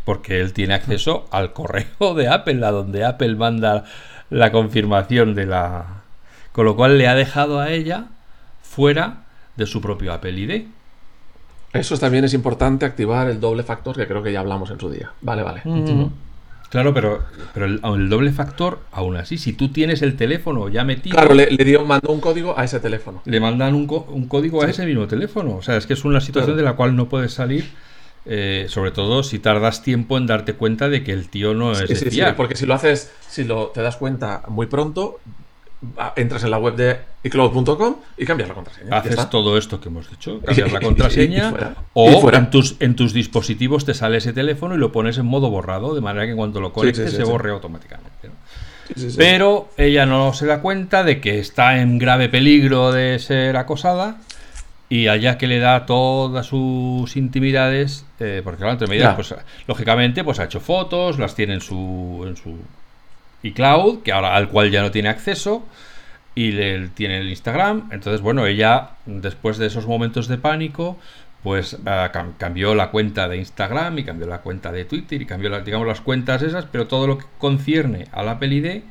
porque 0.04 0.40
él 0.40 0.52
tiene 0.52 0.74
acceso 0.74 1.28
al 1.30 1.52
correo 1.52 2.14
de 2.16 2.28
Apple, 2.28 2.64
a 2.64 2.70
donde 2.70 3.04
Apple 3.04 3.34
manda 3.36 3.84
la 4.28 4.50
confirmación 4.52 5.34
de 5.34 5.46
la... 5.46 6.02
Con 6.52 6.64
lo 6.64 6.74
cual 6.76 6.98
le 6.98 7.06
ha 7.06 7.14
dejado 7.14 7.60
a 7.60 7.70
ella 7.70 8.06
fuera 8.70 9.24
de 9.56 9.66
su 9.66 9.80
propio 9.80 10.12
Apple 10.12 10.32
ID. 10.32 10.62
Eso 11.72 11.98
también 11.98 12.24
es 12.24 12.34
importante 12.34 12.86
activar 12.86 13.28
el 13.28 13.40
doble 13.40 13.64
factor, 13.64 13.96
que 13.96 14.06
creo 14.06 14.22
que 14.22 14.32
ya 14.32 14.40
hablamos 14.40 14.70
en 14.70 14.78
su 14.78 14.88
día. 14.90 15.10
Vale, 15.20 15.42
vale. 15.42 15.62
Claro, 16.68 16.94
pero, 16.94 17.24
pero 17.52 17.66
el, 17.66 18.08
doble 18.08 18.30
factor, 18.30 18.78
aún 18.92 19.16
así, 19.16 19.38
si 19.38 19.54
tú 19.54 19.70
tienes 19.70 20.02
el 20.02 20.16
teléfono 20.16 20.68
ya 20.68 20.84
metido. 20.84 21.16
Claro, 21.16 21.34
le, 21.34 21.46
dio, 21.64 21.84
mandó 21.84 22.12
un 22.12 22.20
código 22.20 22.56
a 22.56 22.64
ese 22.64 22.78
teléfono. 22.78 23.22
Le 23.24 23.40
mandan 23.40 23.74
un, 23.74 23.86
código 24.28 24.62
a 24.62 24.70
ese 24.70 24.86
mismo 24.86 25.08
teléfono. 25.08 25.56
O 25.56 25.62
sea, 25.62 25.76
es 25.76 25.86
que 25.86 25.94
es 25.94 26.04
una 26.04 26.20
situación 26.20 26.56
de 26.56 26.62
la 26.62 26.74
cual 26.74 26.94
no 26.94 27.08
puedes 27.08 27.32
salir 27.32 27.70
eh, 28.26 28.66
sobre 28.68 28.90
todo 28.90 29.22
si 29.22 29.38
tardas 29.38 29.82
tiempo 29.82 30.18
en 30.18 30.26
darte 30.26 30.52
cuenta 30.52 30.90
de 30.90 31.02
que 31.02 31.12
el 31.12 31.30
tío 31.30 31.54
no 31.54 31.72
es 31.72 31.88
sí, 31.88 32.10
sí, 32.10 32.20
porque 32.36 32.54
si 32.54 32.66
lo 32.66 32.74
haces, 32.74 33.10
si 33.26 33.44
lo 33.44 33.68
te 33.68 33.80
das 33.80 33.96
cuenta 33.96 34.42
muy 34.46 34.66
pronto, 34.66 35.20
entras 36.16 36.44
en 36.44 36.50
la 36.50 36.58
web 36.58 36.76
de 36.76 36.98
iCloud.com 37.22 37.96
y 38.18 38.26
cambias 38.26 38.48
la 38.48 38.54
contraseña. 38.54 38.98
Haces 38.98 39.30
todo 39.30 39.56
esto 39.56 39.80
que 39.80 39.88
hemos 39.88 40.10
dicho, 40.10 40.40
cambias 40.40 40.72
la 40.72 40.80
contraseña 40.82 41.74
o 41.94 42.30
En, 42.32 42.50
tus, 42.50 42.76
en 42.80 42.96
tus 42.96 43.12
dispositivos 43.12 43.84
te 43.84 43.94
sale 43.94 44.18
ese 44.18 44.32
teléfono 44.32 44.74
y 44.74 44.78
lo 44.78 44.92
pones 44.92 45.18
en 45.18 45.26
modo 45.26 45.50
borrado, 45.50 45.94
de 45.94 46.00
manera 46.00 46.26
que 46.26 46.34
cuando 46.34 46.60
lo 46.60 46.72
conectes 46.72 47.12
se 47.12 47.24
borre 47.24 47.50
automáticamente. 47.50 48.30
Pero 49.16 49.68
ella 49.76 50.04
no 50.04 50.32
se 50.32 50.46
da 50.46 50.60
cuenta 50.60 51.04
de 51.04 51.20
que 51.20 51.38
está 51.38 51.80
en 51.80 51.98
grave 51.98 52.28
peligro 52.28 52.92
de 52.92 53.18
ser 53.18 53.56
acosada 53.56 54.18
y 54.88 55.06
allá 55.06 55.38
que 55.38 55.46
le 55.46 55.60
da 55.60 55.86
todas 55.86 56.46
sus 56.46 57.16
intimidades, 57.16 58.04
eh, 58.18 58.40
porque 58.42 58.58
claro, 58.58 58.72
entre 58.72 58.88
medias, 58.88 59.14
pues 59.14 59.34
lógicamente, 59.68 60.24
pues 60.24 60.40
ha 60.40 60.44
hecho 60.44 60.58
fotos, 60.58 61.18
las 61.18 61.36
tiene 61.36 61.54
en 61.54 61.60
su, 61.60 62.24
en 62.26 62.36
su 62.36 62.56
iCloud, 63.42 64.02
que 64.02 64.12
ahora 64.12 64.36
al 64.36 64.48
cual 64.48 64.70
ya 64.70 64.82
no 64.82 64.90
tiene 64.90 65.08
acceso, 65.08 65.64
y 66.34 66.52
le, 66.52 66.88
tiene 66.88 67.18
el 67.18 67.28
Instagram. 67.28 67.88
Entonces, 67.92 68.20
bueno, 68.20 68.46
ella, 68.46 68.90
después 69.06 69.58
de 69.58 69.66
esos 69.66 69.86
momentos 69.86 70.28
de 70.28 70.38
pánico, 70.38 70.98
pues 71.42 71.78
ah, 71.86 72.10
cambió 72.38 72.74
la 72.74 72.90
cuenta 72.90 73.28
de 73.28 73.38
Instagram 73.38 73.98
y 73.98 74.04
cambió 74.04 74.26
la 74.26 74.42
cuenta 74.42 74.72
de 74.72 74.84
Twitter 74.84 75.20
y 75.22 75.26
cambió, 75.26 75.58
digamos, 75.62 75.86
las 75.86 76.00
cuentas 76.00 76.42
esas, 76.42 76.66
pero 76.66 76.86
todo 76.86 77.06
lo 77.06 77.18
que 77.18 77.26
concierne 77.38 78.06
a 78.12 78.22
la 78.22 78.38
ID, 78.40 78.82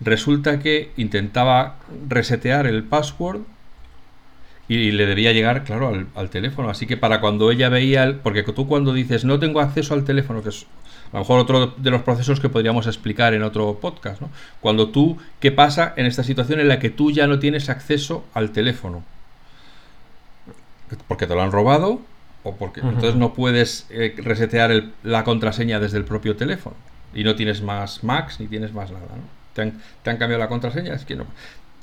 resulta 0.00 0.58
que 0.58 0.90
intentaba 0.96 1.76
resetear 2.08 2.66
el 2.66 2.82
password 2.82 3.40
y 4.68 4.90
le 4.92 5.06
debía 5.06 5.32
llegar, 5.32 5.64
claro, 5.64 6.06
al, 6.14 6.30
teléfono. 6.30 6.70
Así 6.70 6.86
que 6.86 6.96
para 6.96 7.20
cuando 7.20 7.50
ella 7.50 7.68
veía, 7.68 8.04
el, 8.04 8.16
porque 8.16 8.42
tú 8.42 8.66
cuando 8.66 8.92
dices 8.92 9.24
no 9.24 9.38
tengo 9.38 9.60
acceso 9.60 9.94
al 9.94 10.04
teléfono, 10.04 10.42
que 10.42 10.48
es 10.48 10.66
a 11.12 11.16
lo 11.16 11.20
mejor 11.20 11.40
otro 11.40 11.66
de 11.76 11.90
los 11.90 12.02
procesos 12.02 12.40
que 12.40 12.48
podríamos 12.48 12.86
explicar 12.86 13.34
en 13.34 13.42
otro 13.42 13.78
podcast, 13.80 14.20
¿no? 14.20 14.30
Cuando 14.60 14.88
tú, 14.88 15.18
¿qué 15.40 15.52
pasa 15.52 15.92
en 15.96 16.06
esta 16.06 16.24
situación 16.24 16.60
en 16.60 16.68
la 16.68 16.78
que 16.78 16.90
tú 16.90 17.10
ya 17.10 17.26
no 17.26 17.38
tienes 17.38 17.68
acceso 17.68 18.24
al 18.34 18.50
teléfono? 18.50 19.04
Porque 21.08 21.26
te 21.26 21.34
lo 21.34 21.42
han 21.42 21.52
robado 21.52 22.00
o 22.42 22.56
porque 22.56 22.80
entonces 22.80 23.14
no 23.14 23.34
puedes 23.34 23.86
eh, 23.90 24.14
resetear 24.18 24.84
la 25.02 25.24
contraseña 25.24 25.78
desde 25.78 25.98
el 25.98 26.04
propio 26.04 26.36
teléfono 26.36 26.76
y 27.14 27.24
no 27.24 27.34
tienes 27.34 27.62
más 27.62 28.02
Macs 28.02 28.40
ni 28.40 28.46
tienes 28.46 28.72
más 28.72 28.90
nada, 28.90 29.06
¿no? 29.06 29.42
¿Te 29.52 29.62
han, 29.62 29.82
¿Te 30.02 30.10
han, 30.10 30.16
cambiado 30.16 30.42
la 30.42 30.48
contraseña? 30.48 30.94
Es 30.94 31.04
que 31.04 31.14
no. 31.14 31.26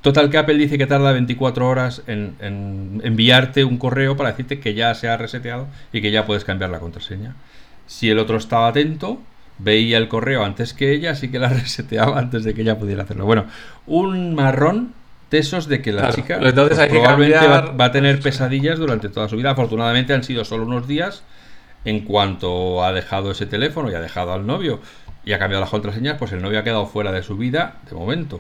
Total 0.02 0.30
que 0.30 0.38
Apple 0.38 0.56
dice 0.56 0.78
que 0.78 0.88
tarda 0.88 1.12
24 1.12 1.68
horas 1.68 2.04
en, 2.08 2.36
enviarte 3.04 3.66
un 3.66 3.78
correo 3.78 4.16
para 4.16 4.32
decirte 4.32 4.60
que 4.60 4.74
ya 4.74 4.96
se 4.96 5.10
ha 5.10 5.18
reseteado 5.18 5.68
y 5.92 6.02
que 6.02 6.12
ya 6.12 6.26
puedes 6.26 6.46
cambiar 6.46 6.70
la 6.70 6.80
contraseña. 6.80 7.36
Si 7.90 8.08
el 8.08 8.20
otro 8.20 8.38
estaba 8.38 8.68
atento, 8.68 9.20
veía 9.58 9.98
el 9.98 10.08
correo 10.08 10.44
antes 10.46 10.76
que 10.76 10.94
ella, 10.94 11.10
así 11.10 11.32
que 11.32 11.40
la 11.40 11.50
reseteaba 11.50 12.20
antes 12.20 12.44
de 12.44 12.54
que 12.54 12.62
ella 12.62 12.78
pudiera 12.78 13.02
hacerlo. 13.02 13.26
Bueno, 13.26 13.46
un 13.88 14.36
marrón 14.36 14.94
de 15.32 15.40
esos 15.40 15.68
de 15.68 15.82
que 15.82 15.92
la 15.92 16.14
chica 16.14 16.38
pues 16.40 16.54
probablemente 16.54 17.48
va, 17.48 17.86
a 17.86 17.92
tener 17.92 18.20
pesadillas 18.20 18.78
durante 18.78 19.10
toda 19.10 19.28
su 19.28 19.38
vida. 19.38 19.50
Afortunadamente 19.50 20.14
han 20.14 20.24
sido 20.24 20.46
solo 20.46 20.66
unos 20.66 20.88
días 20.88 21.24
en 21.84 22.02
cuanto 22.02 22.84
ha 22.84 22.94
dejado 22.94 23.32
ese 23.32 23.48
teléfono 23.48 23.90
y 23.90 23.96
ha 23.96 24.02
dejado 24.02 24.34
al 24.34 24.46
novio 24.46 24.80
y 25.26 25.34
ha 25.34 25.40
cambiado 25.40 25.62
las 25.62 25.72
contraseñas, 25.72 26.18
pues 26.20 26.32
el 26.32 26.44
novio 26.44 26.60
ha 26.60 26.64
quedado 26.64 26.86
fuera 26.86 27.12
de 27.12 27.24
su 27.24 27.38
vida 27.38 27.78
de 27.90 27.96
momento. 27.96 28.40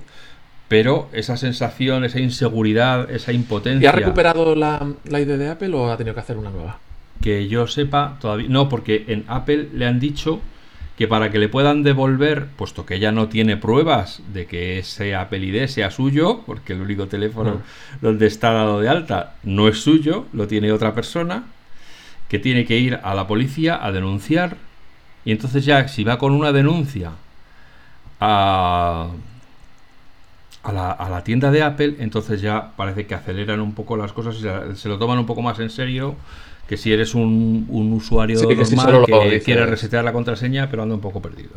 pero 0.68 1.10
esa 1.12 1.38
sensación, 1.38 2.06
esa 2.06 2.20
inseguridad, 2.20 3.10
esa 3.10 3.32
impotencia. 3.32 3.86
¿Y 3.86 3.88
ha 3.88 3.92
recuperado 3.92 4.54
la, 4.54 4.94
la 5.06 5.20
ID 5.20 5.40
de 5.40 5.50
Apple 5.50 5.74
o 5.74 5.92
ha 5.92 5.98
tenido 5.98 6.14
que 6.14 6.22
hacer 6.22 6.38
una 6.38 6.52
nueva? 6.52 6.78
Que 7.22 7.48
yo 7.48 7.68
sepa, 7.68 8.18
todavía. 8.20 8.48
No, 8.50 8.70
porque 8.70 9.06
en 9.08 9.26
Apple 9.28 9.70
le 9.74 9.86
han 9.86 10.00
dicho 10.00 10.42
que 10.98 11.08
para 11.08 11.32
que 11.32 11.40
le 11.40 11.48
puedan 11.48 11.84
devolver, 11.84 12.48
puesto 12.58 12.86
que 12.86 13.00
ya 13.00 13.12
no 13.12 13.30
tiene 13.30 13.56
pruebas 13.56 14.22
de 14.34 14.48
que 14.48 14.80
ese 14.80 15.16
Apple 15.16 15.40
ID 15.40 15.68
sea 15.68 15.92
suyo, 15.92 16.42
porque 16.46 16.74
el 16.74 16.82
único 16.82 17.08
teléfono 17.08 17.56
mm. 17.56 18.02
donde 18.02 18.28
está 18.28 18.52
dado 18.52 18.82
de 18.82 18.90
alta 18.90 19.36
no 19.44 19.68
es 19.68 19.82
suyo, 19.82 20.26
lo 20.34 20.48
tiene 20.48 20.72
otra 20.72 20.94
persona, 20.94 21.46
que 22.28 22.40
tiene 22.40 22.66
que 22.66 22.78
ir 22.78 23.00
a 23.02 23.16
la 23.16 23.28
policía 23.28 23.84
a 23.84 23.92
denunciar. 23.92 24.58
Y 25.24 25.32
entonces 25.32 25.64
ya, 25.66 25.88
si 25.88 26.04
va 26.04 26.18
con 26.18 26.34
una 26.34 26.52
denuncia 26.52 27.12
a 28.20 29.10
a 30.64 31.10
la, 31.10 31.24
tienda 31.24 31.52
de 31.52 31.64
Apple, 31.64 31.96
entonces 32.00 32.42
ya 32.42 32.72
parece 32.76 33.06
que 33.08 33.16
aceleran 33.16 33.62
un 33.62 33.74
poco 33.74 33.96
las 33.96 34.12
cosas 34.12 34.36
y 34.36 34.76
se, 34.76 34.90
lo 34.90 34.98
toman 34.98 35.18
un 35.18 35.26
poco 35.26 35.42
más 35.42 35.60
en 35.60 35.70
serio 35.70 36.16
que 36.70 36.78
si 36.78 36.94
eres 36.94 37.16
un, 37.16 37.66
usuario 37.68 38.40
normal 38.40 39.32
que, 39.32 39.42
quiere 39.42 39.66
resetear 39.66 40.04
la 40.04 40.14
contraseña 40.14 40.70
pero 40.70 40.84
anda 40.84 40.94
un 40.94 41.02
poco 41.02 41.20
perdido. 41.20 41.50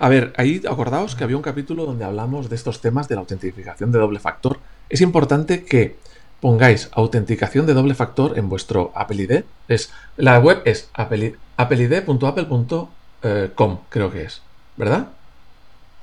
A 0.00 0.08
ver, 0.08 0.32
ahí 0.36 0.60
acordaos 0.68 1.14
que 1.14 1.22
había 1.22 1.36
un 1.36 1.42
capítulo 1.42 1.86
donde 1.86 2.04
hablamos 2.04 2.50
de 2.50 2.56
estos 2.56 2.80
temas 2.80 3.06
de 3.06 3.14
la 3.14 3.20
autentificación 3.20 3.92
de 3.92 4.00
doble 4.00 4.18
factor. 4.18 4.58
Es 4.88 5.02
importante 5.02 5.64
que 5.64 5.98
pongáis 6.40 6.88
autenticación 6.90 7.64
de 7.64 7.74
doble 7.74 7.94
factor 7.94 8.36
en 8.36 8.48
vuestro 8.48 8.90
Apple 8.96 9.22
ID. 9.22 9.44
Es, 9.68 9.92
la 10.16 10.40
web 10.40 10.62
es 10.64 10.90
appleid.apple.com, 10.94 13.78
creo 13.88 14.10
que 14.10 14.24
es, 14.24 14.42
¿verdad? 14.76 15.10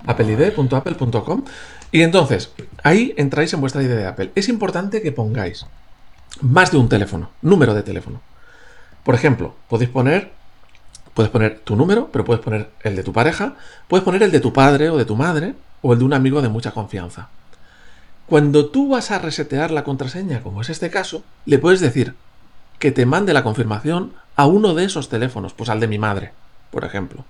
appleid.apple.com 0.05 1.43
y 1.91 2.01
entonces, 2.01 2.53
ahí 2.81 3.13
entráis 3.17 3.53
en 3.53 3.59
vuestra 3.59 3.83
ID 3.83 3.89
de 3.89 4.05
Apple. 4.05 4.31
Es 4.35 4.47
importante 4.47 5.01
que 5.01 5.11
pongáis 5.11 5.65
más 6.39 6.71
de 6.71 6.77
un 6.77 6.87
teléfono, 6.87 7.29
número 7.41 7.73
de 7.73 7.83
teléfono. 7.83 8.21
Por 9.07 9.15
ejemplo, 9.15 9.55
podéis 9.69 9.89
poner, 9.89 10.33
puedes 11.13 11.31
poner 11.31 11.59
tu 11.59 11.77
número, 11.77 12.09
pero 12.11 12.25
puedes 12.25 12.43
poner 12.43 12.71
el 12.83 12.97
de 12.97 13.03
tu 13.03 13.13
pareja, 13.13 13.53
puedes 13.87 14.03
poner 14.03 14.21
el 14.21 14.31
de 14.31 14.41
tu 14.41 14.51
padre 14.51 14.89
o 14.89 14.97
de 14.97 15.05
tu 15.05 15.15
madre, 15.15 15.53
o 15.81 15.93
el 15.93 15.99
de 15.99 16.03
un 16.03 16.11
amigo 16.11 16.41
de 16.41 16.49
mucha 16.49 16.71
confianza. 16.71 17.29
Cuando 18.25 18.65
tú 18.65 18.89
vas 18.89 19.11
a 19.11 19.19
resetear 19.19 19.71
la 19.71 19.85
contraseña, 19.85 20.43
como 20.43 20.59
es 20.59 20.69
este 20.69 20.89
caso, 20.89 21.23
le 21.45 21.57
puedes 21.57 21.79
decir 21.79 22.15
que 22.79 22.91
te 22.91 23.05
mande 23.05 23.31
la 23.33 23.45
confirmación 23.45 24.11
a 24.35 24.45
uno 24.45 24.73
de 24.73 24.83
esos 24.83 25.07
teléfonos, 25.07 25.53
pues 25.53 25.69
al 25.69 25.79
de 25.79 25.87
mi 25.87 25.99
madre, 25.99 26.33
por 26.69 26.83
ejemplo. 26.83 27.23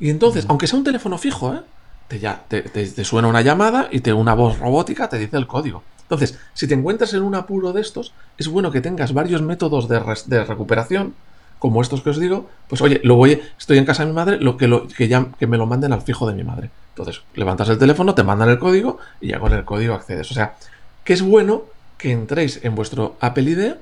Y 0.00 0.10
entonces, 0.10 0.44
aunque 0.48 0.66
sea 0.66 0.80
un 0.80 0.84
teléfono 0.84 1.18
fijo, 1.18 1.54
¿eh? 1.54 1.60
te, 2.08 2.18
ya, 2.18 2.42
te, 2.48 3.04
suena 3.04 3.28
una 3.28 3.42
llamada 3.42 3.86
y 3.92 4.00
te, 4.00 4.12
una 4.12 4.34
voz 4.34 4.58
robótica 4.58 5.08
te 5.08 5.18
dice 5.18 5.36
el 5.36 5.46
código. 5.46 5.84
Entonces, 6.06 6.38
si 6.54 6.68
te 6.68 6.74
encuentras 6.74 7.12
en 7.14 7.22
un 7.22 7.34
apuro 7.34 7.72
de 7.72 7.80
estos, 7.80 8.12
es 8.38 8.46
bueno 8.46 8.70
que 8.70 8.80
tengas 8.80 9.12
varios 9.12 9.42
métodos 9.42 9.88
de, 9.88 10.44
recuperación, 10.44 11.14
como 11.58 11.82
estos 11.82 12.02
que 12.02 12.10
os 12.10 12.20
digo, 12.20 12.48
pues 12.68 12.80
oye, 12.80 13.00
lo 13.02 13.16
voy, 13.16 13.42
estoy 13.58 13.78
en 13.78 13.84
casa 13.84 14.04
de 14.04 14.10
mi 14.10 14.14
madre, 14.14 14.38
lo 14.38 14.56
que, 14.56 14.68
me 14.68 15.56
lo 15.56 15.66
manden 15.66 15.92
al 15.92 16.02
fijo 16.02 16.28
de 16.28 16.34
mi 16.34 16.44
madre. 16.44 16.70
Entonces, 16.90 17.22
levantas 17.34 17.68
el 17.70 17.78
teléfono, 17.78 18.14
te 18.14 18.22
mandan 18.22 18.50
el 18.50 18.60
código 18.60 18.98
y 19.20 19.28
ya 19.28 19.40
con 19.40 19.52
el 19.52 19.64
código 19.64 19.94
accedes. 19.94 20.30
O 20.30 20.34
sea, 20.34 20.54
que 21.02 21.12
es 21.12 21.22
bueno 21.22 21.64
que 21.98 22.12
entréis 22.12 22.60
en 22.62 22.76
vuestro 22.76 23.16
Apple 23.20 23.50
ID 23.50 23.74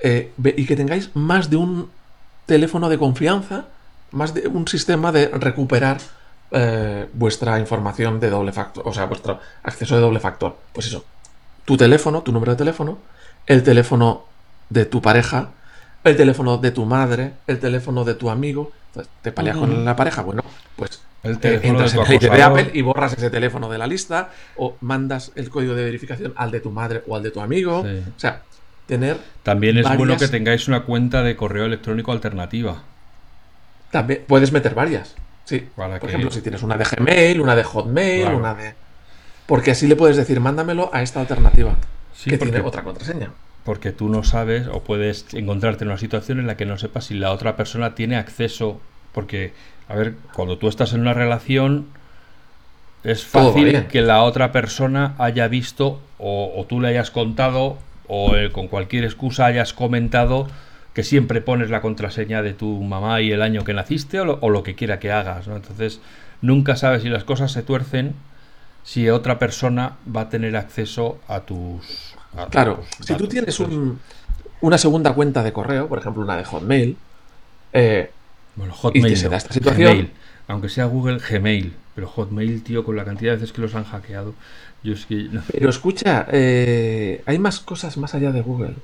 eh, 0.00 0.32
y 0.56 0.66
que 0.66 0.76
tengáis 0.76 1.10
más 1.14 1.50
de 1.50 1.56
un 1.56 1.90
teléfono 2.46 2.88
de 2.88 2.98
confianza, 2.98 3.64
más 4.12 4.34
de 4.34 4.46
un 4.46 4.68
sistema 4.68 5.10
de 5.10 5.28
recuperar 5.28 5.98
eh, 6.52 7.08
vuestra 7.12 7.58
información 7.58 8.20
de 8.20 8.30
doble 8.30 8.52
factor, 8.52 8.86
o 8.86 8.92
sea, 8.92 9.06
vuestro 9.06 9.40
acceso 9.64 9.96
de 9.96 10.00
doble 10.00 10.20
factor. 10.20 10.56
Pues 10.72 10.86
eso, 10.86 11.04
tu 11.64 11.76
teléfono, 11.76 12.22
tu 12.22 12.32
número 12.32 12.52
de 12.52 12.58
teléfono, 12.58 12.98
el 13.46 13.62
teléfono 13.62 14.24
de 14.70 14.84
tu 14.84 15.02
pareja, 15.02 15.50
el 16.04 16.16
teléfono 16.16 16.58
de 16.58 16.70
tu 16.70 16.84
madre, 16.84 17.32
el 17.46 17.58
teléfono 17.58 18.04
de 18.04 18.14
tu 18.14 18.30
amigo. 18.30 18.72
te 19.22 19.32
peleas 19.32 19.56
con 19.56 19.84
la 19.84 19.96
pareja, 19.96 20.22
bueno, 20.22 20.42
pues 20.76 21.02
el 21.24 21.38
entras 21.62 21.94
en 21.94 22.00
el 22.00 22.18
de 22.18 22.42
Apple 22.42 22.70
y 22.74 22.82
borras 22.82 23.14
ese 23.14 23.30
teléfono 23.30 23.70
de 23.70 23.78
la 23.78 23.86
lista 23.86 24.30
o 24.56 24.76
mandas 24.80 25.32
el 25.34 25.48
código 25.48 25.74
de 25.74 25.84
verificación 25.84 26.34
al 26.36 26.50
de 26.50 26.60
tu 26.60 26.70
madre 26.70 27.02
o 27.06 27.16
al 27.16 27.22
de 27.22 27.30
tu 27.30 27.40
amigo. 27.40 27.80
O 27.80 28.20
sea, 28.20 28.42
tener. 28.86 29.16
También 29.42 29.78
es 29.78 29.96
bueno 29.96 30.16
que 30.18 30.28
tengáis 30.28 30.68
una 30.68 30.82
cuenta 30.82 31.22
de 31.22 31.34
correo 31.34 31.64
electrónico 31.64 32.12
alternativa. 32.12 32.82
También 33.90 34.24
puedes 34.26 34.52
meter 34.52 34.74
varias. 34.74 35.14
Sí. 35.44 35.66
Por 35.74 36.08
ejemplo, 36.08 36.30
si 36.30 36.42
tienes 36.42 36.62
una 36.62 36.76
de 36.76 36.84
Gmail, 36.84 37.40
una 37.40 37.56
de 37.56 37.64
Hotmail, 37.64 38.28
una 38.28 38.54
de. 38.54 38.74
Porque 39.46 39.72
así 39.72 39.86
le 39.86 39.96
puedes 39.96 40.16
decir, 40.16 40.40
mándamelo 40.40 40.90
a 40.92 41.02
esta 41.02 41.20
alternativa, 41.20 41.76
que 42.24 42.38
tiene 42.38 42.60
otra 42.60 42.82
contraseña. 42.82 43.30
Porque 43.64 43.92
tú 43.92 44.08
no 44.08 44.22
sabes 44.24 44.66
o 44.68 44.80
puedes 44.80 45.26
encontrarte 45.32 45.84
en 45.84 45.88
una 45.88 45.98
situación 45.98 46.38
en 46.38 46.46
la 46.46 46.56
que 46.56 46.66
no 46.66 46.78
sepas 46.78 47.06
si 47.06 47.14
la 47.14 47.32
otra 47.32 47.56
persona 47.56 47.94
tiene 47.94 48.16
acceso. 48.16 48.80
Porque, 49.12 49.52
a 49.88 49.94
ver, 49.94 50.14
cuando 50.34 50.58
tú 50.58 50.68
estás 50.68 50.92
en 50.92 51.00
una 51.00 51.14
relación, 51.14 51.86
es 53.04 53.24
fácil 53.24 53.86
que 53.86 54.00
la 54.00 54.22
otra 54.22 54.50
persona 54.50 55.14
haya 55.18 55.46
visto 55.48 56.00
o, 56.18 56.64
tú 56.68 56.80
le 56.80 56.88
hayas 56.88 57.10
contado 57.10 57.76
o 58.08 58.32
con 58.52 58.68
cualquier 58.68 59.04
excusa 59.04 59.46
hayas 59.46 59.74
comentado 59.74 60.48
que 60.94 61.02
siempre 61.02 61.40
pones 61.40 61.70
la 61.70 61.80
contraseña 61.80 62.42
de 62.42 62.54
tu 62.54 62.82
mamá 62.82 63.20
y 63.20 63.30
el 63.30 63.42
año 63.42 63.64
que 63.64 63.74
naciste 63.74 64.20
o 64.20 64.24
lo, 64.24 64.62
que 64.62 64.74
quiera 64.74 65.00
que 65.00 65.10
hagas, 65.10 65.48
¿no? 65.48 65.56
Entonces, 65.56 66.00
nunca 66.40 66.76
sabes 66.76 67.02
si 67.02 67.08
las 67.08 67.24
cosas 67.24 67.52
se 67.52 67.62
tuercen, 67.62 68.14
si 68.84 69.08
otra 69.08 69.38
persona 69.38 69.96
va 70.14 70.22
a 70.22 70.28
tener 70.28 70.56
acceso 70.56 71.18
a 71.26 71.40
tus... 71.40 72.14
claro, 72.50 72.84
si 73.00 73.14
tú 73.14 73.26
tienes 73.26 73.58
una 74.60 74.78
segunda 74.78 75.12
cuenta 75.14 75.42
de 75.42 75.52
correo, 75.52 75.88
por 75.88 75.98
ejemplo 75.98 76.22
una 76.22 76.36
de 76.36 76.44
Hotmail, 76.44 76.96
eh, 77.72 78.10
bueno, 78.54 78.74
Hotmail, 78.74 79.12
y 79.12 79.16
se 79.16 79.28
da 79.28 79.38
esta 79.38 79.52
situación... 79.52 80.10
aunque 80.46 80.68
sea 80.68 80.84
Google, 80.84 81.18
Gmail, 81.18 81.74
pero 81.94 82.06
Hotmail, 82.06 82.62
tío, 82.62 82.84
con 82.84 82.94
la 82.94 83.04
cantidad 83.04 83.32
de 83.32 83.38
veces 83.38 83.52
que 83.52 83.62
los 83.62 83.74
han 83.74 83.84
hackeado, 83.84 84.34
yo 84.82 84.92
es 84.92 85.06
que... 85.06 85.30
Pero 85.50 85.70
escucha, 85.70 86.26
eh, 86.30 87.22
hay 87.24 87.38
más 87.38 87.60
cosas 87.60 87.96
más 87.96 88.14
allá 88.14 88.30
de 88.30 88.42
Google. 88.42 88.74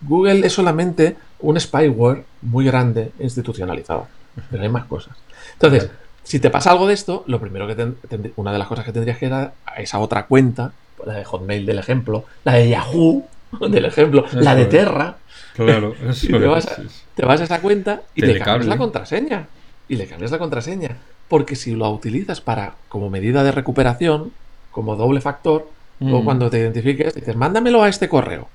Google 0.00 0.44
es 0.44 0.52
solamente 0.52 1.16
un 1.38 1.58
spyware 1.58 2.24
muy 2.42 2.64
grande 2.64 3.12
institucionalizado. 3.20 4.08
Pero 4.50 4.64
hay 4.64 4.68
más 4.68 4.84
cosas. 4.86 5.16
Entonces, 5.52 5.90
si 6.24 6.40
te 6.40 6.50
pasa 6.50 6.72
algo 6.72 6.86
de 6.86 6.94
esto, 6.94 7.22
lo 7.26 7.38
primero 7.38 7.66
que 7.66 7.92
una 8.36 8.52
de 8.52 8.58
las 8.58 8.68
cosas 8.68 8.84
que 8.84 8.92
tendrías 8.92 9.18
que 9.18 9.26
ir 9.26 9.32
a 9.32 9.52
esa 9.76 9.98
otra 10.00 10.26
cuenta, 10.26 10.72
la 11.04 11.14
de 11.14 11.24
Hotmail 11.24 11.66
del 11.66 11.78
ejemplo, 11.78 12.24
la 12.44 12.54
de 12.54 12.68
Yahoo 12.68 13.26
del 13.70 13.84
ejemplo, 13.84 14.24
la 14.32 14.54
de 14.54 14.66
Terra. 14.66 15.16
Claro, 15.54 15.94
te, 16.20 16.46
vas 16.46 16.66
a, 16.66 16.82
te, 17.14 17.24
vas 17.24 17.40
a, 17.40 17.44
esa 17.44 17.60
cuenta 17.60 18.02
y 18.14 18.22
le 18.22 18.38
cambias 18.38 18.66
la 18.66 18.76
contraseña. 18.76 19.46
Y 19.86 19.96
le 19.96 20.06
cambias 20.06 20.30
la 20.30 20.38
contraseña. 20.38 20.96
Porque 21.28 21.56
si 21.56 21.74
lo 21.74 21.88
utilizas 21.90 22.40
para 22.40 22.74
como 22.88 23.10
medida 23.10 23.44
de 23.44 23.52
recuperación, 23.52 24.32
como 24.70 24.96
doble 24.96 25.20
factor, 25.20 25.68
o 26.00 26.04
mm. 26.04 26.24
cuando 26.24 26.50
te 26.50 26.58
identifiques, 26.58 27.14
dices, 27.14 27.36
mándamelo 27.36 27.82
a 27.82 27.88
este 27.88 28.08
correo 28.08 28.48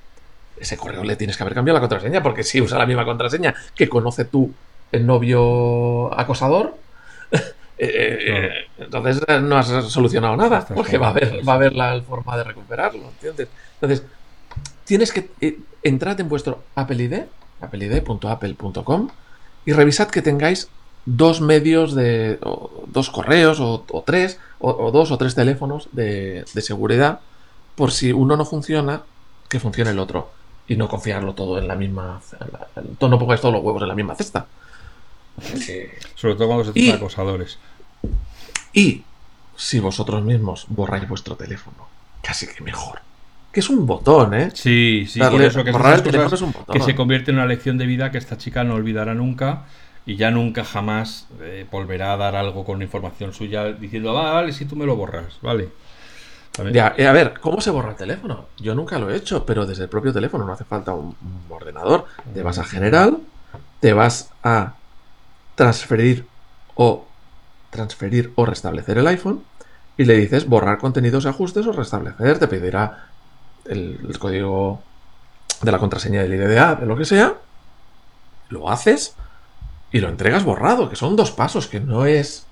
ese 0.59 0.77
correo 0.77 1.03
le 1.03 1.15
tienes 1.15 1.37
que 1.37 1.43
haber 1.43 1.53
cambiado 1.53 1.77
la 1.77 1.81
contraseña, 1.81 2.21
porque 2.21 2.43
si 2.43 2.61
usa 2.61 2.77
la 2.77 2.85
misma 2.85 3.05
contraseña 3.05 3.55
que 3.75 3.87
conoce 3.87 4.27
el 4.91 5.05
novio 5.05 6.13
acosador, 6.19 6.75
eh, 7.81 8.19
eh, 8.27 8.49
entonces 8.77 9.21
eh, 9.27 9.39
no 9.39 9.57
has 9.57 9.67
solucionado 9.91 10.35
nada, 10.35 10.67
porque 10.67 10.97
va 10.97 11.07
a 11.07 11.09
haber, 11.11 11.47
va 11.47 11.53
a 11.53 11.55
haber 11.55 11.73
la 11.73 12.01
forma 12.01 12.37
de 12.37 12.43
recuperarlo, 12.43 13.05
¿entiendes? 13.09 13.47
Entonces, 13.75 14.05
tienes 14.83 15.13
que 15.13 15.29
entrar 15.81 16.19
en 16.19 16.27
vuestro 16.27 16.63
Apple 16.75 17.03
ID, 17.03 17.13
appleid.apple.com, 17.61 19.09
y 19.65 19.71
revisad 19.71 20.09
que 20.09 20.21
tengáis 20.21 20.69
dos 21.05 21.39
medios 21.39 21.95
de, 21.95 22.37
dos 22.87 23.09
correos, 23.09 23.59
o, 23.61 24.03
tres, 24.05 24.39
o, 24.59 24.91
dos 24.91 25.11
o 25.11 25.17
tres 25.17 25.33
teléfonos 25.33 25.87
de, 25.93 26.43
de 26.53 26.61
seguridad, 26.61 27.21
por 27.75 27.91
si 27.91 28.11
uno 28.11 28.35
no 28.35 28.45
funciona, 28.45 29.03
que 29.47 29.59
funcione 29.59 29.91
el 29.91 29.99
otro 29.99 30.31
y 30.67 30.75
no 30.75 30.87
confiarlo 30.87 31.33
todo 31.33 31.57
en 31.57 31.67
la 31.67 31.75
misma. 31.75 32.21
no 33.01 33.19
pongáis 33.19 33.41
todos 33.41 33.55
los 33.55 33.63
huevos 33.63 33.81
en 33.81 33.87
la 33.87 33.95
misma 33.95 34.15
cesta. 34.15 34.45
Sobre 36.15 36.35
todo 36.35 36.47
cuando 36.47 36.65
se 36.65 36.73
trata 36.73 36.87
de 36.87 36.93
acosadores. 36.93 37.57
Y 38.73 39.03
si 39.55 39.79
vosotros 39.79 40.23
mismos 40.23 40.65
borráis 40.69 41.07
vuestro 41.07 41.35
teléfono, 41.35 41.87
casi 42.21 42.47
que 42.47 42.63
mejor. 42.63 43.01
Que 43.51 43.61
es 43.61 43.69
un 43.69 43.85
botón, 43.85 44.33
¿eh? 44.33 44.51
Sí, 44.53 45.05
sí, 45.07 45.19
por 45.19 45.41
eso 45.41 45.63
que 45.63 45.71
borrar 45.71 45.95
el 45.95 46.03
teléfono 46.03 46.35
es 46.35 46.41
un 46.41 46.51
botón. 46.51 46.73
Que 46.73 46.83
se 46.83 46.95
convierte 46.95 47.31
en 47.31 47.37
una 47.37 47.47
lección 47.47 47.77
de 47.77 47.85
vida 47.85 48.11
que 48.11 48.19
esta 48.19 48.37
chica 48.37 48.63
no 48.63 48.75
olvidará 48.75 49.15
nunca 49.15 49.63
y 50.05 50.15
ya 50.15 50.31
nunca 50.31 50.63
jamás 50.63 51.27
eh, 51.41 51.65
volverá 51.69 52.13
a 52.13 52.17
dar 52.17 52.35
algo 52.35 52.63
con 52.63 52.81
información 52.81 53.33
suya 53.33 53.71
diciendo, 53.73 54.17
ah, 54.17 54.33
vale, 54.33 54.53
si 54.53 54.65
tú 54.65 54.75
me 54.75 54.85
lo 54.85 54.95
borras, 54.95 55.37
vale. 55.41 55.69
Ya, 56.73 56.93
eh, 56.97 57.07
a 57.07 57.11
ver, 57.11 57.39
¿cómo 57.39 57.61
se 57.61 57.69
borra 57.69 57.91
el 57.91 57.95
teléfono? 57.95 58.47
Yo 58.57 58.75
nunca 58.75 58.99
lo 58.99 59.09
he 59.09 59.15
hecho, 59.15 59.45
pero 59.45 59.65
desde 59.65 59.83
el 59.83 59.89
propio 59.89 60.11
teléfono 60.11 60.45
no 60.45 60.53
hace 60.53 60.65
falta 60.65 60.93
un, 60.93 61.15
ordenador. 61.47 62.05
Te 62.33 62.41
vas 62.41 62.57
a 62.59 62.63
general, 62.63 63.19
te 63.79 63.93
vas 63.93 64.31
a 64.43 64.73
transferir 65.59 66.25
o 66.75 67.05
transferir 67.69 68.31
o 68.35 68.45
restablecer 68.45 68.97
el 68.97 69.07
iPhone 69.07 69.43
y 69.97 70.05
le 70.05 70.15
dices 70.15 70.47
borrar 70.47 70.77
contenidos 70.77 71.25
y 71.25 71.27
ajustes 71.27 71.67
o 71.67 71.73
restablecer. 71.73 72.39
Te 72.39 72.47
pedirá 72.47 73.07
el, 73.65 74.17
código 74.17 74.81
de 75.61 75.71
la 75.73 75.77
contraseña 75.77 76.21
del 76.21 76.33
IDDA, 76.33 76.75
de 76.75 76.85
lo 76.85 76.95
que 76.95 77.03
sea. 77.03 77.33
Lo 78.47 78.69
haces 78.69 79.15
y 79.91 79.99
lo 79.99 80.07
entregas 80.07 80.45
borrado, 80.45 80.89
que 80.89 80.95
son 80.95 81.17
dos 81.17 81.31
pasos, 81.31 81.67
que 81.67 81.81
no 81.81 82.05
es 82.05 82.45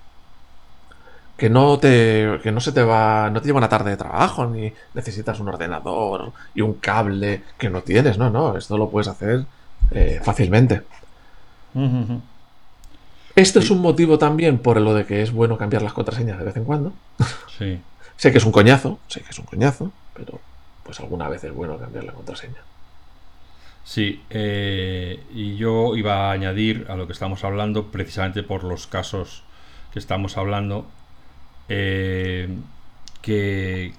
que 1.38 1.48
no 1.48 1.78
te 1.78 2.40
que 2.42 2.52
no 2.52 2.60
se 2.60 2.72
te 2.72 2.82
va 2.82 3.30
no 3.30 3.40
te 3.40 3.46
lleva 3.46 3.58
una 3.58 3.68
tarde 3.70 3.92
de 3.92 3.96
trabajo 3.96 4.44
ni 4.44 4.72
necesitas 4.92 5.38
un 5.38 5.48
ordenador 5.48 6.32
y 6.52 6.62
un 6.62 6.74
cable 6.74 7.44
que 7.56 7.70
no 7.70 7.82
tienes 7.82 8.18
no 8.18 8.28
no 8.28 8.56
esto 8.56 8.76
lo 8.76 8.90
puedes 8.90 9.06
hacer 9.06 9.46
eh, 9.92 10.20
fácilmente 10.20 10.82
esto 13.40 13.58
es 13.60 13.70
un 13.70 13.80
motivo 13.80 14.18
también 14.18 14.58
por 14.58 14.80
lo 14.80 14.94
de 14.94 15.06
que 15.06 15.22
es 15.22 15.32
bueno 15.32 15.56
cambiar 15.56 15.82
las 15.82 15.92
contraseñas 15.92 16.38
de 16.38 16.44
vez 16.44 16.56
en 16.56 16.64
cuando. 16.64 16.92
Sí. 17.58 17.80
Sé 18.16 18.32
que 18.32 18.38
es 18.38 18.44
un 18.44 18.50
coñazo 18.50 18.98
sé 19.06 19.20
que 19.20 19.30
es 19.30 19.38
un 19.38 19.44
coñazo 19.44 19.92
pero 20.12 20.40
pues 20.82 20.98
alguna 20.98 21.28
vez 21.28 21.44
es 21.44 21.52
bueno 21.52 21.78
cambiar 21.78 22.04
la 22.04 22.12
contraseña. 22.12 22.62
Sí, 23.84 24.22
eh, 24.30 25.22
y 25.32 25.56
yo 25.56 25.96
iba 25.96 26.28
a 26.28 26.32
añadir 26.32 26.86
a 26.88 26.96
lo 26.96 27.06
que 27.06 27.12
estamos 27.12 27.44
hablando, 27.44 27.86
precisamente 27.86 28.42
por 28.42 28.64
los 28.64 28.86
casos 28.86 29.44
que 29.92 29.98
estamos 29.98 30.36
hablando, 30.36 30.86
eh, 31.68 32.48
que 33.22 33.92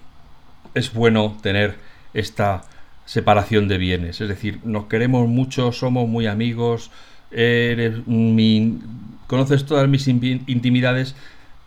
es 0.75 0.93
bueno 0.93 1.37
tener 1.41 1.77
esta 2.13 2.61
separación 3.05 3.67
de 3.67 3.77
bienes. 3.77 4.21
Es 4.21 4.29
decir, 4.29 4.59
nos 4.63 4.85
queremos 4.85 5.27
mucho, 5.27 5.71
somos 5.71 6.07
muy 6.07 6.27
amigos, 6.27 6.91
eres 7.31 8.05
mi, 8.07 8.79
conoces 9.29 9.65
todas 9.65 9.87
mis 9.87 10.07
intimidades, 10.07 11.15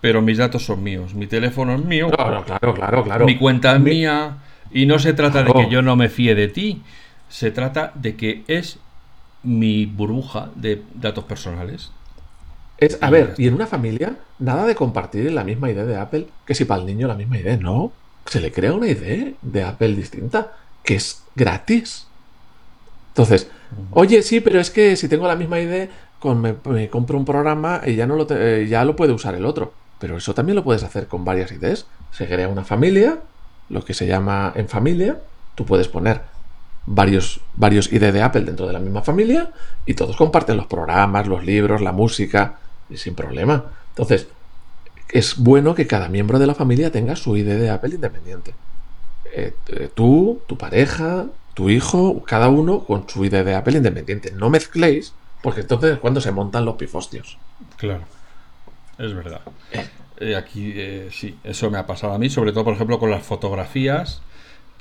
pero 0.01 0.21
mis 0.21 0.37
datos 0.37 0.67
son 0.67 0.83
míos. 0.83 1.15
Mi 1.15 1.29
teléfono 1.29 1.77
es 1.77 1.85
mío. 1.85 2.11
Claro, 2.11 2.45
claro, 2.45 2.75
claro, 2.75 3.05
claro. 3.05 3.25
Mi 3.25 3.39
cuenta 3.39 3.77
es 3.77 3.81
mía. 3.81 4.39
Y 4.73 4.87
no 4.87 4.99
se 4.99 5.13
trata 5.13 5.45
de 5.45 5.53
que 5.53 5.71
yo 5.71 5.81
no 5.81 5.95
me 5.95 6.09
fíe 6.09 6.35
de 6.35 6.49
ti. 6.49 6.83
Se 7.29 7.53
trata 7.53 7.93
de 7.95 8.17
que 8.17 8.43
es 8.49 8.79
mi 9.45 9.87
burbuja 9.87 10.51
de 10.57 10.83
datos 10.95 11.25
personales. 11.25 11.93
Es, 12.79 12.99
a 13.01 13.11
ver, 13.11 13.35
y 13.39 13.47
en 13.47 13.55
una 13.55 13.69
familia, 13.69 14.17
nada 14.41 14.67
de 14.67 14.75
compartir 14.75 15.31
la 15.31 15.45
misma 15.45 15.71
idea 15.71 15.85
de 15.85 15.97
Apple, 15.97 16.27
que 16.45 16.57
si 16.57 16.65
para 16.65 16.81
el 16.81 16.87
niño 16.87 17.07
la 17.07 17.15
misma 17.15 17.39
idea, 17.39 17.57
no. 17.57 17.93
Se 18.27 18.41
le 18.41 18.51
crea 18.51 18.73
una 18.73 18.89
idea 18.89 19.33
de 19.41 19.63
Apple 19.63 19.95
distinta, 19.95 20.53
que 20.83 20.97
es 20.97 21.23
gratis. 21.37 22.09
Entonces, 23.11 23.49
oye, 23.93 24.23
sí, 24.23 24.41
pero 24.41 24.59
es 24.59 24.71
que 24.71 24.97
si 24.97 25.09
tengo 25.09 25.29
la 25.29 25.37
misma 25.37 25.61
idea, 25.61 25.89
me, 26.25 26.89
compro 26.89 27.19
un 27.19 27.25
programa 27.25 27.83
y 27.85 27.95
ya, 27.95 28.07
no 28.07 28.17
lo 28.17 28.27
eh, 28.31 28.67
ya 28.69 28.85
lo 28.85 28.97
puede 28.97 29.13
usar 29.13 29.35
el 29.35 29.45
otro. 29.45 29.73
Pero 29.99 30.17
eso 30.17 30.35
también 30.35 30.57
lo 30.57 30.65
puedes 30.65 30.83
hacer 30.83 31.07
con 31.07 31.25
varias 31.25 31.53
ideas. 31.53 31.87
Se 32.11 32.27
crea 32.27 32.49
una 32.49 32.65
familia, 32.65 33.19
lo 33.69 33.85
que 33.85 33.95
se 33.95 34.07
llama 34.07 34.53
en 34.57 34.69
familia. 34.69 35.19
Tú 35.55 35.65
puedes 35.65 35.89
poner 35.89 36.23
varios, 36.87 37.41
varios 37.55 37.93
ID 37.93 38.13
de 38.13 38.23
Apple 38.23 38.43
dentro 38.43 38.67
de 38.67 38.73
la 38.73 38.81
misma 38.81 39.03
familia 39.03 39.51
y 39.87 39.95
todos 39.95 40.17
comparten 40.17 40.57
los 40.57 40.67
programas, 40.67 41.27
los 41.27 41.45
libros, 41.45 41.81
la 41.81 41.93
música 41.93 42.57
sin 42.95 43.15
problema. 43.15 43.65
Entonces, 43.91 44.27
es 45.09 45.39
bueno 45.39 45.75
que 45.75 45.87
cada 45.87 46.09
miembro 46.09 46.39
de 46.39 46.47
la 46.47 46.55
familia 46.55 46.91
tenga 46.91 47.17
su 47.17 47.37
ID 47.37 47.47
de 47.47 47.71
Apple 47.71 47.95
independiente. 47.95 48.55
Eh, 49.35 49.55
eh, 49.69 49.91
tú, 49.95 50.41
tu 50.47 50.57
pareja, 50.57 51.27
tu 51.55 51.71
hijo, 51.71 52.23
cada 52.25 52.49
uno 52.49 52.81
con 52.81 53.09
su 53.09 53.25
ID 53.25 53.45
de 53.45 53.55
Apple 53.55 53.77
independiente. 53.77 54.33
No 54.33 54.51
mezcléis, 54.51 55.13
porque 55.43 55.63
entonces 55.63 55.93
es 55.93 55.99
cuando 55.99 56.21
se 56.21 56.33
montan 56.33 56.65
los 56.65 56.77
pifostios. 56.77 57.39
Claro, 57.77 58.05
es 58.99 59.15
verdad. 59.15 59.41
Eh. 60.21 60.37
aquí 60.37 60.75
sí, 61.11 61.37
eso 61.43 61.71
me 61.71 61.79
ha 61.79 61.87
pasado 61.87 62.13
a 62.13 62.19
mí, 62.19 62.31
sobre 62.31 62.53
todo, 62.53 62.65
por 62.65 62.75
ejemplo, 62.75 62.99
con 62.99 63.11
las 63.11 63.23
fotografías 63.23 64.23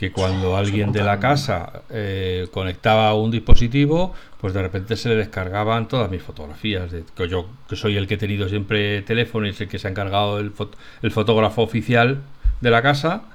que 0.02 0.12
cuando 0.12 0.58
alguien 0.58 0.92
de 0.92 1.04
la 1.04 1.20
casa 1.20 1.84
eh, 1.92 2.48
conectaba 2.52 3.14
un 3.14 3.30
dispositivo, 3.30 4.16
pues 4.40 4.52
de 4.52 4.60
repente 4.60 4.98
se 4.98 5.10
le 5.10 5.16
descargaban 5.16 5.88
todas 5.88 6.10
mis 6.10 6.24
fotografías. 6.24 6.92
De, 6.92 7.04
que 7.16 7.30
yo, 7.30 7.48
que 7.70 7.76
soy 7.76 7.98
el 7.98 8.08
que 8.08 8.16
he 8.16 8.18
tenido 8.18 8.50
siempre 8.50 9.04
teléfono 9.04 9.46
y 9.46 9.52
es 9.52 9.62
el 9.62 9.68
que 9.68 9.78
se 9.78 9.88
ha 9.88 9.92
encargado 9.92 10.40
el, 10.40 10.54
el 11.04 11.12
fotógrafo 11.12 11.62
oficial 11.62 12.24
de 12.62 12.72
la 12.72 12.82
casa, 12.82 13.26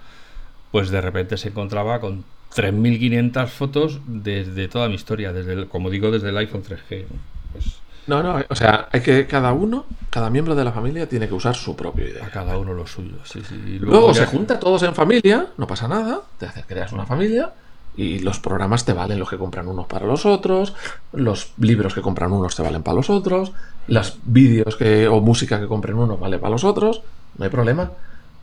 pues 0.73 0.91
de 0.91 1.01
repente 1.01 1.37
se 1.37 1.51
encontraba 1.51 2.01
con 2.01 2.25
3.500 2.57 3.47
fotos 3.49 4.01
desde 4.07 4.69
toda 4.69 4.89
mi 4.89 4.95
historia, 4.95 5.33
desde 5.33 5.69
como 5.69 5.91
digo, 5.91 6.11
desde 6.11 6.31
el 6.31 6.37
iPhone 6.39 6.63
3G. 6.63 7.05
Pues 7.53 7.81
no, 8.07 8.23
no, 8.23 8.41
o 8.49 8.55
sea, 8.55 8.89
hay 8.93 9.01
que 9.01 9.27
cada 9.27 9.53
uno, 9.53 9.85
cada 10.11 10.31
miembro 10.31 10.55
de 10.55 10.65
la 10.65 10.73
familia 10.73 11.09
tiene 11.09 11.27
que 11.27 11.35
usar 11.35 11.57
su 11.57 11.75
propio 11.75 12.07
idea. 12.07 12.25
A 12.25 12.31
cada 12.31 12.57
uno 12.57 12.73
lo 12.73 12.87
suyo, 12.87 13.17
sí, 13.25 13.43
sí. 13.47 13.79
luego, 13.81 14.15
se 14.15 14.27
junta 14.27 14.61
todos 14.61 14.83
en 14.85 14.95
familia, 14.95 15.49
no 15.57 15.67
pasa 15.67 15.89
nada, 15.89 16.21
te 16.39 16.47
haces, 16.47 16.65
creas 16.67 16.93
una 16.93 17.05
familia 17.05 17.53
y 17.97 18.21
los 18.21 18.39
programas 18.39 18.85
te 18.85 18.93
valen 18.93 19.19
los 19.19 19.29
que 19.29 19.39
compran 19.39 19.67
unos 19.67 19.87
para 19.87 20.07
los 20.07 20.25
otros, 20.25 20.75
los 21.13 21.53
libros 21.59 21.95
que 21.95 22.03
compran 22.03 22.33
unos 22.33 22.55
te 22.55 22.63
valen 22.63 22.83
para 22.83 22.97
los 22.97 23.11
otros, 23.11 23.53
los 23.89 24.19
vídeos 24.25 24.77
que, 24.77 25.09
o 25.09 25.21
música 25.21 25.59
que 25.59 25.67
compren 25.67 25.97
unos 25.97 26.21
vale 26.21 26.39
para 26.39 26.51
los 26.51 26.65
otros, 26.65 27.03
no 27.37 27.45
hay 27.45 27.51
problema. 27.51 27.91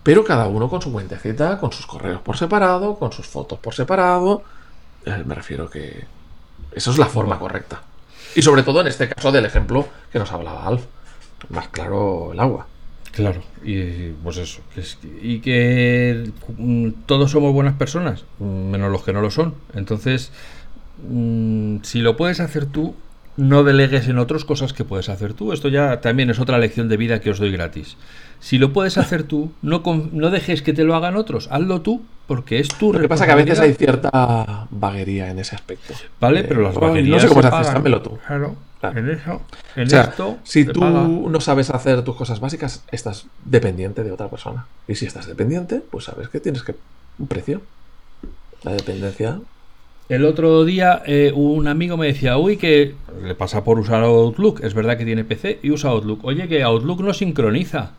Pero 0.03 0.23
cada 0.23 0.47
uno 0.47 0.69
con 0.69 0.81
su 0.81 0.91
cuentecita, 0.91 1.59
con 1.59 1.71
sus 1.71 1.85
correos 1.87 2.21
por 2.21 2.37
separado, 2.37 2.95
con 2.95 3.11
sus 3.11 3.25
fotos 3.25 3.59
por 3.59 3.73
separado. 3.73 4.43
Eh, 5.05 5.23
me 5.25 5.33
refiero 5.33 5.69
que 5.69 6.05
eso 6.73 6.91
es 6.91 6.97
la 6.97 7.05
forma 7.05 7.39
correcta. 7.39 7.81
Y 8.35 8.41
sobre 8.41 8.63
todo 8.63 8.81
en 8.81 8.87
este 8.87 9.07
caso 9.07 9.31
del 9.31 9.45
ejemplo 9.45 9.87
que 10.11 10.19
nos 10.19 10.31
hablaba 10.31 10.65
Alf. 10.67 10.83
Más 11.49 11.67
claro 11.69 12.31
el 12.33 12.39
agua. 12.39 12.67
Claro, 13.13 13.43
y 13.63 14.09
pues 14.23 14.37
eso. 14.37 14.61
y 15.21 15.39
que 15.39 16.31
mm, 16.57 16.89
todos 17.05 17.29
somos 17.29 17.53
buenas 17.53 17.75
personas, 17.75 18.25
menos 18.39 18.91
los 18.91 19.03
que 19.03 19.13
no 19.13 19.21
lo 19.21 19.29
son. 19.29 19.53
Entonces, 19.75 20.31
mm, 21.07 21.83
si 21.83 21.99
lo 21.99 22.17
puedes 22.17 22.39
hacer 22.39 22.65
tú, 22.65 22.95
no 23.37 23.63
delegues 23.63 24.07
en 24.07 24.19
otros 24.19 24.45
cosas 24.45 24.73
que 24.73 24.83
puedes 24.83 25.09
hacer 25.09 25.33
tú. 25.33 25.53
Esto 25.53 25.69
ya 25.69 26.01
también 26.01 26.29
es 26.29 26.39
otra 26.39 26.57
lección 26.57 26.89
de 26.89 26.97
vida 26.97 27.19
que 27.19 27.31
os 27.31 27.39
doy 27.39 27.51
gratis. 27.51 27.97
Si 28.39 28.57
lo 28.57 28.73
puedes 28.73 28.97
hacer 28.97 29.23
tú, 29.23 29.51
no, 29.61 29.81
no 30.11 30.29
dejes 30.29 30.61
que 30.61 30.73
te 30.73 30.83
lo 30.83 30.95
hagan 30.95 31.15
otros, 31.15 31.47
hazlo 31.51 31.81
tú, 31.81 32.03
porque 32.27 32.59
es 32.59 32.67
tu 32.67 32.93
Lo 32.93 32.99
que 32.99 33.07
pasa 33.07 33.25
que 33.25 33.31
a 33.31 33.35
veces 33.35 33.59
hay 33.59 33.73
cierta 33.73 34.67
vaguería 34.69 35.29
en 35.31 35.39
ese 35.39 35.55
aspecto. 35.55 35.93
Vale, 36.19 36.41
eh, 36.41 36.45
pero 36.47 36.61
las 36.61 36.75
vaguerías. 36.75 37.09
No 37.15 37.19
sé 37.19 37.27
cómo 37.29 37.41
se, 37.41 37.47
hace, 37.47 37.73
dámelo 37.73 38.01
tú. 38.01 38.17
Claro, 38.27 38.55
en 38.81 39.09
eso. 39.09 39.41
En 39.75 39.83
esto 39.83 40.37
si 40.43 40.65
tú 40.65 40.83
no 40.83 41.39
sabes 41.39 41.69
hacer 41.69 42.03
tus 42.03 42.15
cosas 42.15 42.39
básicas, 42.39 42.83
estás 42.91 43.27
dependiente 43.45 44.03
de 44.03 44.11
otra 44.11 44.27
persona. 44.27 44.65
Y 44.87 44.95
si 44.95 45.05
estás 45.05 45.25
dependiente, 45.27 45.81
pues 45.89 46.05
sabes 46.05 46.29
que 46.29 46.39
tienes 46.39 46.63
que. 46.63 46.75
un 47.19 47.27
precio. 47.27 47.61
La 48.63 48.71
dependencia 48.73 49.39
el 50.13 50.25
otro 50.25 50.63
día 50.63 51.01
eh, 51.07 51.31
un 51.33 51.67
amigo 51.67 51.97
me 51.97 52.05
decía, 52.07 52.37
uy, 52.37 52.57
que 52.57 52.93
le 53.23 53.33
pasa 53.33 53.63
por 53.63 53.79
usar 53.79 54.03
Outlook, 54.03 54.61
es 54.63 54.75
verdad 54.75 54.95
que 54.95 55.05
tiene 55.05 55.23
PC 55.23 55.59
y 55.63 55.71
usa 55.71 55.89
Outlook. 55.89 56.23
Oye, 56.23 56.47
que 56.47 56.61
Outlook 56.61 57.01
no 57.01 57.13
sincroniza. 57.13 57.93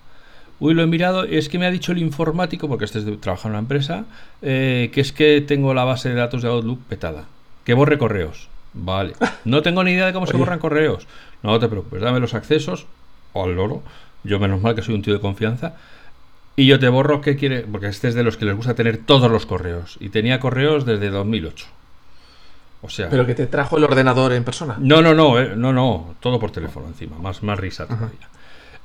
Uy, 0.61 0.75
lo 0.75 0.83
he 0.83 0.87
mirado, 0.87 1.25
es 1.25 1.49
que 1.49 1.59
me 1.59 1.67
ha 1.67 1.73
dicho 1.73 1.91
el 1.91 1.99
informático, 1.99 2.69
porque 2.69 2.85
este 2.85 3.01
es 3.01 3.21
trabaja 3.21 3.49
en 3.49 3.55
una 3.55 3.59
empresa, 3.59 4.05
eh, 4.43 4.91
que 4.93 5.01
es 5.01 5.13
que 5.13 5.41
tengo 5.41 5.75
la 5.75 5.83
base 5.83 6.09
de 6.09 6.15
datos 6.15 6.43
de 6.43 6.49
Outlook 6.49 6.79
petada. 6.89 7.25
Que 7.65 7.75
borre 7.75 7.99
correos. 7.99 8.49
Vale. 8.75 9.15
No 9.45 9.63
tengo 9.63 9.83
ni 9.83 9.91
idea 9.93 10.07
de 10.07 10.13
cómo 10.13 10.27
se 10.27 10.37
borran 10.37 10.61
correos. 10.61 11.09
No 11.43 11.59
te 11.59 11.69
preocupes, 11.69 12.01
dame 12.01 12.21
los 12.21 12.35
accesos, 12.35 12.87
o 13.33 13.45
al 13.45 13.57
loro. 13.57 13.83
Yo 14.23 14.39
menos 14.39 14.63
mal 14.63 14.77
que 14.77 14.83
soy 14.83 14.95
un 14.95 15.03
tío 15.03 15.15
de 15.15 15.21
confianza. 15.21 15.75
Y 16.55 16.67
yo 16.67 16.79
te 16.79 16.89
borro 16.89 17.21
qué 17.21 17.35
quiere, 17.35 17.63
porque 17.63 17.89
este 17.89 18.07
es 18.07 18.15
de 18.15 18.23
los 18.23 18.37
que 18.37 18.45
les 18.45 18.55
gusta 18.55 18.75
tener 18.75 18.99
todos 18.99 19.29
los 19.31 19.47
correos. 19.47 19.97
Y 19.99 20.11
tenía 20.11 20.39
correos 20.39 20.87
desde 20.87 21.11
2008. 21.11 21.67
¿Pero 23.11 23.27
que 23.27 23.35
te 23.35 23.47
trajo 23.47 23.77
el 23.79 23.85
ordenador 23.85 24.33
en 24.33 24.45
persona? 24.45 24.77
No, 24.79 25.03
no, 25.03 25.15
no, 25.15 25.39
eh, 25.41 25.55
no, 25.57 25.73
no, 25.73 26.15
todo 26.21 26.39
por 26.39 26.51
teléfono 26.51 26.87
encima, 26.87 27.19
más, 27.19 27.43
más 27.43 27.59
risa 27.59 27.87
todavía. 27.87 28.29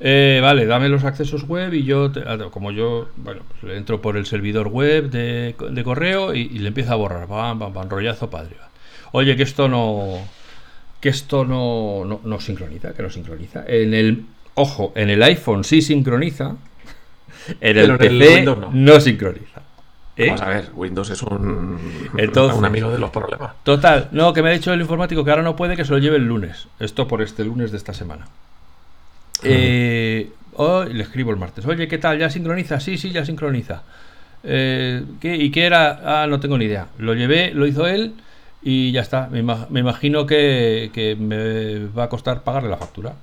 Eh, 0.02 0.39
vale, 0.41 0.66
dame 0.66 0.88
los 0.88 1.04
accesos 1.04 1.45
web 1.45 1.74
y 1.74 1.84
yo, 1.84 2.12
ah, 2.26 2.38
como 2.52 2.72
yo, 2.72 3.10
bueno, 3.18 3.41
pues 3.60 3.76
entro 3.76 4.02
por 4.02 4.16
el 4.16 4.26
servidor 4.26 4.70
web 4.70 5.10
de, 5.10 5.84
correo 5.84 6.34
y, 6.34 6.47
le 6.47 6.70
empiezo 6.70 6.93
a 6.93 6.95
borrar, 6.95 7.28
pam, 7.28 7.60
pam, 7.60 7.74
pam, 7.74 7.89
rollazo 7.89 8.30
padre. 8.30 8.56
Oye, 9.12 9.36
que 9.36 9.43
esto 9.43 9.68
no, 9.68 10.20
que 11.02 11.10
esto 11.10 11.43
no, 11.43 12.22
no, 12.24 12.39
sincroniza, 12.39 12.93
que 12.93 13.04
no 13.04 13.10
sincroniza. 13.10 13.66
En 13.68 13.93
el, 13.93 14.26
ojo, 14.54 14.93
en 14.95 15.10
el 15.10 15.22
iPhone 15.22 15.64
sí 15.66 15.82
sincroniza, 15.82 16.56
en 17.60 17.78
el 17.78 17.97
PC 17.97 18.45
no 18.72 19.00
sincroniza. 19.02 19.49
¿Eh? 20.20 20.26
Vamos 20.28 20.41
a 20.41 20.49
ver, 20.49 20.70
Windows 20.76 21.09
es 21.11 21.24
un, 21.24 21.80
un 22.13 22.65
amigo 22.65 22.91
de 22.91 22.99
los 22.99 23.09
problemas. 23.09 23.53
Total, 23.63 24.09
no, 24.11 24.34
que 24.34 24.43
me 24.43 24.49
ha 24.49 24.51
dicho 24.51 24.74
el 24.74 24.82
informático 24.82 25.24
que 25.24 25.30
ahora 25.30 25.43
no 25.43 25.55
puede, 25.55 25.78
que 25.78 25.86
se 25.86 25.91
lo 25.91 25.97
lleve 25.97 26.17
el 26.17 26.28
lunes. 26.28 26.67
Esto 26.78 27.07
por 27.07 27.22
este 27.22 27.45
lunes 27.45 27.72
de 27.72 27.78
esta 27.78 27.93
semana. 27.93 28.28
Eh, 29.43 30.30
le 30.91 31.01
escribo 31.01 31.32
el 31.32 31.38
martes. 31.38 31.65
Oye, 31.65 31.88
¿qué 31.88 31.97
tal? 31.97 32.20
¿Ya 32.20 32.30
sincroniza? 32.30 32.82
Sí, 32.82 32.97
sí, 32.97 33.11
ya 33.11 33.24
sincroniza. 33.24 33.84
Eh, 34.43 35.05
¿Y 35.22 35.51
qué 35.51 35.65
era? 35.65 36.24
Ah, 36.24 36.28
no 36.28 36.41
tengo 36.41 36.57
ni 36.57 36.65
idea. 36.65 36.88
Lo 36.97 37.13
llevé, 37.13 37.53
lo 37.53 37.65
hizo 37.65 37.88
él 37.88 38.15
y 38.61 38.91
ya 38.91 38.99
está. 38.99 39.28
Me, 39.28 39.39
imagino 39.39 40.26
que, 40.26 40.91
que, 40.93 41.15
me 41.15 41.86
va 41.97 42.03
a 42.03 42.09
costar 42.09 42.43
pagarle 42.43 42.70
la 42.70 42.76
factura. 42.76 43.13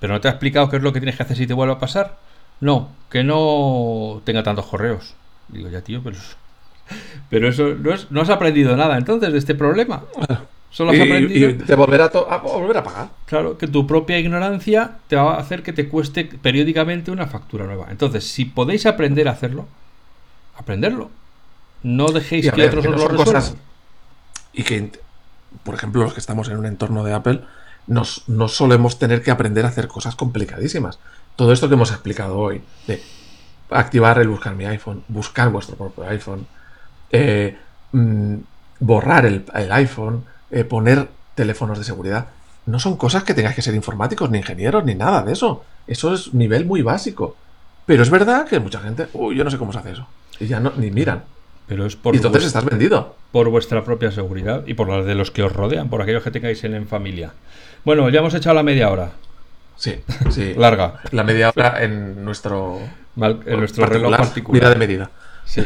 Pero 0.00 0.14
no 0.14 0.20
te 0.22 0.28
ha 0.28 0.30
explicado 0.30 0.70
qué 0.70 0.78
es 0.78 0.82
lo 0.82 0.94
que 0.94 1.00
tienes 1.00 1.16
que 1.16 1.24
hacer 1.24 1.36
si 1.36 1.46
te 1.46 1.52
vuelve 1.52 1.74
a 1.74 1.78
pasar. 1.78 2.16
no, 2.60 2.88
que 3.10 3.22
no 3.22 4.22
tenga 4.24 4.42
tantos 4.42 4.64
correos. 4.64 5.14
Digo, 5.52 5.68
ya 5.68 5.82
tío, 5.82 6.02
pero, 6.02 6.16
pero 7.30 7.48
eso 7.48 7.74
no, 7.74 7.92
es, 7.92 8.10
no 8.10 8.22
has 8.22 8.30
aprendido 8.30 8.76
nada 8.76 8.96
entonces 8.96 9.32
de 9.32 9.38
este 9.38 9.54
problema. 9.54 10.02
Solo 10.70 10.92
has 10.92 11.00
aprendido. 11.00 11.50
Y 11.50 11.54
te 11.54 11.74
volverá 11.74 12.06
a, 12.06 12.36
volver 12.38 12.78
a 12.78 12.82
pagar. 12.82 13.10
Claro, 13.26 13.58
que 13.58 13.68
tu 13.68 13.86
propia 13.86 14.18
ignorancia 14.18 14.98
te 15.06 15.16
va 15.16 15.34
a 15.34 15.38
hacer 15.38 15.62
que 15.62 15.74
te 15.74 15.86
cueste 15.88 16.24
periódicamente 16.24 17.10
una 17.10 17.26
factura 17.26 17.66
nueva. 17.66 17.88
Entonces, 17.90 18.24
si 18.24 18.46
podéis 18.46 18.86
aprender 18.86 19.28
a 19.28 19.32
hacerlo, 19.32 19.66
aprenderlo. 20.56 21.10
No 21.82 22.06
dejéis 22.08 22.50
que 22.50 22.64
otros 22.64 22.86
os 22.86 22.96
lo 22.96 23.08
resuelvan. 23.08 23.42
y 24.54 24.62
que, 24.62 24.92
por 25.62 25.74
ejemplo, 25.74 26.02
los 26.04 26.14
que 26.14 26.20
estamos 26.20 26.48
en 26.48 26.56
un 26.56 26.64
entorno 26.64 27.04
de 27.04 27.12
Apple, 27.12 27.42
nos, 27.86 28.26
no 28.28 28.48
solemos 28.48 28.98
tener 28.98 29.22
que 29.22 29.30
aprender 29.30 29.66
a 29.66 29.68
hacer 29.68 29.88
cosas 29.88 30.14
complicadísimas. 30.16 30.98
Todo 31.36 31.52
esto 31.52 31.68
que 31.68 31.74
hemos 31.74 31.90
explicado 31.90 32.38
hoy, 32.38 32.62
de 32.86 33.02
activar 33.74 34.18
el 34.18 34.28
buscar 34.28 34.54
mi 34.54 34.64
iPhone, 34.64 35.04
buscar 35.08 35.50
vuestro 35.50 35.76
propio 35.76 36.06
iPhone, 36.08 36.46
eh, 37.10 37.56
mm, 37.92 38.36
borrar 38.80 39.26
el, 39.26 39.44
iPhone, 39.70 40.24
eh, 40.50 40.64
poner 40.64 41.08
teléfonos 41.34 41.78
de 41.78 41.84
seguridad, 41.84 42.26
no 42.66 42.78
son 42.78 42.96
cosas 42.96 43.24
que 43.24 43.34
tengáis 43.34 43.56
que 43.56 43.62
ser 43.62 43.74
informáticos, 43.74 44.30
ni 44.30 44.38
ingenieros, 44.38 44.84
ni 44.84 44.94
nada 44.94 45.22
de 45.22 45.32
eso. 45.32 45.64
Eso 45.86 46.14
es 46.14 46.32
nivel 46.32 46.64
muy 46.64 46.82
básico. 46.82 47.36
Pero 47.86 48.02
es 48.02 48.10
verdad 48.10 48.46
que 48.46 48.60
mucha 48.60 48.80
gente, 48.80 49.08
uy, 49.12 49.36
yo 49.36 49.44
no 49.44 49.50
sé 49.50 49.58
cómo 49.58 49.72
se 49.72 49.80
hace 49.80 49.92
eso. 49.92 50.06
Y 50.38 50.46
ya 50.46 50.60
no, 50.60 50.72
ni 50.76 50.90
miran. 50.90 51.24
Pero 51.66 51.86
es 51.86 51.96
por 51.96 52.14
y 52.14 52.18
entonces 52.18 52.44
estás 52.44 52.64
vendido. 52.64 53.16
Por 53.32 53.48
vuestra 53.48 53.82
propia 53.84 54.12
seguridad 54.12 54.64
y 54.66 54.74
por 54.74 54.88
la 54.88 55.02
de 55.02 55.14
los 55.14 55.30
que 55.30 55.42
os 55.42 55.52
rodean, 55.52 55.88
por 55.88 56.02
aquellos 56.02 56.22
que 56.22 56.30
tengáis 56.30 56.62
en, 56.64 56.86
familia. 56.86 57.32
Bueno, 57.84 58.08
ya 58.10 58.20
hemos 58.20 58.34
echado 58.34 58.54
la 58.54 58.62
media 58.62 58.90
hora. 58.90 59.12
Sí, 59.76 59.96
sí. 60.30 60.54
Larga. 60.54 61.00
La 61.10 61.24
media 61.24 61.50
hora 61.50 61.82
en 61.82 62.24
nuestro, 62.24 62.78
en 63.16 63.58
nuestro 63.58 63.86
reloj 63.86 64.16
particular. 64.16 64.62
Mira 64.62 64.70
de 64.70 64.76
medida. 64.76 65.10
Sí. 65.44 65.62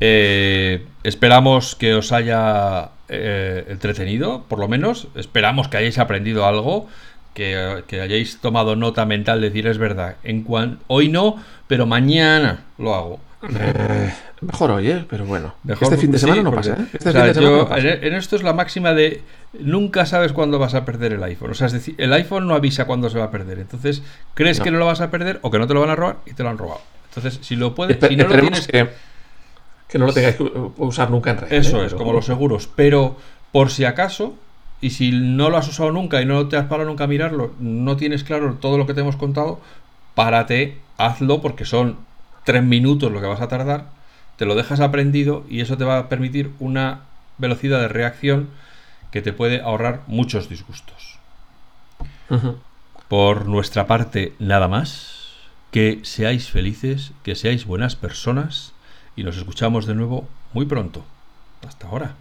Eh, 0.00 0.86
esperamos 1.02 1.74
que 1.74 1.94
os 1.94 2.12
haya 2.12 2.90
eh, 3.08 3.64
entretenido, 3.68 4.44
por 4.48 4.58
lo 4.58 4.68
menos. 4.68 5.08
Esperamos 5.14 5.68
que 5.68 5.78
hayáis 5.78 5.98
aprendido 5.98 6.46
algo, 6.46 6.88
que, 7.34 7.82
hayáis 8.00 8.40
tomado 8.40 8.76
nota 8.76 9.06
mental, 9.06 9.40
decir 9.40 9.66
es 9.66 9.78
verdad. 9.78 10.16
En 10.24 10.44
hoy 10.88 11.08
no, 11.08 11.36
pero 11.66 11.86
mañana 11.86 12.64
lo 12.78 12.94
hago. 12.94 13.20
Eh, 13.42 14.12
mejor 14.40 14.72
hoy, 14.72 14.90
¿eh? 14.90 15.04
Pero 15.08 15.24
bueno. 15.24 15.54
este 15.68 15.96
fin 15.96 16.10
de 16.10 16.18
semana 16.18 16.42
no 16.42 16.52
pasa, 16.52 16.76
En 16.76 18.14
esto 18.14 18.36
es 18.36 18.42
la 18.42 18.52
máxima 18.52 18.94
de 18.94 19.22
nunca 19.60 20.06
sabes 20.06 20.32
cuándo 20.32 20.58
vas 20.58 20.74
a 20.74 20.84
perder 20.84 21.12
el 21.12 21.22
iPhone. 21.22 21.52
O 21.52 21.54
sea, 21.54 21.68
es 21.68 21.72
decir, 21.72 21.94
el 21.98 22.12
iPhone 22.12 22.48
no 22.48 22.54
avisa 22.54 22.86
cuándo 22.86 23.08
se 23.10 23.18
va 23.18 23.26
a 23.26 23.30
perder. 23.30 23.60
Entonces, 23.60 24.02
crees 24.34 24.60
que 24.60 24.70
no 24.70 24.78
lo 24.78 24.86
vas 24.86 25.00
a 25.00 25.10
perder 25.10 25.38
o 25.42 25.50
que 25.50 25.58
no 25.58 25.66
te 25.66 25.74
lo 25.74 25.80
van 25.80 25.90
a 25.90 25.96
robar 25.96 26.16
y 26.26 26.34
te 26.34 26.42
lo 26.42 26.50
han 26.50 26.58
robado. 26.58 26.80
Entonces, 27.10 27.38
si 27.46 27.56
lo 27.56 27.74
puedes, 27.74 27.98
si 28.06 28.16
no 28.16 28.26
lo 28.26 28.40
tienes 28.40 28.66
que, 28.66 28.88
que 29.88 29.98
no 29.98 30.06
lo 30.06 30.12
tengáis 30.12 30.36
que 30.36 30.50
usar 30.78 31.10
nunca 31.10 31.30
en 31.30 31.38
red. 31.38 31.52
Eso 31.52 31.82
¿eh? 31.82 31.86
es, 31.86 31.94
como 31.94 32.12
los 32.12 32.26
seguros. 32.26 32.68
Pero 32.74 33.16
por 33.52 33.70
si 33.70 33.84
acaso, 33.84 34.34
y 34.80 34.90
si 34.90 35.12
no 35.12 35.48
lo 35.48 35.56
has 35.56 35.68
usado 35.68 35.92
nunca 35.92 36.20
y 36.20 36.26
no 36.26 36.48
te 36.48 36.56
has 36.56 36.66
parado 36.66 36.88
nunca 36.88 37.04
a 37.04 37.06
mirarlo, 37.06 37.52
no 37.60 37.96
tienes 37.96 38.24
claro 38.24 38.56
todo 38.60 38.78
lo 38.78 38.86
que 38.86 38.94
te 38.94 39.00
hemos 39.00 39.16
contado, 39.16 39.60
párate, 40.14 40.78
hazlo 40.96 41.40
porque 41.40 41.64
son 41.64 42.07
tres 42.48 42.64
minutos 42.64 43.12
lo 43.12 43.20
que 43.20 43.26
vas 43.26 43.42
a 43.42 43.48
tardar, 43.48 43.90
te 44.38 44.46
lo 44.46 44.54
dejas 44.54 44.80
aprendido 44.80 45.44
y 45.50 45.60
eso 45.60 45.76
te 45.76 45.84
va 45.84 45.98
a 45.98 46.08
permitir 46.08 46.50
una 46.60 47.00
velocidad 47.36 47.78
de 47.78 47.88
reacción 47.88 48.48
que 49.10 49.20
te 49.20 49.34
puede 49.34 49.60
ahorrar 49.60 50.00
muchos 50.06 50.48
disgustos. 50.48 51.18
Por 53.06 53.44
nuestra 53.44 53.86
parte, 53.86 54.32
nada 54.38 54.66
más. 54.66 55.28
Que 55.72 56.00
seáis 56.04 56.50
felices, 56.50 57.12
que 57.22 57.34
seáis 57.34 57.66
buenas 57.66 57.96
personas 57.96 58.72
y 59.14 59.24
nos 59.24 59.36
escuchamos 59.36 59.84
de 59.84 59.94
nuevo 59.94 60.26
muy 60.54 60.64
pronto. 60.64 61.04
Hasta 61.66 61.86
ahora. 61.88 62.14